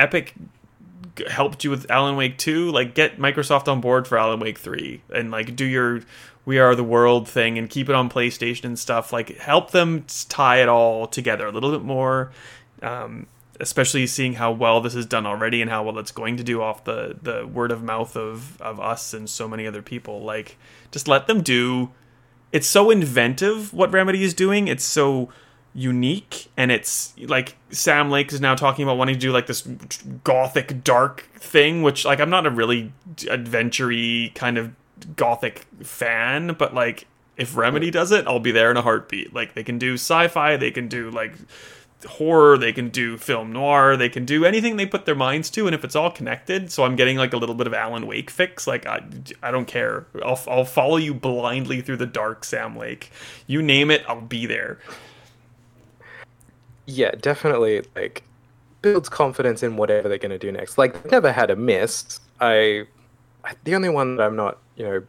epic 0.00 0.34
helped 1.28 1.64
you 1.64 1.70
with 1.70 1.90
Alan 1.90 2.16
Wake 2.16 2.38
2, 2.38 2.70
like 2.70 2.94
get 2.94 3.18
Microsoft 3.18 3.68
on 3.68 3.80
board 3.80 4.08
for 4.08 4.16
Alan 4.18 4.40
Wake 4.40 4.58
3 4.58 5.02
and 5.14 5.30
like 5.30 5.54
do 5.56 5.64
your 5.64 6.02
We 6.44 6.58
Are 6.58 6.74
the 6.74 6.84
World 6.84 7.28
thing 7.28 7.58
and 7.58 7.68
keep 7.68 7.88
it 7.88 7.94
on 7.94 8.08
PlayStation 8.08 8.64
and 8.64 8.78
stuff. 8.78 9.12
Like 9.12 9.36
help 9.38 9.70
them 9.72 10.04
tie 10.28 10.62
it 10.62 10.68
all 10.68 11.06
together 11.06 11.46
a 11.46 11.52
little 11.52 11.70
bit 11.70 11.82
more. 11.82 12.32
Um, 12.82 13.26
especially 13.58 14.06
seeing 14.06 14.32
how 14.34 14.50
well 14.50 14.80
this 14.80 14.94
is 14.94 15.04
done 15.04 15.26
already 15.26 15.60
and 15.60 15.70
how 15.70 15.82
well 15.82 15.98
it's 15.98 16.12
going 16.12 16.38
to 16.38 16.42
do 16.42 16.62
off 16.62 16.82
the, 16.84 17.18
the 17.20 17.46
word 17.46 17.70
of 17.70 17.82
mouth 17.82 18.16
of, 18.16 18.58
of 18.62 18.80
us 18.80 19.12
and 19.12 19.28
so 19.28 19.46
many 19.46 19.66
other 19.66 19.82
people. 19.82 20.22
Like 20.22 20.56
just 20.90 21.06
let 21.06 21.26
them 21.26 21.42
do 21.42 21.90
it's 22.52 22.66
so 22.66 22.90
inventive 22.90 23.72
what 23.72 23.92
Remedy 23.92 24.22
is 24.22 24.34
doing. 24.34 24.68
It's 24.68 24.84
so 24.84 25.28
unique, 25.74 26.48
and 26.56 26.72
it's 26.72 27.14
like 27.18 27.56
Sam 27.70 28.10
Lake 28.10 28.32
is 28.32 28.40
now 28.40 28.54
talking 28.54 28.82
about 28.82 28.98
wanting 28.98 29.14
to 29.14 29.20
do 29.20 29.32
like 29.32 29.46
this 29.46 29.62
gothic 30.24 30.82
dark 30.82 31.28
thing, 31.36 31.82
which 31.82 32.04
like 32.04 32.20
I'm 32.20 32.30
not 32.30 32.46
a 32.46 32.50
really 32.50 32.92
adventure 33.28 33.90
kind 34.34 34.58
of 34.58 34.72
gothic 35.16 35.66
fan, 35.82 36.54
but 36.58 36.74
like 36.74 37.06
if 37.36 37.56
Remedy 37.56 37.90
does 37.90 38.12
it, 38.12 38.26
I'll 38.26 38.40
be 38.40 38.52
there 38.52 38.70
in 38.70 38.76
a 38.76 38.82
heartbeat. 38.82 39.32
Like 39.32 39.54
they 39.54 39.62
can 39.62 39.78
do 39.78 39.94
sci-fi, 39.94 40.56
they 40.56 40.70
can 40.70 40.88
do 40.88 41.10
like 41.10 41.34
horror, 42.06 42.58
they 42.58 42.72
can 42.72 42.88
do 42.88 43.16
film 43.16 43.52
noir, 43.52 43.96
they 43.96 44.08
can 44.08 44.24
do 44.24 44.44
anything 44.44 44.76
they 44.76 44.86
put 44.86 45.04
their 45.06 45.14
minds 45.14 45.50
to, 45.50 45.66
and 45.66 45.74
if 45.74 45.84
it's 45.84 45.96
all 45.96 46.10
connected, 46.10 46.72
so 46.72 46.84
I'm 46.84 46.96
getting 46.96 47.16
like 47.16 47.32
a 47.32 47.36
little 47.36 47.54
bit 47.54 47.66
of 47.66 47.74
Alan 47.74 48.06
Wake 48.06 48.30
fix. 48.30 48.66
Like 48.66 48.86
I, 48.86 49.02
I 49.42 49.50
don't 49.50 49.66
care. 49.66 50.06
I'll 50.24 50.40
I'll 50.48 50.64
follow 50.64 50.96
you 50.96 51.14
blindly 51.14 51.80
through 51.80 51.98
the 51.98 52.06
dark, 52.06 52.44
Sam 52.44 52.76
Lake. 52.76 53.10
You 53.46 53.62
name 53.62 53.90
it, 53.90 54.02
I'll 54.08 54.20
be 54.20 54.46
there. 54.46 54.78
Yeah, 56.90 57.12
definitely. 57.12 57.82
Like 57.94 58.24
builds 58.82 59.08
confidence 59.08 59.62
in 59.62 59.76
whatever 59.76 60.08
they're 60.08 60.18
going 60.18 60.30
to 60.30 60.38
do 60.38 60.50
next. 60.50 60.76
Like 60.76 60.94
they've 60.94 61.12
never 61.12 61.30
had 61.30 61.50
a 61.50 61.56
miss. 61.56 62.18
I, 62.40 62.84
the 63.64 63.74
only 63.74 63.88
one 63.88 64.16
that 64.16 64.24
I'm 64.24 64.34
not, 64.34 64.58
you 64.74 64.84
know, 64.84 65.02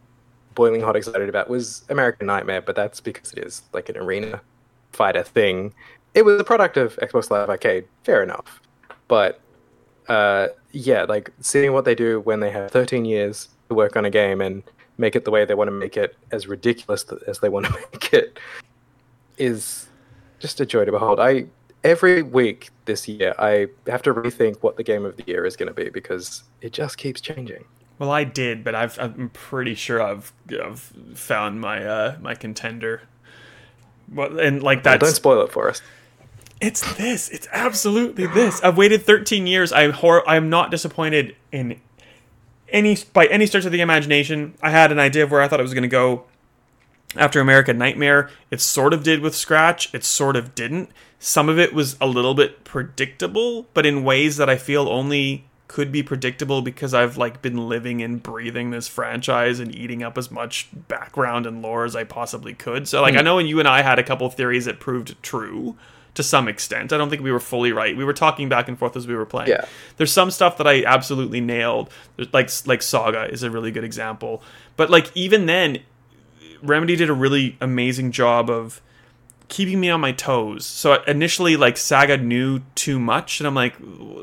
boiling 0.53 0.81
hot 0.81 0.95
excited 0.95 1.27
about 1.27 1.49
was 1.49 1.83
American 1.89 2.27
Nightmare, 2.27 2.61
but 2.61 2.75
that's 2.75 2.99
because 2.99 3.33
it 3.33 3.39
is 3.39 3.63
like 3.73 3.89
an 3.89 3.97
arena 3.97 4.41
fighter 4.91 5.23
thing. 5.23 5.73
It 6.13 6.23
was 6.23 6.39
a 6.39 6.43
product 6.43 6.77
of 6.77 6.95
Xbox 6.97 7.31
Live 7.31 7.49
Arcade, 7.49 7.85
fair 8.03 8.21
enough. 8.21 8.61
But 9.07 9.41
uh, 10.07 10.49
yeah, 10.71 11.03
like 11.03 11.31
seeing 11.39 11.73
what 11.73 11.85
they 11.85 11.95
do 11.95 12.19
when 12.19 12.41
they 12.41 12.51
have 12.51 12.69
13 12.69 13.05
years 13.05 13.49
to 13.69 13.75
work 13.75 13.95
on 13.95 14.05
a 14.05 14.09
game 14.09 14.39
and 14.41 14.61
make 14.97 15.15
it 15.15 15.25
the 15.25 15.31
way 15.31 15.45
they 15.45 15.55
want 15.55 15.69
to 15.69 15.71
make 15.71 15.97
it, 15.97 16.15
as 16.31 16.47
ridiculous 16.47 17.05
as 17.27 17.39
they 17.39 17.49
want 17.49 17.65
to 17.65 17.71
make 17.93 18.13
it, 18.13 18.39
is 19.37 19.87
just 20.39 20.59
a 20.59 20.65
joy 20.65 20.85
to 20.85 20.91
behold. 20.91 21.19
I 21.19 21.45
every 21.83 22.21
week 22.21 22.69
this 22.85 23.07
year 23.07 23.33
I 23.39 23.67
have 23.87 24.01
to 24.03 24.13
rethink 24.13 24.57
what 24.61 24.77
the 24.77 24.83
game 24.83 25.05
of 25.05 25.17
the 25.17 25.23
year 25.25 25.45
is 25.45 25.55
going 25.55 25.67
to 25.67 25.73
be 25.73 25.89
because 25.89 26.43
it 26.61 26.73
just 26.73 26.97
keeps 26.97 27.21
changing. 27.21 27.65
Well, 27.99 28.11
I 28.11 28.23
did, 28.23 28.63
but 28.63 28.73
I've, 28.73 28.97
I'm 28.99 29.29
pretty 29.29 29.75
sure 29.75 30.01
I've, 30.01 30.33
I've 30.49 30.79
found 31.13 31.61
my 31.61 31.85
uh, 31.85 32.17
my 32.19 32.33
contender. 32.33 33.03
Well, 34.11 34.39
and 34.39 34.63
like 34.63 34.83
Well, 34.83 34.97
don't 34.97 35.13
spoil 35.13 35.43
it 35.43 35.51
for 35.51 35.69
us. 35.69 35.81
It's 36.59 36.95
this. 36.95 37.29
It's 37.29 37.47
absolutely 37.51 38.27
this. 38.27 38.61
I've 38.63 38.77
waited 38.77 39.03
13 39.03 39.47
years. 39.47 39.71
I'm 39.71 39.91
hor- 39.91 40.27
I'm 40.27 40.49
not 40.49 40.71
disappointed 40.71 41.35
in 41.51 41.79
any 42.69 42.97
by 43.13 43.25
any 43.27 43.45
stretch 43.45 43.65
of 43.65 43.71
the 43.71 43.81
imagination. 43.81 44.55
I 44.61 44.71
had 44.71 44.91
an 44.91 44.99
idea 44.99 45.23
of 45.23 45.31
where 45.31 45.41
I 45.41 45.47
thought 45.47 45.59
it 45.59 45.63
was 45.63 45.73
going 45.73 45.83
to 45.83 45.87
go 45.87 46.25
after 47.15 47.39
American 47.39 47.77
Nightmare. 47.77 48.29
It 48.49 48.61
sort 48.61 48.93
of 48.93 49.03
did 49.03 49.21
with 49.21 49.35
Scratch. 49.35 49.93
It 49.93 50.03
sort 50.03 50.35
of 50.35 50.55
didn't. 50.55 50.89
Some 51.23 51.49
of 51.49 51.59
it 51.59 51.71
was 51.71 51.97
a 52.01 52.07
little 52.07 52.33
bit 52.33 52.63
predictable, 52.63 53.67
but 53.75 53.85
in 53.85 54.03
ways 54.03 54.37
that 54.37 54.49
I 54.49 54.57
feel 54.57 54.89
only 54.89 55.45
could 55.67 55.91
be 55.91 56.01
predictable 56.01 56.63
because 56.63 56.95
I've 56.95 57.15
like 57.15 57.43
been 57.43 57.69
living 57.69 58.01
and 58.01 58.23
breathing 58.23 58.71
this 58.71 58.87
franchise 58.87 59.59
and 59.59 59.73
eating 59.73 60.01
up 60.01 60.17
as 60.17 60.31
much 60.31 60.67
background 60.73 61.45
and 61.45 61.61
lore 61.61 61.85
as 61.85 61.95
I 61.95 62.05
possibly 62.05 62.55
could. 62.55 62.87
So 62.87 63.03
like 63.03 63.13
hmm. 63.13 63.19
I 63.19 63.21
know 63.21 63.35
when 63.35 63.45
you 63.45 63.59
and 63.59 63.67
I 63.67 63.83
had 63.83 63.99
a 63.99 64.03
couple 64.03 64.27
theories 64.31 64.65
that 64.65 64.79
proved 64.79 65.21
true 65.21 65.77
to 66.15 66.23
some 66.23 66.47
extent. 66.47 66.91
I 66.91 66.97
don't 66.97 67.11
think 67.11 67.21
we 67.21 67.31
were 67.31 67.39
fully 67.39 67.71
right. 67.71 67.95
We 67.95 68.03
were 68.03 68.13
talking 68.13 68.49
back 68.49 68.67
and 68.67 68.79
forth 68.79 68.97
as 68.97 69.05
we 69.05 69.15
were 69.15 69.27
playing. 69.27 69.49
Yeah. 69.49 69.65
There's 69.97 70.11
some 70.11 70.31
stuff 70.31 70.57
that 70.57 70.67
I 70.67 70.83
absolutely 70.85 71.39
nailed. 71.39 71.91
Like 72.33 72.49
like 72.65 72.81
Saga 72.81 73.31
is 73.31 73.43
a 73.43 73.51
really 73.51 73.69
good 73.69 73.83
example. 73.83 74.41
But 74.75 74.89
like 74.89 75.15
even 75.15 75.45
then, 75.45 75.83
Remedy 76.63 76.95
did 76.95 77.11
a 77.11 77.13
really 77.13 77.57
amazing 77.61 78.11
job 78.11 78.49
of 78.49 78.81
keeping 79.51 79.81
me 79.81 79.89
on 79.89 79.99
my 79.99 80.13
toes. 80.13 80.65
So 80.65 81.03
initially, 81.03 81.57
like 81.57 81.75
Saga 81.75 82.17
knew 82.17 82.61
too 82.73 82.99
much, 82.99 83.41
and 83.41 83.45
I'm 83.45 83.53
like, 83.53 83.75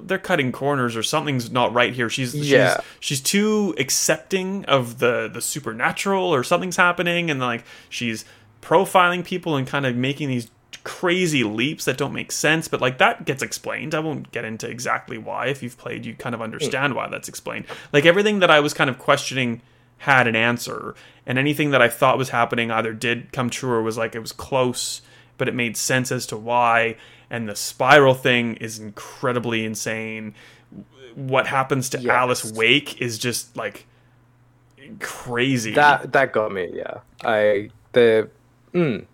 they're 0.02 0.18
cutting 0.18 0.50
corners 0.50 0.96
or 0.96 1.02
something's 1.02 1.52
not 1.52 1.72
right 1.74 1.92
here. 1.92 2.08
She's 2.08 2.34
Yeah. 2.34 2.76
she's 2.76 2.84
she's 3.00 3.20
too 3.20 3.74
accepting 3.78 4.64
of 4.64 4.98
the 4.98 5.28
the 5.32 5.42
supernatural 5.42 6.24
or 6.34 6.42
something's 6.42 6.76
happening, 6.76 7.30
and 7.30 7.38
like 7.38 7.64
she's 7.90 8.24
profiling 8.62 9.22
people 9.22 9.54
and 9.54 9.66
kind 9.66 9.84
of 9.86 9.94
making 9.94 10.28
these 10.28 10.50
crazy 10.82 11.44
leaps 11.44 11.84
that 11.84 11.98
don't 11.98 12.14
make 12.14 12.32
sense 12.32 12.66
but 12.66 12.80
like 12.80 12.96
that 12.96 13.26
gets 13.26 13.42
explained 13.42 13.94
i 13.94 13.98
won't 13.98 14.30
get 14.32 14.44
into 14.44 14.66
exactly 14.68 15.18
why 15.18 15.46
if 15.46 15.62
you've 15.62 15.76
played 15.76 16.06
you 16.06 16.14
kind 16.14 16.34
of 16.34 16.40
understand 16.40 16.94
why 16.94 17.06
that's 17.08 17.28
explained 17.28 17.66
like 17.92 18.06
everything 18.06 18.38
that 18.38 18.50
i 18.50 18.58
was 18.58 18.72
kind 18.72 18.88
of 18.88 18.98
questioning 18.98 19.60
had 19.98 20.26
an 20.26 20.34
answer 20.34 20.94
and 21.26 21.38
anything 21.38 21.70
that 21.72 21.82
i 21.82 21.88
thought 21.88 22.16
was 22.16 22.30
happening 22.30 22.70
either 22.70 22.94
did 22.94 23.32
come 23.32 23.50
true 23.50 23.70
or 23.70 23.82
was 23.82 23.98
like 23.98 24.14
it 24.14 24.20
was 24.20 24.32
close 24.32 25.02
but 25.38 25.48
it 25.48 25.54
made 25.54 25.76
sense 25.76 26.12
as 26.12 26.26
to 26.26 26.36
why 26.36 26.96
and 27.30 27.48
the 27.48 27.56
spiral 27.56 28.14
thing 28.14 28.56
is 28.56 28.78
incredibly 28.78 29.64
insane 29.64 30.34
what 31.14 31.46
happens 31.46 31.88
to 31.88 31.98
Yes. 31.98 32.10
alice 32.10 32.52
wake 32.52 33.00
is 33.00 33.18
just 33.18 33.56
like 33.56 33.86
crazy 35.00 35.72
That 35.74 36.12
that 36.12 36.32
got 36.32 36.52
me. 36.52 36.70
Yeah, 36.72 36.98
I 37.24 37.70
the 37.92 38.28
mm, 38.72 39.04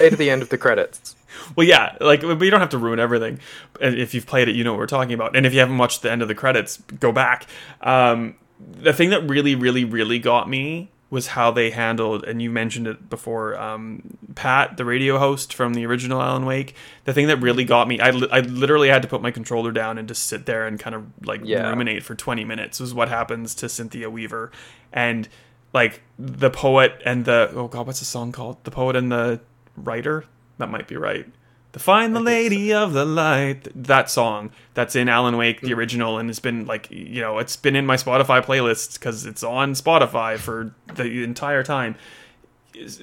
at 0.00 0.18
the 0.18 0.30
end 0.30 0.42
of 0.42 0.48
the 0.48 0.58
credits. 0.58 1.16
Well, 1.56 1.66
yeah, 1.66 1.96
like 1.98 2.22
we 2.22 2.50
don't 2.50 2.60
have 2.60 2.68
to 2.70 2.78
ruin 2.78 3.00
everything. 3.00 3.40
If 3.80 4.12
you've 4.12 4.26
played 4.26 4.48
it, 4.48 4.54
you 4.54 4.64
know 4.64 4.72
what 4.72 4.78
we're 4.80 4.86
talking 4.86 5.14
about. 5.14 5.34
And 5.34 5.46
if 5.46 5.54
you 5.54 5.60
haven't 5.60 5.78
watched 5.78 6.02
the 6.02 6.12
end 6.12 6.20
of 6.20 6.28
the 6.28 6.34
credits, 6.34 6.76
go 7.00 7.10
back. 7.10 7.46
Um, 7.80 8.34
the 8.60 8.92
thing 8.92 9.08
that 9.10 9.26
really, 9.26 9.54
really, 9.54 9.86
really 9.86 10.18
got 10.18 10.46
me 10.46 10.90
was 11.12 11.26
how 11.28 11.50
they 11.50 11.70
handled, 11.70 12.24
and 12.24 12.40
you 12.40 12.48
mentioned 12.50 12.86
it 12.86 13.10
before, 13.10 13.54
um, 13.60 14.16
Pat, 14.34 14.78
the 14.78 14.84
radio 14.84 15.18
host 15.18 15.52
from 15.52 15.74
the 15.74 15.84
original 15.84 16.22
Alan 16.22 16.46
Wake. 16.46 16.74
The 17.04 17.12
thing 17.12 17.26
that 17.26 17.36
really 17.36 17.64
got 17.64 17.86
me, 17.86 18.00
I, 18.00 18.10
li- 18.12 18.28
I 18.32 18.40
literally 18.40 18.88
had 18.88 19.02
to 19.02 19.08
put 19.08 19.20
my 19.20 19.30
controller 19.30 19.72
down 19.72 19.98
and 19.98 20.08
just 20.08 20.24
sit 20.24 20.46
there 20.46 20.66
and 20.66 20.80
kind 20.80 20.96
of 20.96 21.04
like 21.26 21.42
Yeah. 21.44 21.68
ruminate 21.68 22.02
for 22.02 22.14
20 22.14 22.44
minutes. 22.46 22.80
Was 22.80 22.94
what 22.94 23.10
happens 23.10 23.54
to 23.56 23.68
Cynthia 23.68 24.08
Weaver, 24.08 24.50
and 24.90 25.28
like 25.74 26.00
the 26.18 26.48
poet 26.48 26.94
and 27.04 27.26
the 27.26 27.50
oh 27.54 27.68
god, 27.68 27.86
what's 27.86 27.98
the 27.98 28.06
song 28.06 28.32
called? 28.32 28.56
The 28.64 28.70
poet 28.70 28.96
and 28.96 29.12
the 29.12 29.40
writer. 29.76 30.24
That 30.56 30.70
might 30.70 30.88
be 30.88 30.96
right. 30.96 31.26
The 31.72 31.78
Find 31.78 32.14
the 32.14 32.20
Lady 32.20 32.72
of 32.72 32.92
the 32.92 33.06
Light. 33.06 33.68
That 33.74 34.10
song 34.10 34.50
that's 34.74 34.94
in 34.94 35.08
Alan 35.08 35.38
Wake, 35.38 35.62
the 35.62 35.72
original, 35.72 36.18
and 36.18 36.28
it's 36.28 36.38
been 36.38 36.66
like, 36.66 36.90
you 36.90 37.22
know, 37.22 37.38
it's 37.38 37.56
been 37.56 37.74
in 37.74 37.86
my 37.86 37.96
Spotify 37.96 38.44
playlists 38.44 38.98
because 38.98 39.24
it's 39.24 39.42
on 39.42 39.72
Spotify 39.72 40.38
for 40.38 40.74
the 40.94 41.24
entire 41.24 41.62
time. 41.62 41.94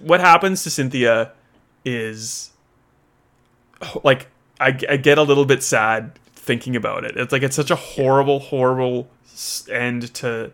What 0.02 0.20
happens 0.20 0.64
to 0.64 0.70
Cynthia 0.70 1.32
is 1.84 2.52
like, 4.04 4.28
I, 4.60 4.68
I 4.68 4.98
get 4.98 5.18
a 5.18 5.24
little 5.24 5.46
bit 5.46 5.64
sad 5.64 6.20
thinking 6.34 6.76
about 6.76 7.06
it. 7.06 7.18
It's 7.18 7.32
like, 7.32 7.42
it's 7.42 7.56
such 7.56 7.72
a 7.72 7.76
horrible, 7.76 8.40
horrible 8.40 9.10
end 9.72 10.14
to 10.16 10.52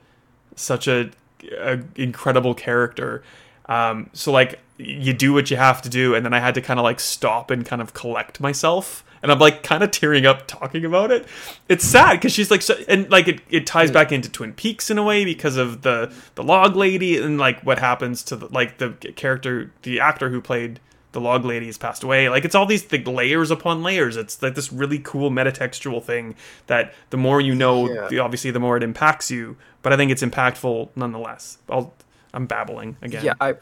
such 0.55 0.87
a, 0.87 1.11
a 1.57 1.79
incredible 1.95 2.53
character. 2.53 3.23
Um, 3.67 4.09
so 4.13 4.31
like 4.31 4.59
you 4.77 5.13
do 5.13 5.33
what 5.33 5.49
you 5.49 5.57
have 5.57 5.81
to 5.83 5.89
do, 5.89 6.15
and 6.15 6.25
then 6.25 6.33
I 6.33 6.39
had 6.39 6.55
to 6.55 6.61
kind 6.61 6.79
of 6.79 6.83
like 6.83 6.99
stop 6.99 7.49
and 7.51 7.65
kind 7.65 7.81
of 7.81 7.93
collect 7.93 8.39
myself, 8.39 9.03
and 9.23 9.31
I'm 9.31 9.39
like 9.39 9.63
kind 9.63 9.83
of 9.83 9.91
tearing 9.91 10.25
up 10.25 10.47
talking 10.47 10.83
about 10.85 11.11
it. 11.11 11.25
It's 11.69 11.85
sad 11.85 12.13
because 12.15 12.33
she's 12.33 12.51
like, 12.51 12.61
so, 12.61 12.75
and 12.87 13.09
like 13.09 13.27
it, 13.27 13.41
it 13.49 13.65
ties 13.65 13.89
back 13.91 14.11
into 14.11 14.29
Twin 14.29 14.53
Peaks 14.53 14.89
in 14.89 14.97
a 14.97 15.03
way 15.03 15.23
because 15.25 15.55
of 15.57 15.81
the 15.83 16.13
the 16.35 16.43
log 16.43 16.75
lady 16.75 17.17
and 17.21 17.37
like 17.37 17.61
what 17.61 17.79
happens 17.79 18.21
to 18.23 18.35
the, 18.35 18.47
like 18.47 18.77
the 18.77 18.89
character, 19.15 19.71
the 19.83 19.99
actor 19.99 20.29
who 20.29 20.41
played 20.41 20.79
the 21.13 21.21
log 21.21 21.45
lady 21.45 21.67
has 21.67 21.77
passed 21.77 22.03
away. 22.03 22.27
Like 22.27 22.43
it's 22.43 22.55
all 22.55 22.65
these 22.65 22.91
like, 22.91 23.07
layers 23.07 23.49
upon 23.51 23.81
layers. 23.81 24.17
It's 24.17 24.41
like 24.41 24.55
this 24.55 24.73
really 24.73 24.99
cool 24.99 25.31
metatextual 25.31 26.03
thing 26.03 26.35
that 26.67 26.93
the 27.11 27.17
more 27.17 27.39
you 27.39 27.55
know, 27.55 27.89
Yeah. 27.89 28.07
the, 28.09 28.19
obviously 28.19 28.51
the 28.51 28.59
more 28.59 28.75
it 28.75 28.83
impacts 28.83 29.31
you. 29.31 29.55
But 29.81 29.93
I 29.93 29.95
think 29.97 30.11
it's 30.11 30.21
impactful 30.21 30.89
nonetheless. 30.97 31.59
I'll, 31.69 31.93
I'm 32.33 32.47
babbling 32.47 32.97
again. 33.01 33.23
Yeah, 33.23 33.33
I 33.39 33.53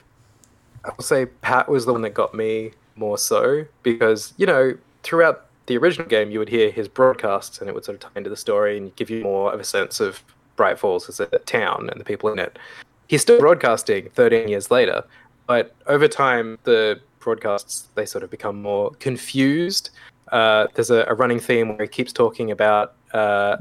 I 0.86 0.92
will 0.96 1.04
say 1.04 1.26
Pat 1.26 1.70
was 1.70 1.86
the 1.86 1.94
one 1.94 2.02
that 2.02 2.14
got 2.14 2.34
me 2.34 2.72
more 2.96 3.18
so 3.18 3.66
because 3.82 4.34
you 4.38 4.46
know 4.46 4.78
throughout 5.04 5.46
the 5.66 5.78
original 5.78 6.08
game 6.08 6.30
you 6.30 6.40
would 6.40 6.50
hear 6.50 6.72
his 6.72 6.88
broadcasts 6.88 7.60
and 7.60 7.70
it 7.70 7.74
would 7.74 7.86
sort 7.86 7.96
of 7.96 8.02
tie 8.02 8.18
into 8.18 8.30
the 8.30 8.38
story 8.38 8.78
and 8.78 8.96
give 8.96 9.10
you 9.10 9.24
more 9.24 9.54
of 9.54 9.60
a 9.60 9.64
sense 9.64 10.00
of 10.00 10.24
Bright 10.56 10.78
Falls 10.78 11.10
as 11.10 11.20
a 11.20 11.28
town 11.40 11.90
and 11.90 12.00
the 12.00 12.06
people 12.06 12.32
in 12.32 12.38
it. 12.38 12.60
He's 13.08 13.22
still 13.22 13.40
broadcasting 13.40 14.10
13 14.14 14.48
years 14.48 14.70
later, 14.70 15.04
but 15.48 15.76
over 15.88 16.08
time 16.08 16.60
the 16.64 17.00
broadcasts 17.20 17.88
they 17.96 18.06
sort 18.06 18.24
of 18.24 18.30
become 18.30 18.62
more 18.62 18.92
confused. 19.00 19.90
Uh, 20.32 20.68
there's 20.74 20.90
a, 20.90 21.06
a 21.08 21.14
running 21.14 21.40
theme 21.40 21.70
where 21.70 21.82
he 21.82 21.88
keeps 21.88 22.12
talking 22.12 22.52
about 22.52 22.96
uh, 23.14 23.58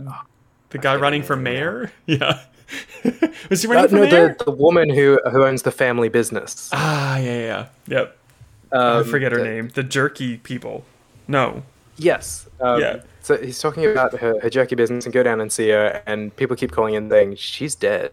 the 0.73 0.79
guy 0.79 0.97
running 0.97 1.23
for 1.23 1.37
name 1.37 1.45
now. 1.45 1.51
mayor. 1.51 1.93
Yeah. 2.07 2.41
Was 3.51 3.63
he 3.63 3.69
uh, 3.69 3.73
running 3.73 3.89
for 3.91 3.95
no, 3.97 4.03
mayor? 4.03 4.37
the, 4.39 4.45
the 4.47 4.51
woman 4.51 4.89
who 4.91 5.19
who 5.31 5.45
owns 5.45 5.63
the 5.63 5.71
family 5.71 6.09
business. 6.09 6.71
Ah, 6.73 7.17
yeah, 7.19 7.25
yeah, 7.25 7.67
yeah. 7.87 7.99
Yep. 7.99 8.19
I 8.73 8.77
Um, 8.99 9.05
forget 9.05 9.33
her 9.33 9.39
the- 9.39 9.45
name. 9.45 9.69
The 9.75 9.83
jerky 9.83 10.39
people. 10.39 10.85
No. 11.29 11.63
Yes. 11.97 12.49
Um, 12.61 12.81
Yeah. 12.81 13.01
So 13.21 13.37
he's 13.37 13.61
talking 13.61 13.85
about 13.87 14.15
her, 14.19 14.41
her 14.41 14.51
jerky 14.51 14.75
business 14.75 15.05
and 15.05 15.13
go 15.15 15.23
down 15.23 15.41
and 15.41 15.53
see 15.53 15.69
her, 15.69 16.03
and 16.07 16.35
people 16.37 16.57
keep 16.57 16.73
calling 16.73 16.95
in 16.95 17.09
saying 17.09 17.37
she's 17.37 17.75
dead. 17.77 18.11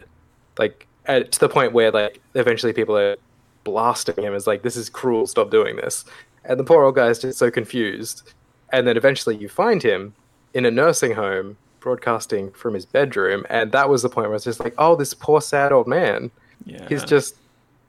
Like, 0.60 0.86
at, 1.08 1.32
to 1.32 1.40
the 1.40 1.50
point 1.50 1.74
where, 1.74 1.90
like, 1.90 2.22
eventually 2.36 2.74
people 2.74 2.96
are 2.96 3.16
blasting 3.64 4.24
him 4.24 4.36
as, 4.36 4.46
like, 4.46 4.62
this 4.62 4.76
is 4.76 4.88
cruel, 4.88 5.26
stop 5.26 5.50
doing 5.50 5.78
this. 5.78 6.06
And 6.46 6.60
the 6.60 6.64
poor 6.64 6.84
old 6.84 6.94
guy 6.96 7.08
is 7.08 7.18
just 7.18 7.40
so 7.40 7.50
confused. 7.50 8.34
And 8.72 8.86
then 8.86 8.98
eventually 8.98 9.36
you 9.36 9.50
find 9.50 9.82
him 9.82 10.14
in 10.54 10.64
a 10.66 10.70
nursing 10.72 11.14
home 11.14 11.58
broadcasting 11.80 12.52
from 12.52 12.74
his 12.74 12.86
bedroom. 12.86 13.46
And 13.50 13.72
that 13.72 13.90
was 13.90 14.02
the 14.02 14.10
point 14.10 14.28
where 14.30 14.36
it's 14.36 14.46
just 14.46 14.60
like, 14.60 14.74
oh, 14.78 14.96
this 14.96 15.14
poor, 15.14 15.42
sad 15.42 15.72
old 15.72 15.88
man. 15.88 16.32
Yeah. 16.66 16.88
He's 16.90 17.04
just. 17.04 17.36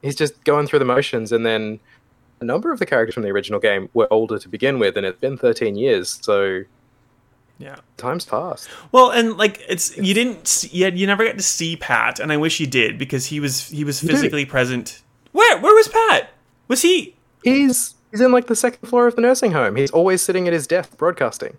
He's 0.03 0.16
just 0.16 0.43
going 0.45 0.66
through 0.66 0.78
the 0.78 0.86
motions, 0.86 1.30
and 1.30 1.45
then 1.45 1.78
a 2.41 2.45
number 2.47 2.72
of 2.72 2.78
the 2.78 2.86
characters 2.86 3.12
from 3.12 3.22
the 3.22 3.28
original 3.28 3.61
game 3.61 3.91
were 3.93 4.09
older 4.11 4.38
to 4.38 4.49
begin 4.49 4.78
with, 4.78 4.97
and 4.97 5.05
it's 5.05 5.20
been 5.20 5.36
13 5.36 5.76
years, 5.76 6.18
so 6.22 6.62
Yeah. 7.59 7.76
time's 7.99 8.24
passed. 8.24 8.66
Well, 8.93 9.11
and 9.11 9.36
like 9.36 9.61
it's 9.68 9.95
you 9.99 10.14
didn't 10.14 10.49
see, 10.49 10.68
you, 10.68 10.86
you 10.88 11.07
never 11.07 11.22
got 11.26 11.36
to 11.36 11.43
see 11.43 11.76
Pat, 11.76 12.18
and 12.18 12.32
I 12.32 12.38
wish 12.38 12.61
you 12.61 12.66
did 12.66 12.97
because 12.97 13.26
he 13.26 13.41
was 13.41 13.68
he 13.68 13.84
was 13.84 14.01
physically 14.01 14.47
present. 14.47 15.03
Where 15.32 15.61
where 15.61 15.74
was 15.74 15.88
Pat? 15.88 16.30
Was 16.68 16.80
he? 16.80 17.14
He's 17.45 17.95
he's 18.11 18.22
in 18.22 18.32
like 18.32 18.47
the 18.47 18.57
second 18.57 18.88
floor 18.88 19.07
of 19.07 19.16
the 19.16 19.20
nursing 19.20 19.53
home. 19.53 19.76
He's 19.76 19.91
always 19.91 20.22
sitting 20.22 20.47
at 20.47 20.55
his 20.55 20.66
desk 20.66 20.97
broadcasting. 20.97 21.59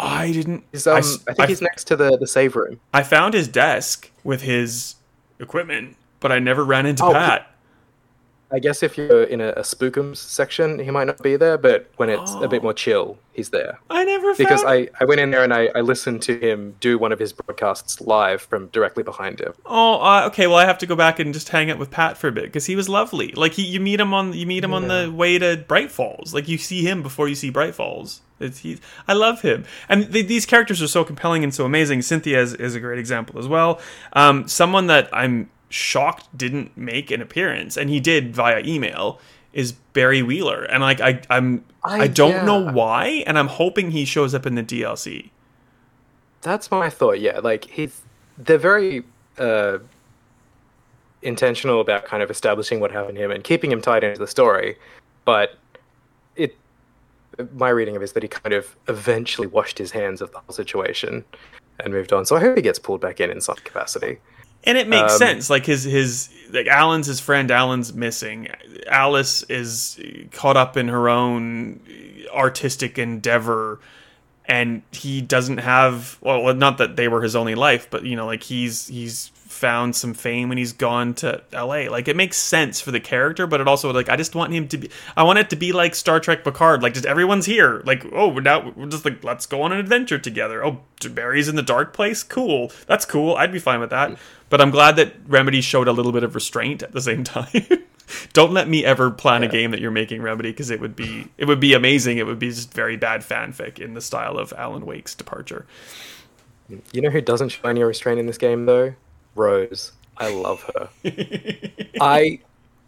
I 0.00 0.30
didn't. 0.32 0.64
Um, 0.86 0.94
I, 0.94 0.98
s- 0.98 1.16
think 1.18 1.40
I- 1.40 1.46
he's 1.46 1.60
next 1.60 1.84
to 1.88 1.96
the, 1.96 2.16
the 2.16 2.26
save 2.26 2.54
room. 2.56 2.78
I 2.94 3.02
found 3.02 3.34
his 3.34 3.48
desk 3.48 4.10
with 4.22 4.42
his 4.42 4.94
equipment, 5.40 5.96
but 6.20 6.30
I 6.32 6.38
never 6.38 6.64
ran 6.64 6.86
into 6.86 7.04
Oh, 7.04 7.12
Pat. 7.12 7.50
I 8.50 8.58
guess 8.60 8.82
if 8.82 8.96
you're 8.96 9.24
in 9.24 9.40
a, 9.42 9.48
a 9.50 9.60
spookums 9.60 10.16
section, 10.16 10.78
he 10.78 10.90
might 10.90 11.06
not 11.06 11.22
be 11.22 11.36
there, 11.36 11.58
but 11.58 11.90
when 11.96 12.08
it's 12.08 12.32
a 12.34 12.48
bit 12.48 12.60
Oh. 12.60 12.64
more 12.64 12.72
chill, 12.72 13.18
he's 13.34 13.50
there. 13.50 13.78
I 13.90 14.04
never 14.04 14.34
Because 14.34 14.62
found. 14.62 14.88
I, 14.98 15.02
I 15.02 15.04
went 15.04 15.20
in 15.20 15.30
there 15.30 15.44
and 15.44 15.52
I, 15.52 15.68
I 15.74 15.82
listened 15.82 16.22
to 16.22 16.38
him 16.38 16.74
do 16.80 16.96
one 16.98 17.12
of 17.12 17.18
his 17.18 17.32
broadcasts 17.34 18.00
live 18.00 18.40
from 18.40 18.68
directly 18.68 19.02
behind 19.02 19.40
him. 19.40 19.52
Oh, 19.66 20.00
uh, 20.00 20.24
okay. 20.28 20.46
Well, 20.46 20.56
I 20.56 20.64
have 20.64 20.78
to 20.78 20.86
go 20.86 20.96
back 20.96 21.18
and 21.18 21.34
just 21.34 21.50
hang 21.50 21.70
out 21.70 21.78
with 21.78 21.90
Pat 21.90 22.16
for 22.16 22.28
a 22.28 22.32
bit 22.32 22.44
because 22.44 22.64
he 22.64 22.74
was 22.74 22.88
lovely. 22.88 23.32
Like 23.32 23.52
he, 23.52 23.64
you 23.66 23.80
meet 23.80 24.00
him 24.00 24.14
on 24.14 24.32
you 24.32 24.46
meet 24.46 24.64
him 24.64 24.72
on 24.72 24.88
the 24.88 25.12
way 25.14 25.38
to 25.38 25.62
Bright 25.68 25.90
Falls. 25.90 26.32
Like 26.32 26.48
you 26.48 26.56
see 26.56 26.82
him 26.82 27.02
before 27.02 27.28
you 27.28 27.34
see 27.34 27.50
Bright 27.50 27.74
Falls. 27.74 28.22
It's, 28.40 28.60
he, 28.60 28.78
I 29.08 29.14
love 29.14 29.42
him, 29.42 29.64
and 29.88 30.12
th- 30.12 30.28
these 30.28 30.46
characters 30.46 30.80
are 30.80 30.86
so 30.86 31.02
compelling 31.04 31.42
and 31.42 31.52
so 31.52 31.64
amazing. 31.64 32.02
Cynthia 32.02 32.40
is, 32.40 32.54
is 32.54 32.76
a 32.76 32.80
great 32.80 33.00
example 33.00 33.36
as 33.40 33.48
well. 33.48 33.80
Um, 34.12 34.46
someone 34.46 34.86
that 34.86 35.08
I'm 35.12 35.50
shocked 35.68 36.36
didn't 36.36 36.76
make 36.76 37.10
an 37.10 37.20
appearance, 37.20 37.76
and 37.76 37.90
he 37.90 38.00
did 38.00 38.34
via 38.34 38.60
email. 38.64 39.20
Is 39.54 39.72
Barry 39.72 40.22
Wheeler, 40.22 40.64
and 40.64 40.82
like 40.82 41.00
I, 41.00 41.22
I'm, 41.30 41.64
I, 41.82 42.00
I- 42.02 42.06
don't 42.06 42.44
know 42.44 42.70
why, 42.70 43.24
and 43.26 43.38
I'm 43.38 43.48
hoping 43.48 43.90
he 43.92 44.04
shows 44.04 44.34
up 44.34 44.44
in 44.46 44.54
the 44.56 44.62
DLC. 44.62 45.30
That's 46.42 46.70
my 46.70 46.90
thought. 46.90 47.18
Yeah, 47.18 47.38
like 47.40 47.64
he's 47.64 48.02
they're 48.36 48.58
very 48.58 49.02
uh, 49.38 49.78
intentional 51.22 51.80
about 51.80 52.04
kind 52.04 52.22
of 52.22 52.30
establishing 52.30 52.78
what 52.78 52.92
happened 52.92 53.16
to 53.16 53.24
him 53.24 53.30
and 53.30 53.42
keeping 53.42 53.72
him 53.72 53.80
tied 53.80 54.04
into 54.04 54.18
the 54.18 54.26
story, 54.26 54.76
but 55.24 55.56
it. 56.36 56.56
My 57.54 57.70
reading 57.70 57.96
of 57.96 58.02
it 58.02 58.04
is 58.04 58.12
that 58.12 58.22
he 58.22 58.28
kind 58.28 58.52
of 58.52 58.76
eventually 58.88 59.46
washed 59.46 59.78
his 59.78 59.90
hands 59.92 60.20
of 60.20 60.30
the 60.32 60.38
whole 60.38 60.54
situation 60.54 61.24
and 61.80 61.92
moved 61.92 62.12
on. 62.12 62.26
So 62.26 62.36
I 62.36 62.40
hope 62.40 62.56
he 62.56 62.62
gets 62.62 62.78
pulled 62.78 63.00
back 63.00 63.18
in 63.20 63.30
in 63.30 63.40
some 63.40 63.56
capacity. 63.56 64.18
And 64.64 64.76
it 64.78 64.88
makes 64.88 65.12
Um, 65.12 65.18
sense. 65.18 65.50
Like 65.50 65.66
his 65.66 65.84
his 65.84 66.28
like 66.50 66.66
Alan's 66.66 67.06
his 67.06 67.20
friend. 67.20 67.50
Alan's 67.50 67.92
missing. 67.92 68.48
Alice 68.86 69.42
is 69.44 69.98
caught 70.32 70.56
up 70.56 70.76
in 70.76 70.88
her 70.88 71.08
own 71.08 71.80
artistic 72.32 72.98
endeavor, 72.98 73.80
and 74.46 74.82
he 74.92 75.20
doesn't 75.20 75.58
have. 75.58 76.18
Well, 76.20 76.54
not 76.54 76.78
that 76.78 76.96
they 76.96 77.08
were 77.08 77.22
his 77.22 77.36
only 77.36 77.54
life, 77.54 77.88
but 77.90 78.04
you 78.04 78.16
know, 78.16 78.26
like 78.26 78.42
he's 78.42 78.88
he's 78.88 79.30
found 79.48 79.96
some 79.96 80.14
fame 80.14 80.50
and 80.50 80.58
he's 80.58 80.72
gone 80.72 81.14
to 81.14 81.42
LA. 81.52 81.90
Like 81.90 82.06
it 82.06 82.16
makes 82.16 82.36
sense 82.36 82.80
for 82.80 82.90
the 82.90 83.00
character, 83.00 83.46
but 83.46 83.60
it 83.60 83.66
also 83.66 83.92
like 83.92 84.08
I 84.08 84.16
just 84.16 84.34
want 84.34 84.52
him 84.52 84.68
to 84.68 84.78
be. 84.78 84.90
I 85.16 85.22
want 85.22 85.38
it 85.38 85.50
to 85.50 85.56
be 85.56 85.72
like 85.72 85.94
Star 85.94 86.20
Trek 86.20 86.44
Picard. 86.44 86.82
Like 86.82 86.94
just 86.94 87.06
everyone's 87.06 87.46
here. 87.46 87.82
Like 87.84 88.04
oh, 88.12 88.28
we're 88.28 88.42
now 88.42 88.70
we're 88.76 88.86
just 88.86 89.04
like 89.04 89.24
let's 89.24 89.46
go 89.46 89.62
on 89.62 89.72
an 89.72 89.78
adventure 89.78 90.18
together. 90.18 90.64
Oh, 90.64 90.82
Barry's 91.10 91.48
in 91.48 91.56
the 91.56 91.62
dark 91.62 91.92
place. 91.92 92.22
Cool. 92.22 92.70
That's 92.86 93.04
cool. 93.04 93.36
I'd 93.36 93.52
be 93.52 93.58
fine 93.58 93.80
with 93.80 93.90
that. 93.90 94.18
But 94.50 94.60
I'm 94.60 94.70
glad 94.70 94.96
that 94.96 95.14
Remedy 95.26 95.60
showed 95.60 95.88
a 95.88 95.92
little 95.92 96.12
bit 96.12 96.22
of 96.22 96.34
restraint 96.34 96.82
at 96.82 96.92
the 96.92 97.00
same 97.00 97.24
time. 97.24 97.66
Don't 98.32 98.52
let 98.52 98.68
me 98.68 98.84
ever 98.84 99.10
plan 99.10 99.42
a 99.42 99.48
game 99.48 99.70
that 99.72 99.80
you're 99.80 99.90
making 99.90 100.22
Remedy 100.22 100.50
because 100.50 100.70
it 100.70 100.80
would 100.80 100.96
be 100.96 101.28
it 101.38 101.46
would 101.46 101.60
be 101.60 101.74
amazing. 101.74 102.18
It 102.18 102.26
would 102.26 102.38
be 102.38 102.50
just 102.50 102.72
very 102.72 102.96
bad 102.96 103.22
fanfic 103.22 103.78
in 103.78 103.94
the 103.94 104.00
style 104.00 104.38
of 104.38 104.52
Alan 104.56 104.86
Wake's 104.86 105.14
departure. 105.14 105.66
You 106.92 107.00
know 107.00 107.10
who 107.10 107.20
doesn't 107.22 107.48
show 107.48 107.68
any 107.68 107.82
restraint 107.82 108.20
in 108.20 108.26
this 108.26 108.38
game 108.38 108.66
though? 108.66 108.94
Rose. 109.38 109.92
I 110.18 110.34
love 110.34 110.62
her. 110.74 110.88
I 112.00 112.40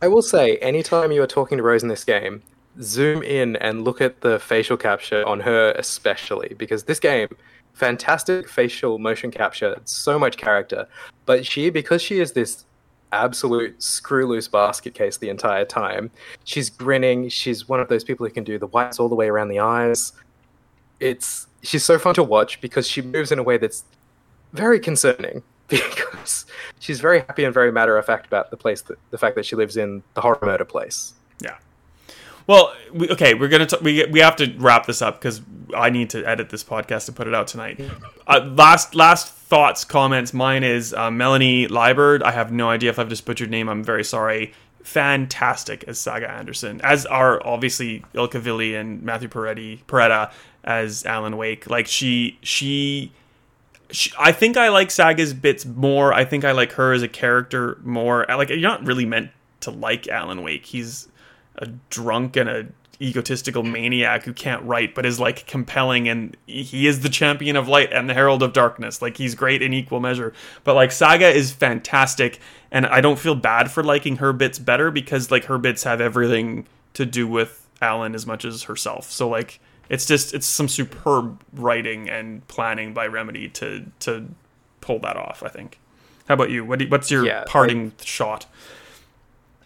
I 0.03 0.09
will 0.09 0.23
say, 0.23 0.57
anytime 0.59 1.13
you 1.13 1.23
are 1.23 1.27
talking 1.27 1.59
to 1.59 1.65
Rose 1.65 1.83
in 1.83 1.89
this 1.89 2.05
game, 2.05 2.43
zoom 2.81 3.23
in 3.23 3.57
and 3.57 3.85
look 3.85 4.01
at 4.01 4.23
the 4.23 4.39
facial 4.39 4.77
capture 4.77 5.27
on 5.27 5.41
her 5.41 5.73
especially, 5.73 6.55
because 6.57 6.85
this 6.85 6.99
game, 6.99 7.29
fantastic 7.75 8.49
facial 8.49 8.99
motion 8.99 9.31
capture, 9.31 9.79
so 9.85 10.19
much 10.19 10.39
character. 10.39 10.89
But 11.27 11.45
she, 11.45 11.69
because 11.71 12.01
she 12.01 12.19
is 12.19 12.33
this 12.33 12.65
absolute 13.13 13.83
screw 13.83 14.27
loose 14.27 14.49
basket 14.49 14.95
case 14.95 15.19
the 15.19 15.29
entire 15.29 15.67
time, 15.67 16.11
she's 16.45 16.71
grinning. 16.71 17.29
She's 17.29 17.69
one 17.69 17.81
of 17.81 17.89
those 17.89 18.05
people 18.05 18.27
who 18.27 18.33
can 18.33 18.45
do 18.45 18.59
the 18.59 18.69
whites 18.69 18.99
all 18.99 19.09
the 19.09 19.15
way 19.15 19.29
around 19.29 19.49
the 19.49 19.61
eyes. 19.61 20.13
It's 20.99 21.47
she's 21.63 21.85
so 21.85 21.99
fun 21.99 22.15
to 22.15 22.23
watch 22.23 22.61
because 22.63 22.89
she 22.89 23.03
moves 23.03 23.31
in 23.31 23.39
a 23.39 23.43
way 23.43 23.59
that's 23.59 23.85
very 24.53 24.81
concerning 24.81 25.43
because 25.71 26.47
she's 26.79 27.01
very 27.01 27.21
happy 27.21 27.45
and 27.45 27.55
very 27.55 27.73
matter 27.73 27.97
of 27.97 28.05
fact 28.05 28.27
about 28.27 28.51
the 28.51 28.57
place 28.57 28.83
that 28.83 28.99
the 29.11 29.19
fact 29.19 29.37
that 29.37 29.47
she 29.47 29.57
lives 29.57 29.77
in 29.77 30.03
the 30.15 30.21
horror 30.21 30.39
murder 30.43 30.65
place. 30.65 31.15
Yeah. 31.41 31.57
Well, 32.47 32.75
we, 32.93 33.09
okay, 33.11 33.35
we're 33.35 33.49
gonna 33.49 33.67
t- 33.67 33.79
we 33.81 34.05
we 34.07 34.21
have 34.21 34.37
to 34.37 34.53
wrap 34.59 34.87
this 34.87 35.01
up 35.01 35.21
because 35.21 35.41
I 35.75 35.91
need 35.91 36.11
to 36.11 36.25
edit 36.25 36.51
this 36.51 36.65
podcast 36.65 37.09
and 37.09 37.17
put 37.17 37.29
it 37.29 37.35
out 37.35 37.47
tonight. 37.47 37.81
Uh, 38.27 38.51
last 38.57 38.95
last 38.95 39.33
thoughts 39.33 39.85
comments. 39.85 40.35
Mine 40.35 40.65
is 40.65 40.93
uh, 40.93 41.11
Melanie 41.11 41.67
Liburd. 41.69 42.23
I 42.23 42.33
have 42.33 42.53
no 42.53 42.69
idea 42.69 42.91
if 42.91 42.99
I've 42.99 43.09
just 43.09 43.25
butchered 43.25 43.51
name. 43.51 43.69
I'm 43.69 43.85
very 43.85 44.05
sorry. 44.05 44.53
Fantastic 44.83 45.85
as 45.85 46.01
Saga 46.01 46.31
Anderson, 46.31 46.81
as 46.83 47.05
are 47.07 47.45
obviously 47.47 48.05
Ilka 48.15 48.41
Villi 48.41 48.75
and 48.75 49.03
Matthew 49.03 49.29
Peretti 49.29 49.85
Porretta 49.85 50.33
as 50.65 51.05
Alan 51.05 51.37
Wake. 51.37 51.69
Like 51.69 51.87
she 51.87 52.39
she 52.43 53.13
she, 53.93 54.13
I 54.19 54.33
think 54.33 54.57
I 54.57 54.69
like 54.69 54.91
Saga's 54.91 55.35
bits 55.35 55.65
more. 55.65 56.13
I 56.13 56.25
think 56.25 56.45
I 56.45 56.53
like 56.53 56.73
her 56.73 56.93
as 56.93 57.03
a 57.03 57.09
character 57.09 57.79
more. 57.83 58.31
Uh, 58.31 58.37
like 58.37 58.49
you're 58.49 58.59
not 58.59 58.85
really 58.85 59.07
meant 59.07 59.31
to 59.61 59.71
like 59.71 60.09
Alan 60.09 60.43
Wake. 60.43 60.67
He's 60.67 61.09
a 61.57 61.67
drunk 61.89 62.37
and 62.37 62.49
a 62.49 62.67
egotistical 63.03 63.63
maniac 63.63 64.25
who 64.25 64.33
can't 64.33 64.63
write 64.65 64.95
but 64.95 65.07
is 65.07 65.19
like 65.19 65.47
compelling 65.47 66.07
and 66.07 66.37
he 66.47 66.87
is 66.87 67.01
the 67.01 67.09
champion 67.09 67.57
of 67.57 67.67
light 67.67 67.91
and 67.95 68.11
the 68.11 68.15
herald 68.15 68.43
of 68.43 68.53
darkness 68.53 69.01
like 69.01 69.17
he's 69.17 69.35
great 69.35 69.63
in 69.63 69.73
equal 69.73 70.01
measure 70.01 70.35
but 70.65 70.75
like 70.75 70.93
saga 70.93 71.27
is 71.27 71.51
fantastic 71.51 72.39
and 72.71 72.85
i 72.87 73.01
don't 73.01 73.19
feel 73.19 73.35
bad 73.35 73.71
for 73.71 73.83
liking 73.83 74.17
her 74.17 74.35
bits 74.35 74.59
better 74.59 74.91
because 74.91 75.31
like 75.31 75.47
her 75.47 75.57
bits 75.57 75.85
have 75.85 75.99
everything 75.99 76.67
to 76.93 77.07
do 77.07 77.27
with 77.27 77.67
alan 77.81 78.15
as 78.15 78.27
much 78.27 78.45
as 78.45 78.65
herself 78.65 79.11
so 79.11 79.27
like 79.27 79.61
it's 79.91 80.07
just 80.07 80.33
it's 80.33 80.47
some 80.47 80.69
superb 80.69 81.43
writing 81.53 82.09
and 82.09 82.47
planning 82.49 82.95
by 82.95 83.07
remedy 83.07 83.49
to 83.49 83.85
to 83.99 84.27
pull 84.81 84.99
that 85.01 85.17
off 85.17 85.43
i 85.43 85.49
think 85.49 85.79
how 86.29 86.35
about 86.35 86.49
you 86.51 86.65
what 86.65 86.79
do, 86.79 86.89
what's 86.89 87.11
your 87.11 87.27
Yeah, 87.27 87.45
parting 87.47 87.93
shot 88.03 88.47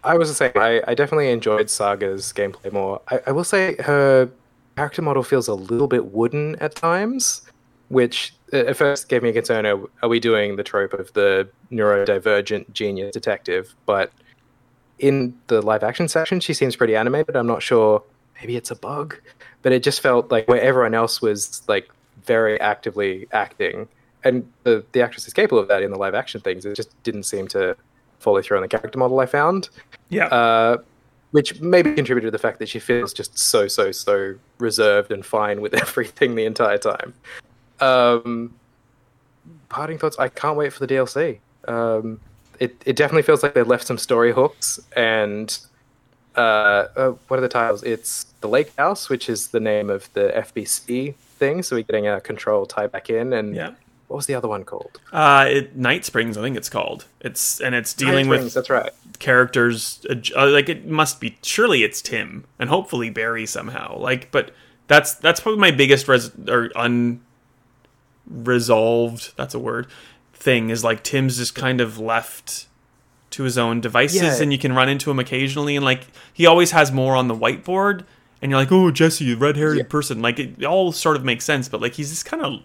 I 0.05 0.17
was 0.17 0.35
same. 0.37 0.51
I, 0.55 0.81
I 0.87 0.93
definitely 0.93 1.31
enjoyed 1.31 1.69
Saga's 1.69 2.31
gameplay 2.31 2.71
more. 2.71 3.01
I, 3.09 3.21
I 3.27 3.31
will 3.31 3.43
say 3.43 3.75
her 3.81 4.29
character 4.77 5.01
model 5.01 5.23
feels 5.23 5.47
a 5.47 5.55
little 5.55 5.87
bit 5.87 6.13
wooden 6.13 6.55
at 6.57 6.75
times, 6.75 7.41
which 7.89 8.33
uh, 8.53 8.57
at 8.57 8.77
first 8.77 9.09
gave 9.09 9.23
me 9.23 9.29
a 9.29 9.33
concern. 9.33 9.65
Are, 9.65 9.79
are 10.03 10.09
we 10.09 10.19
doing 10.19 10.57
the 10.57 10.63
trope 10.63 10.93
of 10.93 11.11
the 11.13 11.49
neurodivergent 11.71 12.71
genius 12.71 13.13
detective? 13.13 13.73
But 13.85 14.11
in 14.99 15.35
the 15.47 15.61
live 15.61 15.83
action 15.83 16.07
section, 16.07 16.39
she 16.39 16.53
seems 16.53 16.75
pretty 16.75 16.95
animated. 16.95 17.35
I'm 17.35 17.47
not 17.47 17.63
sure. 17.63 18.03
Maybe 18.39 18.57
it's 18.57 18.69
a 18.69 18.75
bug, 18.75 19.19
but 19.65 19.73
it 19.73 19.81
just 19.81 19.99
felt 19.99 20.29
like 20.29 20.47
where 20.47 20.61
everyone 20.61 20.93
else 20.93 21.23
was 21.23 21.63
like 21.67 21.89
very 22.23 22.61
actively 22.61 23.27
acting, 23.31 23.87
and 24.23 24.47
the 24.61 24.85
the 24.91 25.01
actress 25.01 25.25
is 25.25 25.33
capable 25.33 25.57
of 25.57 25.67
that 25.69 25.81
in 25.81 25.89
the 25.89 25.97
live 25.97 26.13
action 26.13 26.39
things. 26.39 26.67
It 26.67 26.75
just 26.75 26.91
didn't 27.01 27.23
seem 27.23 27.47
to 27.47 27.75
follow 28.19 28.43
through 28.43 28.57
on 28.57 28.61
the 28.61 28.67
character 28.67 28.97
model 28.97 29.19
I 29.19 29.25
found 29.25 29.69
yeah 30.09 30.25
uh, 30.27 30.77
which 31.31 31.59
maybe 31.61 31.93
contributed 31.93 32.27
to 32.27 32.31
the 32.31 32.41
fact 32.41 32.59
that 32.59 32.69
she 32.69 32.79
feels 32.79 33.13
just 33.13 33.37
so 33.37 33.67
so 33.67 33.91
so 33.91 34.35
reserved 34.57 35.11
and 35.11 35.25
fine 35.25 35.61
with 35.61 35.73
everything 35.85 36.35
the 36.35 36.45
entire 36.45 36.77
time. 36.77 37.13
Um, 37.79 38.53
parting 39.69 39.97
thoughts: 39.97 40.17
I 40.19 40.29
can't 40.29 40.57
wait 40.57 40.73
for 40.73 40.85
the 40.85 40.93
DLC. 40.93 41.39
Um, 41.67 42.19
it 42.59 42.81
it 42.85 42.95
definitely 42.95 43.23
feels 43.23 43.43
like 43.43 43.55
they 43.55 43.63
left 43.63 43.87
some 43.87 43.97
story 43.97 44.31
hooks 44.31 44.79
and. 44.95 45.57
Uh, 46.35 46.87
uh, 46.95 47.09
what 47.27 47.37
are 47.37 47.41
the 47.41 47.49
titles? 47.49 47.83
It's 47.83 48.25
the 48.41 48.47
Lake 48.47 48.73
House, 48.77 49.09
which 49.09 49.29
is 49.29 49.49
the 49.49 49.59
name 49.59 49.89
of 49.89 50.11
the 50.13 50.33
FBC 50.35 51.15
thing. 51.15 51.63
So 51.63 51.75
we're 51.75 51.83
getting 51.83 52.07
a 52.07 52.19
control 52.21 52.65
tie 52.65 52.87
back 52.87 53.09
in, 53.09 53.33
and 53.33 53.55
yeah 53.55 53.71
what 54.07 54.17
was 54.17 54.25
the 54.27 54.35
other 54.35 54.47
one 54.47 54.63
called? 54.63 54.99
Uh, 55.11 55.45
it, 55.47 55.75
Night 55.75 56.05
Springs, 56.05 56.37
I 56.37 56.41
think 56.41 56.55
it's 56.57 56.69
called. 56.69 57.05
It's 57.21 57.59
and 57.59 57.73
it's 57.73 57.93
dealing 57.93 58.29
Night 58.29 58.43
with 58.43 58.53
that's 58.53 58.69
right. 58.69 58.91
characters 59.19 60.05
uh, 60.09 60.47
like 60.49 60.69
it 60.69 60.85
must 60.85 61.19
be. 61.19 61.37
Surely 61.41 61.83
it's 61.83 62.01
Tim 62.01 62.45
and 62.59 62.69
hopefully 62.69 63.09
Barry 63.09 63.45
somehow. 63.45 63.97
Like, 63.97 64.31
but 64.31 64.51
that's 64.87 65.15
that's 65.15 65.39
probably 65.39 65.59
my 65.59 65.71
biggest 65.71 66.07
res 66.07 66.31
or 66.47 66.71
unresolved. 68.29 69.35
That's 69.35 69.55
a 69.55 69.59
word. 69.59 69.87
Thing 70.33 70.69
is 70.69 70.83
like 70.83 71.03
Tim's 71.03 71.37
just 71.37 71.55
kind 71.55 71.81
of 71.81 71.97
left 71.97 72.67
to 73.35 73.43
his 73.43 73.57
own 73.57 73.79
devices, 73.81 74.21
Yeah. 74.21 74.41
and 74.41 74.51
you 74.51 74.57
can 74.59 74.73
run 74.73 74.89
into 74.89 75.09
him 75.09 75.19
occasionally, 75.19 75.75
and 75.75 75.85
like 75.85 76.07
he 76.33 76.45
always 76.45 76.71
has 76.71 76.91
more 76.91 77.15
on 77.15 77.27
the 77.27 77.35
whiteboard. 77.35 78.03
And 78.41 78.51
you're 78.51 78.59
like, 78.59 78.71
oh, 78.71 78.91
Jesse, 78.91 79.25
the 79.25 79.35
red 79.35 79.55
haired 79.55 79.77
Yeah. 79.77 79.83
person. 79.87 80.21
Like, 80.21 80.37
it 80.39 80.63
all 80.65 80.91
sort 80.91 81.15
of 81.15 81.23
makes 81.23 81.45
sense, 81.45 81.67
but 81.69 81.81
like, 81.81 81.93
he's 81.93 82.09
just 82.09 82.25
kind 82.25 82.43
of 82.43 82.63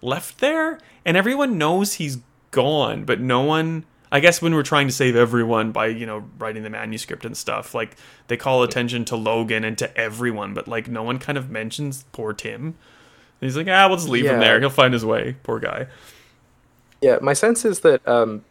left 0.00 0.38
there 0.38 0.78
and 1.04 1.16
everyone 1.16 1.58
knows 1.58 1.94
he's 1.94 2.18
gone 2.52 3.04
but 3.04 3.20
no 3.20 3.40
one 3.42 3.84
i 4.12 4.20
guess 4.20 4.40
when 4.40 4.54
we're 4.54 4.62
trying 4.62 4.86
to 4.86 4.92
save 4.92 5.16
everyone 5.16 5.72
by 5.72 5.86
you 5.88 6.06
know 6.06 6.22
writing 6.38 6.62
the 6.62 6.70
manuscript 6.70 7.24
and 7.24 7.36
stuff 7.36 7.74
like 7.74 7.96
they 8.28 8.36
call 8.36 8.62
attention 8.62 9.04
to 9.04 9.16
logan 9.16 9.64
and 9.64 9.76
to 9.76 9.94
everyone 9.98 10.54
but 10.54 10.68
like 10.68 10.86
no 10.88 11.02
one 11.02 11.18
kind 11.18 11.36
of 11.36 11.50
mentions 11.50 12.04
poor 12.12 12.32
tim 12.32 12.62
and 12.62 12.74
he's 13.40 13.56
like 13.56 13.66
ah 13.68 13.88
we'll 13.88 13.96
just 13.96 14.08
leave 14.08 14.24
him 14.24 14.38
there 14.38 14.60
he'll 14.60 14.70
find 14.70 14.94
his 14.94 15.04
way 15.04 15.34
poor 15.42 15.58
guy 15.58 15.86
Yeah, 17.02 17.18
my 17.20 17.32
sense 17.32 17.64
is 17.64 17.80
that 17.80 18.06
um, 18.08 18.44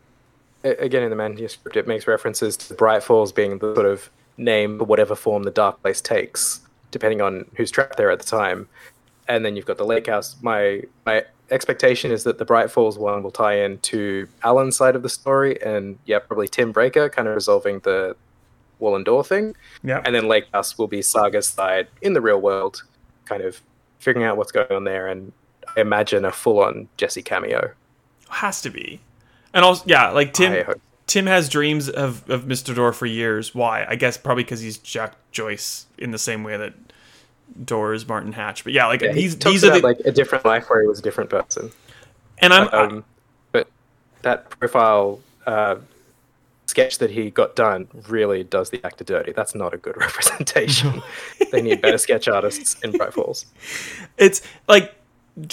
again 0.79 1.03
in 1.03 1.09
the 1.09 1.15
manuscript 1.15 1.77
it 1.77 1.87
makes 1.87 2.07
references 2.07 2.57
to 2.57 2.73
Bright 2.73 3.03
Falls 3.03 3.31
being 3.31 3.57
the 3.59 3.73
sort 3.75 3.85
of 3.85 4.09
name 4.37 4.77
for 4.79 4.85
whatever 4.85 5.15
form 5.15 5.43
the 5.43 5.51
Dark 5.51 5.81
Place 5.81 6.01
takes, 6.01 6.61
depending 6.91 7.21
on 7.21 7.45
who's 7.55 7.71
trapped 7.71 7.97
there 7.97 8.11
at 8.11 8.19
the 8.19 8.25
time. 8.25 8.67
And 9.27 9.43
then 9.43 9.55
you've 9.55 9.65
got 9.65 9.77
the 9.77 9.85
Lake 9.85 10.07
House. 10.07 10.35
My 10.41 10.83
my 11.05 11.25
expectation 11.51 12.11
is 12.11 12.23
that 12.23 12.37
the 12.37 12.45
Bright 12.45 12.71
Falls 12.71 12.97
one 12.97 13.23
will 13.23 13.31
tie 13.31 13.59
in 13.59 13.79
to 13.79 14.27
Alan's 14.43 14.77
side 14.77 14.95
of 14.95 15.03
the 15.03 15.09
story, 15.09 15.61
and 15.61 15.97
yeah, 16.05 16.19
probably 16.19 16.47
Tim 16.47 16.71
Breaker 16.71 17.09
kind 17.09 17.27
of 17.27 17.35
resolving 17.35 17.79
the 17.79 18.15
wall 18.79 18.95
and 18.95 19.03
door 19.03 19.23
thing, 19.23 19.55
yeah 19.83 20.01
and 20.05 20.13
then 20.13 20.27
Lake 20.27 20.45
House 20.53 20.77
will 20.77 20.87
be 20.87 21.01
Saga's 21.01 21.47
side 21.47 21.87
in 22.01 22.13
the 22.13 22.21
real 22.21 22.39
world, 22.39 22.83
kind 23.25 23.41
of 23.41 23.61
figuring 23.99 24.25
out 24.25 24.37
what's 24.37 24.51
going 24.51 24.71
on 24.71 24.83
there, 24.83 25.07
and 25.07 25.33
I 25.75 25.81
imagine 25.81 26.23
a 26.25 26.31
full 26.31 26.59
on 26.59 26.87
Jesse 26.95 27.23
cameo. 27.23 27.71
has 28.29 28.61
to 28.61 28.69
be 28.69 29.01
and 29.53 29.63
also 29.65 29.83
yeah 29.87 30.09
like 30.09 30.33
tim 30.33 30.65
tim 31.07 31.25
has 31.25 31.47
dreams 31.49 31.89
of, 31.89 32.29
of 32.29 32.43
mr 32.45 32.75
door 32.75 32.91
for 32.93 33.05
years 33.05 33.53
why 33.55 33.85
i 33.87 33.95
guess 33.95 34.17
probably 34.17 34.43
because 34.43 34.59
he's 34.61 34.77
jack 34.77 35.13
joyce 35.31 35.85
in 35.97 36.11
the 36.11 36.17
same 36.17 36.43
way 36.43 36.57
that 36.57 36.73
door 37.65 37.93
is 37.93 38.07
martin 38.07 38.33
hatch 38.33 38.63
but 38.63 38.73
yeah 38.73 38.85
like 38.87 39.01
Yeah, 39.01 39.09
he 39.13 39.21
these 39.21 39.35
talks 39.35 39.53
these 39.53 39.63
are 39.63 39.71
the 39.79 39.79
like 39.87 39.99
a 40.05 40.11
different 40.11 40.45
life 40.45 40.69
where 40.69 40.81
he 40.81 40.87
was 40.87 40.99
a 40.99 41.01
different 41.01 41.29
person. 41.29 41.71
and 42.39 42.53
i'm 42.53 42.67
Um, 42.73 43.05
but 43.51 43.67
that 44.23 44.49
profile 44.49 45.19
uh, 45.45 45.77
sketch 46.65 46.97
that 46.97 47.09
he 47.11 47.29
got 47.31 47.55
done 47.55 47.87
really 48.09 48.43
does 48.43 48.69
the 48.69 48.85
actor 48.85 49.05
dirty. 49.05 49.31
That's 49.31 49.55
not 49.55 49.73
a 49.73 49.77
good 49.77 49.95
representation. 50.05 51.01
they 51.51 51.61
need 51.61 51.81
better 51.81 51.97
sketch 51.97 52.27
artists 52.27 52.75
in 52.83 52.91
Bright 52.91 53.13
Falls. 53.13 53.45
it's 54.17 54.41
like 54.67 54.93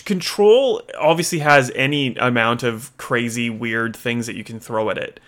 Control 0.04 0.82
obviously 0.98 1.40
has 1.40 1.70
any 1.74 2.16
amount 2.16 2.62
of 2.62 2.96
crazy, 2.96 3.50
weird 3.50 3.94
things 3.94 4.26
that 4.26 4.36
you 4.36 4.44
can 4.44 4.58
throw 4.58 4.88
at 4.90 4.96
it, 4.98 5.20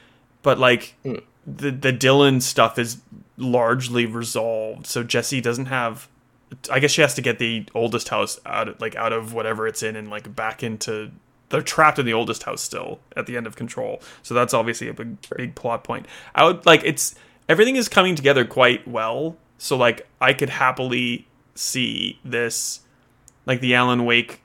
but 0.42 0.58
like 0.58 0.94
Mm. 1.04 1.22
the 1.46 1.70
the 1.70 1.92
Dylan 1.92 2.40
stuff 2.40 2.78
is 2.78 2.98
largely 3.36 4.06
resolved. 4.06 4.86
So 4.86 5.02
Jesse 5.02 5.40
doesn't 5.40 5.66
have. 5.66 6.08
I 6.70 6.78
guess 6.78 6.92
she 6.92 7.00
has 7.02 7.12
to 7.14 7.22
get 7.22 7.38
the 7.38 7.66
oldest 7.74 8.08
house 8.08 8.38
out, 8.46 8.68
of, 8.68 8.80
like 8.80 8.94
out 8.94 9.12
of 9.12 9.34
whatever 9.34 9.66
it's 9.66 9.82
in, 9.82 9.96
and 9.96 10.08
like 10.08 10.34
back 10.34 10.62
into. 10.62 11.10
They're 11.48 11.60
trapped 11.62 11.98
in 11.98 12.06
the 12.06 12.12
oldest 12.12 12.42
house 12.44 12.60
still 12.62 12.98
at 13.16 13.26
the 13.26 13.36
end 13.36 13.46
of 13.46 13.54
Control. 13.56 14.00
So 14.22 14.34
that's 14.34 14.54
obviously 14.54 14.88
a 14.88 14.94
big 14.94 15.16
big 15.36 15.54
plot 15.54 15.84
point. 15.84 16.06
I 16.34 16.44
would 16.44 16.64
like 16.64 16.82
it's 16.84 17.14
everything 17.48 17.76
is 17.76 17.88
coming 17.88 18.14
together 18.16 18.44
quite 18.44 18.88
well. 18.88 19.36
So 19.58 19.76
like 19.76 20.08
I 20.20 20.32
could 20.32 20.48
happily 20.50 21.26
see 21.54 22.18
this 22.24 22.80
like 23.44 23.60
the 23.60 23.74
Alan 23.74 24.04
Wake 24.04 24.40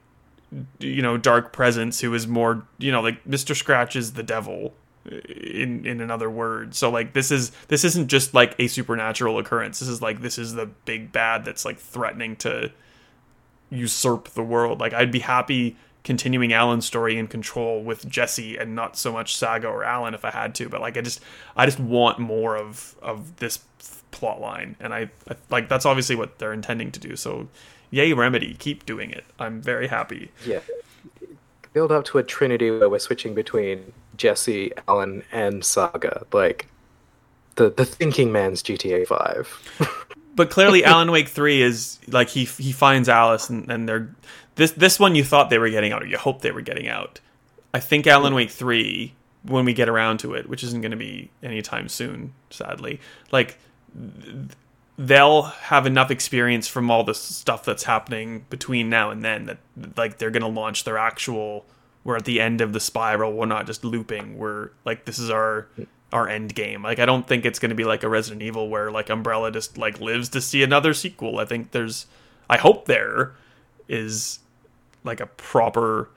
you 0.79 1.01
know 1.01 1.17
dark 1.17 1.53
presence 1.53 2.01
who 2.01 2.13
is 2.13 2.27
more 2.27 2.65
you 2.77 2.91
know 2.91 3.01
like 3.01 3.23
Mr. 3.25 3.55
Scratch 3.55 3.95
is 3.95 4.13
the 4.13 4.23
devil 4.23 4.73
uh, 5.11 5.15
in 5.15 5.85
in 5.85 6.01
another 6.01 6.29
word. 6.29 6.75
So 6.75 6.89
like 6.89 7.13
this 7.13 7.31
is 7.31 7.51
this 7.67 7.83
isn't 7.83 8.07
just 8.07 8.33
like 8.33 8.55
a 8.59 8.67
supernatural 8.67 9.39
occurrence. 9.39 9.79
This 9.79 9.89
is 9.89 10.01
like 10.01 10.21
this 10.21 10.37
is 10.37 10.53
the 10.53 10.65
big 10.65 11.11
bad 11.11 11.45
that's 11.45 11.65
like 11.65 11.79
threatening 11.79 12.35
to 12.37 12.71
usurp 13.69 14.29
the 14.29 14.43
world. 14.43 14.79
Like 14.79 14.93
I'd 14.93 15.11
be 15.11 15.19
happy 15.19 15.77
continuing 16.03 16.51
Alan's 16.51 16.85
story 16.85 17.17
in 17.17 17.27
control 17.27 17.83
with 17.83 18.07
Jesse 18.09 18.57
and 18.57 18.75
not 18.75 18.97
so 18.97 19.13
much 19.13 19.35
Saga 19.35 19.67
or 19.67 19.83
Alan 19.83 20.13
if 20.13 20.25
I 20.25 20.31
had 20.31 20.55
to, 20.55 20.67
but 20.67 20.81
like 20.81 20.97
I 20.97 21.01
just 21.01 21.21
I 21.55 21.65
just 21.65 21.79
want 21.79 22.19
more 22.19 22.57
of 22.57 22.95
of 23.01 23.37
this 23.37 23.59
plot 24.11 24.41
line 24.41 24.75
and 24.79 24.93
I, 24.93 25.09
I 25.29 25.35
like 25.49 25.69
that's 25.69 25.85
obviously 25.85 26.15
what 26.15 26.39
they're 26.39 26.53
intending 26.53 26.91
to 26.91 26.99
do. 26.99 27.15
So 27.15 27.47
yay 27.91 28.13
Remedy, 28.13 28.55
keep 28.55 28.85
doing 28.85 29.11
it. 29.11 29.25
I'm 29.39 29.61
very 29.61 29.87
happy. 29.87 30.31
Yeah. 30.45 30.61
Build 31.73 31.91
up 31.91 32.05
to 32.05 32.17
a 32.17 32.23
trinity 32.23 32.71
where 32.71 32.89
we're 32.89 32.99
switching 32.99 33.33
between 33.33 33.93
Jesse, 34.17 34.71
Alan, 34.87 35.23
and 35.31 35.63
Saga. 35.63 36.25
Like 36.33 36.67
the 37.55 37.69
the 37.69 37.85
thinking 37.85 38.31
man's 38.31 38.63
GTA 38.63 39.07
Five. 39.07 40.07
but 40.35 40.49
clearly 40.49 40.83
Alan 40.83 41.11
Wake 41.11 41.29
3 41.29 41.61
is 41.61 41.99
like 42.07 42.29
he 42.29 42.45
he 42.45 42.71
finds 42.71 43.07
Alice 43.07 43.49
and, 43.49 43.69
and 43.69 43.87
they're 43.87 44.13
this 44.55 44.71
this 44.71 44.99
one 44.99 45.15
you 45.15 45.23
thought 45.23 45.49
they 45.49 45.57
were 45.59 45.69
getting 45.69 45.91
out 45.91 46.03
or 46.03 46.05
you 46.05 46.17
hoped 46.17 46.41
they 46.41 46.51
were 46.51 46.61
getting 46.61 46.87
out. 46.87 47.19
I 47.73 47.79
think 47.79 48.07
Alan 48.07 48.33
Wake 48.33 48.51
3 48.51 49.13
when 49.43 49.65
we 49.65 49.73
get 49.73 49.89
around 49.89 50.19
to 50.19 50.33
it, 50.33 50.47
which 50.47 50.63
isn't 50.63 50.81
going 50.81 50.91
to 50.91 50.97
be 50.97 51.31
anytime 51.41 51.89
soon, 51.89 52.33
sadly. 52.49 52.99
Like 53.31 53.57
they'll 55.07 55.43
have 55.43 55.85
enough 55.85 56.11
experience 56.11 56.67
from 56.67 56.91
all 56.91 57.03
the 57.03 57.15
stuff 57.15 57.65
that's 57.65 57.83
happening 57.83 58.45
between 58.49 58.89
now 58.89 59.09
and 59.09 59.23
then 59.23 59.45
that 59.45 59.57
like 59.97 60.17
they're 60.17 60.31
going 60.31 60.41
to 60.41 60.47
launch 60.47 60.83
their 60.83 60.97
actual 60.97 61.65
we're 62.03 62.15
at 62.17 62.25
the 62.25 62.41
end 62.41 62.61
of 62.61 62.73
the 62.73 62.79
spiral, 62.79 63.33
we're 63.33 63.45
not 63.45 63.67
just 63.67 63.83
looping. 63.83 64.37
We're 64.37 64.69
like 64.85 65.05
this 65.05 65.19
is 65.19 65.29
our 65.29 65.67
our 66.11 66.27
end 66.27 66.55
game. 66.55 66.83
Like 66.83 66.99
I 66.99 67.05
don't 67.05 67.27
think 67.27 67.45
it's 67.45 67.59
going 67.59 67.69
to 67.69 67.75
be 67.75 67.83
like 67.83 68.03
a 68.03 68.09
Resident 68.09 68.41
Evil 68.41 68.69
where 68.69 68.91
like 68.91 69.09
Umbrella 69.09 69.51
just 69.51 69.77
like 69.77 69.99
lives 69.99 70.29
to 70.29 70.41
see 70.41 70.63
another 70.63 70.93
sequel. 70.93 71.39
I 71.39 71.45
think 71.45 71.71
there's 71.71 72.07
I 72.49 72.57
hope 72.57 72.85
there 72.85 73.33
is 73.87 74.39
like 75.03 75.19
a 75.19 75.27
proper 75.27 76.09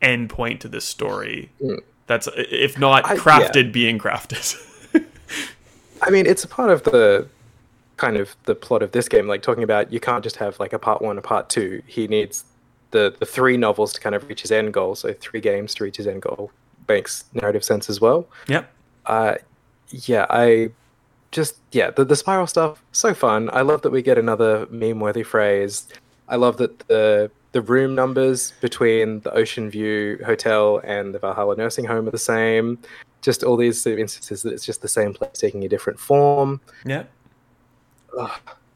end 0.00 0.30
point 0.30 0.60
to 0.62 0.68
this 0.68 0.84
story. 0.84 1.50
Mm. 1.62 1.80
That's 2.06 2.28
if 2.36 2.78
not 2.78 3.06
I- 3.06 3.16
crafted 3.16 3.72
being 3.72 3.98
crafted. 3.98 4.56
I 6.02 6.10
mean, 6.10 6.26
it's 6.26 6.44
a 6.44 6.48
part 6.48 6.70
of 6.70 6.82
the 6.82 7.26
kind 7.96 8.16
of 8.16 8.36
the 8.44 8.54
plot 8.54 8.82
of 8.82 8.92
this 8.92 9.08
game. 9.08 9.26
Like 9.26 9.42
talking 9.42 9.62
about, 9.62 9.92
you 9.92 10.00
can't 10.00 10.22
just 10.22 10.36
have 10.36 10.58
like 10.60 10.72
a 10.72 10.78
part 10.78 11.02
one, 11.02 11.18
a 11.18 11.22
part 11.22 11.48
two. 11.48 11.82
He 11.86 12.06
needs 12.08 12.44
the 12.90 13.14
the 13.18 13.26
three 13.26 13.56
novels 13.56 13.92
to 13.92 14.00
kind 14.00 14.14
of 14.14 14.28
reach 14.28 14.42
his 14.42 14.52
end 14.52 14.72
goal. 14.72 14.94
So 14.94 15.12
three 15.12 15.40
games 15.40 15.74
to 15.74 15.84
reach 15.84 15.96
his 15.96 16.06
end 16.06 16.22
goal 16.22 16.50
makes 16.88 17.24
narrative 17.32 17.64
sense 17.64 17.88
as 17.90 18.00
well. 18.00 18.26
yep. 18.48 18.70
Uh, 19.06 19.36
yeah, 19.90 20.26
I 20.30 20.70
just 21.30 21.56
yeah 21.72 21.90
the 21.90 22.04
the 22.04 22.16
spiral 22.16 22.46
stuff 22.46 22.82
so 22.92 23.12
fun. 23.12 23.50
I 23.52 23.62
love 23.62 23.82
that 23.82 23.90
we 23.90 24.02
get 24.02 24.16
another 24.18 24.66
meme 24.70 25.00
worthy 25.00 25.22
phrase. 25.22 25.88
I 26.28 26.36
love 26.36 26.56
that 26.58 26.78
the 26.88 27.30
the 27.52 27.60
room 27.60 27.94
numbers 27.94 28.52
between 28.60 29.20
the 29.20 29.32
Ocean 29.32 29.70
View 29.70 30.18
Hotel 30.24 30.80
and 30.84 31.14
the 31.14 31.18
Valhalla 31.18 31.56
Nursing 31.56 31.84
Home 31.84 32.08
are 32.08 32.10
the 32.10 32.18
same. 32.18 32.78
Just 33.20 33.44
all 33.44 33.56
these 33.56 33.86
instances 33.86 34.42
that 34.42 34.52
it's 34.52 34.64
just 34.64 34.82
the 34.82 34.88
same 34.88 35.14
place 35.14 35.38
taking 35.38 35.64
a 35.64 35.68
different 35.68 35.98
form. 35.98 36.60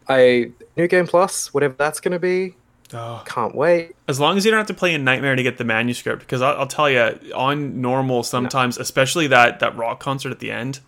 I 0.09 0.51
new 0.77 0.89
game 0.89 1.07
plus 1.07 1.53
whatever 1.53 1.75
that's 1.77 2.01
going 2.01 2.13
to 2.13 2.19
be. 2.19 2.55
Oh. 2.95 3.23
Can't 3.27 3.55
wait. 3.55 3.95
As 4.09 4.19
long 4.19 4.39
as 4.39 4.45
you 4.47 4.51
don't 4.51 4.59
have 4.59 4.67
to 4.69 4.75
play 4.75 4.95
in 4.95 5.05
Nightmare 5.05 5.37
to 5.37 5.43
get 5.43 5.59
the 5.59 5.65
manuscript, 5.65 6.21
because 6.21 6.41
I'll, 6.41 6.57
I'll 6.61 6.67
tell 6.67 6.89
you, 6.89 7.01
on 7.35 7.83
normal 7.83 8.23
sometimes, 8.23 8.79
especially 8.79 9.27
that 9.27 9.61
that 9.61 9.77
rock 9.77 10.01
concert 10.01 10.31
at 10.31 10.39
the 10.39 10.51
end, 10.51 10.81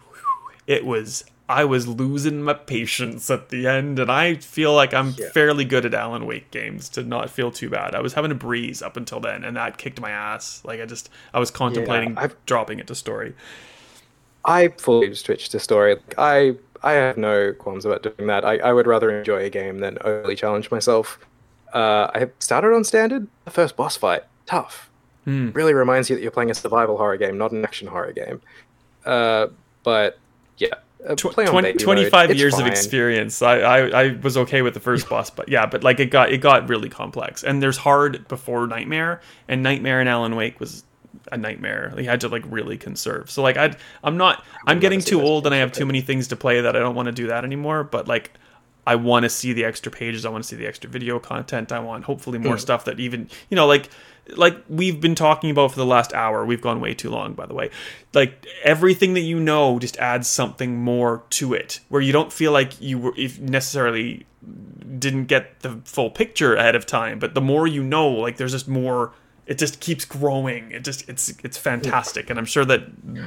it 0.67 0.87
was 0.87 1.25
I 1.47 1.65
was 1.65 1.87
losing 1.89 2.43
my 2.43 2.55
patience 2.55 3.29
at 3.29 3.49
the 3.51 3.67
end, 3.67 3.99
and 3.99 4.11
I 4.11 4.37
feel 4.37 4.73
like 4.73 4.95
I'm 4.95 5.15
Yeah. 5.19 5.29
fairly 5.35 5.65
good 5.67 5.85
at 5.85 5.93
Alan 5.93 6.25
Wake 6.25 6.51
games 6.51 6.89
to 6.91 7.03
not 7.03 7.29
feel 7.29 7.51
too 7.51 7.69
bad. 7.69 7.95
I 7.95 8.01
was 8.01 8.15
having 8.15 8.31
a 8.31 8.37
breeze 8.37 8.81
up 8.81 8.97
until 8.97 9.21
then, 9.21 9.45
and 9.45 9.57
that 9.57 9.77
kicked 9.77 10.01
my 10.01 10.11
ass. 10.11 10.63
Like 10.65 10.81
I 10.81 10.87
just 10.87 11.11
I 11.35 11.39
was 11.41 11.51
contemplating 11.51 12.17
I've- 12.17 12.35
dropping 12.47 12.79
it 12.79 12.87
to 12.87 12.95
story. 12.95 13.35
I 14.43 14.69
fully 14.69 15.15
switched 15.15 15.51
to 15.51 15.61
story. 15.61 15.97
Like, 15.97 16.15
I 16.17 16.55
I 16.83 16.93
have 16.93 17.17
no 17.17 17.53
qualms 17.53 17.85
about 17.85 18.03
doing 18.03 18.29
that. 18.29 18.45
I, 18.45 18.59
I 18.59 18.73
would 18.73 18.87
rather 18.87 19.11
enjoy 19.17 19.45
a 19.45 19.51
game 19.51 19.79
than 19.79 19.99
overly 20.03 20.37
challenge 20.37 20.71
myself. 20.71 21.19
Uh, 21.73 22.11
I 22.15 22.31
started 22.39 22.75
on 22.75 22.85
standard. 22.85 23.29
The 23.45 23.51
first 23.51 23.77
boss 23.77 23.97
fight, 23.97 24.23
tough. 24.47 24.91
Hmm. 25.25 25.51
Really 25.51 25.75
reminds 25.75 26.09
you 26.09 26.17
that 26.17 26.23
you're 26.23 26.31
playing 26.31 26.51
a 26.51 26.55
survival 26.55 26.97
horror 26.97 27.17
game, 27.17 27.37
not 27.37 27.53
an 27.53 27.65
action 27.65 27.87
horror 27.87 28.13
game. 28.13 28.41
Uh, 29.05 29.49
but 29.83 30.19
yeah, 30.57 30.75
uh, 31.07 31.15
Tw- 31.15 31.33
20 31.33 31.73
25 31.75 32.13
mode. 32.13 32.31
It's 32.31 32.41
years 32.41 32.59
of 32.59 32.67
experience 32.67 33.41
I, 33.41 33.61
I 33.61 34.03
i 34.03 34.19
was 34.23 34.37
okay 34.37 34.61
with 34.61 34.75
the 34.75 34.81
first 34.81 35.09
boss 35.09 35.31
but 35.31 35.49
yeah 35.49 35.65
but 35.65 35.83
like 35.83 35.99
it 35.99 36.07
got 36.07 36.31
it 36.31 36.39
got 36.39 36.69
really 36.69 36.91
complex 36.91 37.43
and 37.43 37.63
there's 37.63 37.79
hard 37.79 38.29
before 38.29 38.67
nightmare 38.67 39.23
and 39.49 39.63
nightmare 39.63 40.01
and 40.01 40.11
alan 40.11 40.37
wake 40.37 40.61
was 40.61 40.85
a 41.33 41.37
nightmare 41.37 41.93
you 41.99 42.05
had 42.05 42.21
to 42.21 42.29
like 42.29 42.45
really 42.47 42.79
conserve 42.79 43.31
so 43.31 43.43
like 43.43 43.57
i 43.57 43.75
i'm 44.05 44.17
not 44.17 44.45
i'm 44.67 44.79
getting 44.79 45.01
too 45.01 45.21
old 45.21 45.47
and 45.47 45.55
i 45.55 45.59
have 45.59 45.73
too 45.73 45.85
many 45.87 46.01
things 46.01 46.29
to 46.29 46.37
play 46.37 46.61
that 46.61 46.77
i 46.77 46.79
don't 46.79 46.95
want 46.95 47.07
to 47.07 47.13
do 47.13 47.27
that 47.27 47.45
anymore 47.45 47.85
but 47.85 48.07
like 48.09 48.33
I 48.87 48.95
want 48.97 49.25
to 49.25 49.29
see 49.29 49.53
the 49.53 49.65
extra 49.67 49.93
pages. 49.93 50.25
I 50.25 50.31
want 50.31 50.43
to 50.43 50.49
see 50.49 50.57
the 50.57 50.67
extra 50.67 50.89
video 50.89 51.19
content. 51.21 51.71
I 51.71 51.81
want 51.81 52.05
hopefully 52.05 52.39
more 52.39 52.57
Mm. 52.57 52.61
stuff 52.61 52.87
that 52.87 52.99
even 52.99 53.29
you 53.51 53.55
know 53.55 53.67
like 53.67 53.91
like 54.37 54.57
we've 54.71 55.01
been 55.03 55.15
talking 55.15 55.51
about 55.51 55.73
for 55.73 55.77
the 55.77 55.87
last 55.87 56.15
hour. 56.15 56.47
We've 56.47 56.63
gone 56.63 56.81
way 56.81 56.95
too 56.95 57.11
long, 57.11 57.35
by 57.35 57.45
the 57.45 57.53
way. 57.53 57.71
Like 58.15 58.45
everything 58.65 59.13
that 59.15 59.21
you 59.21 59.39
know 59.39 59.79
just 59.79 59.99
adds 59.99 60.29
something 60.29 60.79
more 60.83 61.23
to 61.31 61.53
it, 61.53 61.81
where 61.91 62.01
you 62.01 62.11
don't 62.11 62.33
feel 62.33 62.53
like 62.53 62.81
you 62.81 62.99
were 62.99 63.13
if 63.19 63.39
necessarily 63.39 64.27
didn't 64.99 65.27
get 65.27 65.61
the 65.61 65.81
full 65.85 66.11
picture 66.11 66.55
ahead 66.57 66.75
of 66.75 66.87
time. 66.87 67.19
But 67.19 67.35
the 67.35 67.43
more 67.43 67.67
you 67.67 67.83
know, 67.83 68.09
like 68.09 68.39
there's 68.39 68.53
just 68.53 68.67
more. 68.67 69.13
It 69.51 69.59
just 69.59 69.81
keeps 69.81 70.05
growing. 70.05 70.71
It 70.71 70.85
just 70.85 71.09
it's 71.09 71.35
it's 71.43 71.59
fantastic, 71.59 72.31
and 72.31 72.39
I'm 72.39 72.47
sure 72.47 72.65
that 72.67 72.83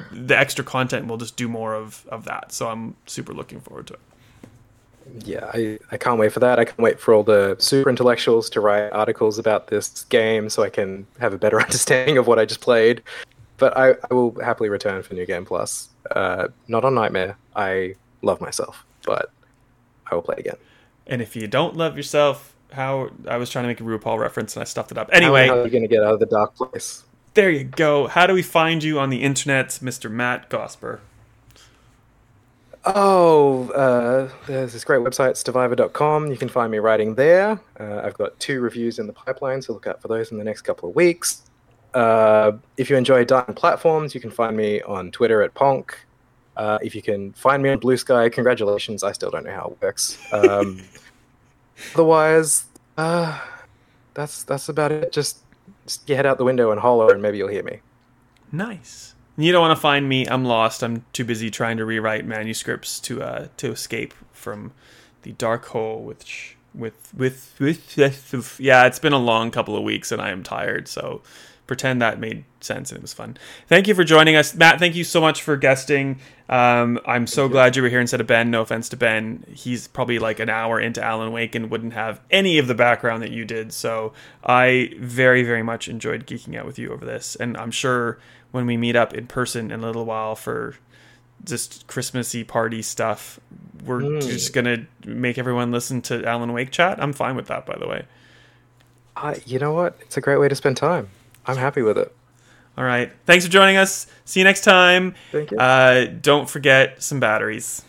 the 0.10 0.38
extra 0.38 0.64
content 0.64 1.08
will 1.08 1.18
just 1.18 1.36
do 1.36 1.48
more 1.50 1.74
of 1.76 2.06
of 2.08 2.24
that. 2.26 2.54
So 2.54 2.70
I'm 2.70 2.96
super 3.06 3.34
looking 3.34 3.60
forward 3.60 3.88
to 3.88 3.94
it. 3.96 4.00
yeah, 5.26 5.52
I, 5.54 5.80
I 5.92 5.98
can't 5.98 6.18
wait 6.18 6.32
for 6.32 6.40
that. 6.40 6.60
I 6.60 6.66
can't 6.66 6.80
wait 6.80 6.98
for 7.00 7.14
all 7.14 7.24
the 7.24 7.58
super 7.60 7.90
intellectuals 7.90 8.50
to 8.52 8.62
write 8.62 8.90
articles 8.94 9.38
about 9.38 9.68
this 9.68 10.06
game 10.06 10.50
so 10.50 10.64
I 10.64 10.70
can 10.70 11.06
have 11.20 11.34
a 11.34 11.38
better 11.38 11.60
understanding 11.68 12.18
of 12.18 12.26
what 12.26 12.40
I 12.40 12.46
just 12.46 12.62
played. 12.62 13.04
But 13.58 13.78
I, 13.78 13.96
I 14.10 14.14
will 14.14 14.40
happily 14.42 14.70
return 14.70 15.04
for 15.04 15.14
New 15.14 15.26
Game 15.26 15.46
Plus. 15.46 15.90
Uh, 16.12 16.48
not 16.70 16.86
on 16.86 16.96
Nightmare. 16.96 17.38
I 17.56 17.96
love 18.22 18.40
myself, 18.42 18.86
but 19.06 19.30
I 20.10 20.16
will 20.16 20.22
play 20.22 20.38
again. 20.38 20.58
And 21.06 21.22
if 21.22 21.36
you 21.36 21.48
don't 21.48 21.76
love 21.76 21.98
yourself, 21.98 22.53
how 22.74 23.10
I 23.28 23.38
was 23.38 23.50
trying 23.50 23.64
to 23.64 23.68
make 23.68 23.80
a 23.80 23.84
RuPaul 23.84 24.20
reference 24.20 24.56
and 24.56 24.62
I 24.62 24.66
stuffed 24.66 24.92
it 24.92 24.98
up. 24.98 25.10
Anyway, 25.14 25.48
how 25.48 25.60
are 25.60 25.66
you 25.66 25.72
going 25.72 25.84
to 25.84 25.88
get 25.88 26.04
out 26.04 26.14
of 26.14 26.20
the 26.20 26.26
dark 26.26 26.56
place? 26.56 27.04
there 27.34 27.50
you 27.50 27.64
go. 27.64 28.08
How 28.08 28.28
do 28.28 28.34
we 28.34 28.42
find 28.42 28.84
you 28.84 29.00
on 29.00 29.10
the 29.10 29.24
internet, 29.24 29.70
Mr. 29.82 30.10
Matt 30.10 30.50
Gosper? 30.50 31.00
Oh, 32.86 33.70
uh, 33.70 34.30
there's 34.46 34.74
this 34.74 34.84
great 34.84 35.02
website, 35.02 35.38
Stevivor.com. 35.38 36.28
You 36.28 36.38
can 36.38 36.50
find 36.50 36.72
me 36.72 36.80
writing 36.80 37.16
there. 37.16 37.60
Uh, 37.80 38.02
I've 38.04 38.18
got 38.18 38.38
two 38.40 38.60
reviews 38.60 39.00
in 39.00 39.08
the 39.08 39.14
pipeline, 39.14 39.62
so 39.62 39.74
look 39.74 39.88
out 39.88 40.02
for 40.02 40.10
those 40.10 40.32
in 40.32 40.38
the 40.38 40.44
next 40.44 40.62
couple 40.64 40.90
of 40.90 40.96
weeks. 40.96 41.44
Uh, 41.94 42.54
if 42.76 42.90
you 42.90 42.98
enjoy 42.98 43.24
Dying 43.24 43.54
Platforms, 43.56 44.14
you 44.14 44.20
can 44.20 44.32
find 44.32 44.58
me 44.58 44.82
on 44.82 45.12
Twitter 45.12 45.42
at 45.44 45.54
Ponk. 45.54 45.96
Uh, 46.58 46.78
if 46.82 46.94
you 46.94 47.02
can 47.02 47.32
find 47.34 47.64
me 47.64 47.70
on 47.70 47.80
Blue 47.80 47.98
Sky, 47.98 48.28
congratulations. 48.30 49.04
I 49.04 49.12
still 49.14 49.32
don't 49.32 49.46
know 49.46 49.54
how 49.54 49.70
it 49.70 49.82
works. 49.82 50.20
Um, 50.34 50.82
otherwise, 51.94 52.66
uh, 52.98 53.40
that's 54.14 54.44
that's 54.44 54.70
about 54.70 54.92
it. 54.92 55.12
Just, 55.12 55.40
just 55.86 56.06
get 56.06 56.18
head 56.18 56.26
out 56.26 56.38
the 56.38 56.44
window 56.44 56.72
and 56.72 56.80
holler, 56.80 57.12
and 57.14 57.22
maybe 57.22 57.38
you'll 57.38 57.48
hear 57.50 57.64
me. 57.64 57.80
Nice. 58.52 59.16
You 59.36 59.52
don't 59.52 59.62
want 59.62 59.76
to 59.76 59.82
find 59.82 60.08
me. 60.08 60.28
I'm 60.28 60.46
lost. 60.46 60.84
I'm 60.84 61.06
too 61.12 61.26
busy 61.26 61.50
trying 61.50 61.78
to 61.78 61.86
rewrite 61.86 62.26
manuscripts 62.26 63.00
to 63.02 63.24
uh 63.24 63.48
to 63.58 63.72
escape 63.72 64.14
from 64.32 64.72
the 65.24 65.32
dark 65.34 65.66
hole, 65.66 66.04
which 66.04 66.56
with 66.74 67.14
with 67.16 67.56
with 67.60 68.60
yeah, 68.60 68.86
it's 68.86 69.00
been 69.00 69.14
a 69.14 69.18
long 69.18 69.52
couple 69.52 69.76
of 69.76 69.84
weeks 69.84 70.12
and 70.12 70.22
I 70.22 70.30
am 70.30 70.44
tired, 70.44 70.88
so 70.88 71.22
pretend 71.68 72.02
that 72.02 72.20
made 72.20 72.44
sense 72.60 72.92
and 72.92 72.98
it 72.98 73.02
was 73.02 73.14
fun. 73.14 73.38
Thank 73.68 73.88
you 73.88 73.96
for 73.96 74.04
joining 74.04 74.36
us, 74.36 74.54
Matt. 74.54 74.80
Thank 74.80 74.96
you 74.96 75.04
so 75.04 75.22
much 75.22 75.42
for 75.42 75.56
guesting. 75.56 76.20
Um, 76.50 77.00
I'm 77.06 77.26
so 77.26 77.48
glad 77.48 77.76
you 77.76 77.82
were 77.82 77.90
here 77.90 78.02
instead 78.02 78.22
of 78.22 78.28
Ben. 78.28 78.52
No 78.52 78.62
offense 78.62 78.90
to 78.90 78.98
Ben, 78.98 79.46
he's 79.54 79.88
probably 79.88 80.20
like 80.20 80.40
an 80.40 80.50
hour 80.50 80.80
into 80.80 81.02
Alan 81.02 81.32
Wake 81.32 81.56
and 81.56 81.72
wouldn't 81.72 81.94
have 81.94 82.20
any 82.30 82.58
of 82.58 82.68
the 82.68 82.76
background 82.76 83.24
that 83.24 83.32
you 83.32 83.46
did. 83.46 83.72
So 83.72 84.14
I 84.44 84.94
very 85.00 85.44
very 85.44 85.64
much 85.64 85.88
enjoyed 85.88 86.28
geeking 86.28 86.58
out 86.58 86.66
with 86.66 86.78
you 86.78 86.92
over 86.92 87.06
this, 87.06 87.36
and 87.36 87.58
I'm 87.58 87.72
sure 87.72 88.20
when 88.52 88.66
we 88.66 88.78
meet 88.78 88.96
up 88.96 89.14
in 89.14 89.28
person 89.28 89.72
in 89.72 89.80
a 89.80 89.86
little 89.86 90.06
while 90.06 90.36
for 90.36 90.76
just 91.44 91.88
Christmassy 91.88 92.44
party 92.44 92.82
stuff, 92.82 93.40
we're 93.86 94.02
mm. 94.02 94.22
just 94.22 94.54
gonna 94.54 94.86
make 95.06 95.38
everyone 95.38 95.72
listen 95.72 96.02
to 96.04 96.26
Alan 96.26 96.54
Wake 96.54 96.72
chat. 96.72 97.02
I'm 97.02 97.14
fine 97.14 97.36
with 97.36 97.48
that, 97.48 97.66
by 97.66 97.78
the 97.78 97.88
way. 97.88 98.06
Uh, 99.16 99.36
you 99.46 99.60
know 99.60 99.74
what? 99.74 99.98
It's 100.02 100.18
a 100.18 100.22
great 100.22 100.38
way 100.38 100.50
to 100.50 100.56
spend 100.56 100.78
time. 100.78 101.10
I'm 101.46 101.58
happy 101.58 101.82
with 101.82 101.98
it. 101.98 102.14
All 102.78 102.84
right. 102.84 103.12
Thanks 103.26 103.46
for 103.46 103.52
joining 103.52 103.78
us. 103.78 104.08
See 104.26 104.40
you 104.40 104.44
next 104.46 104.62
time. 104.64 105.14
Thank 105.32 105.52
you. 105.52 105.58
Uh, 105.58 106.06
don't 106.06 106.50
forget 106.50 107.04
some 107.04 107.20
batteries. 107.20 107.84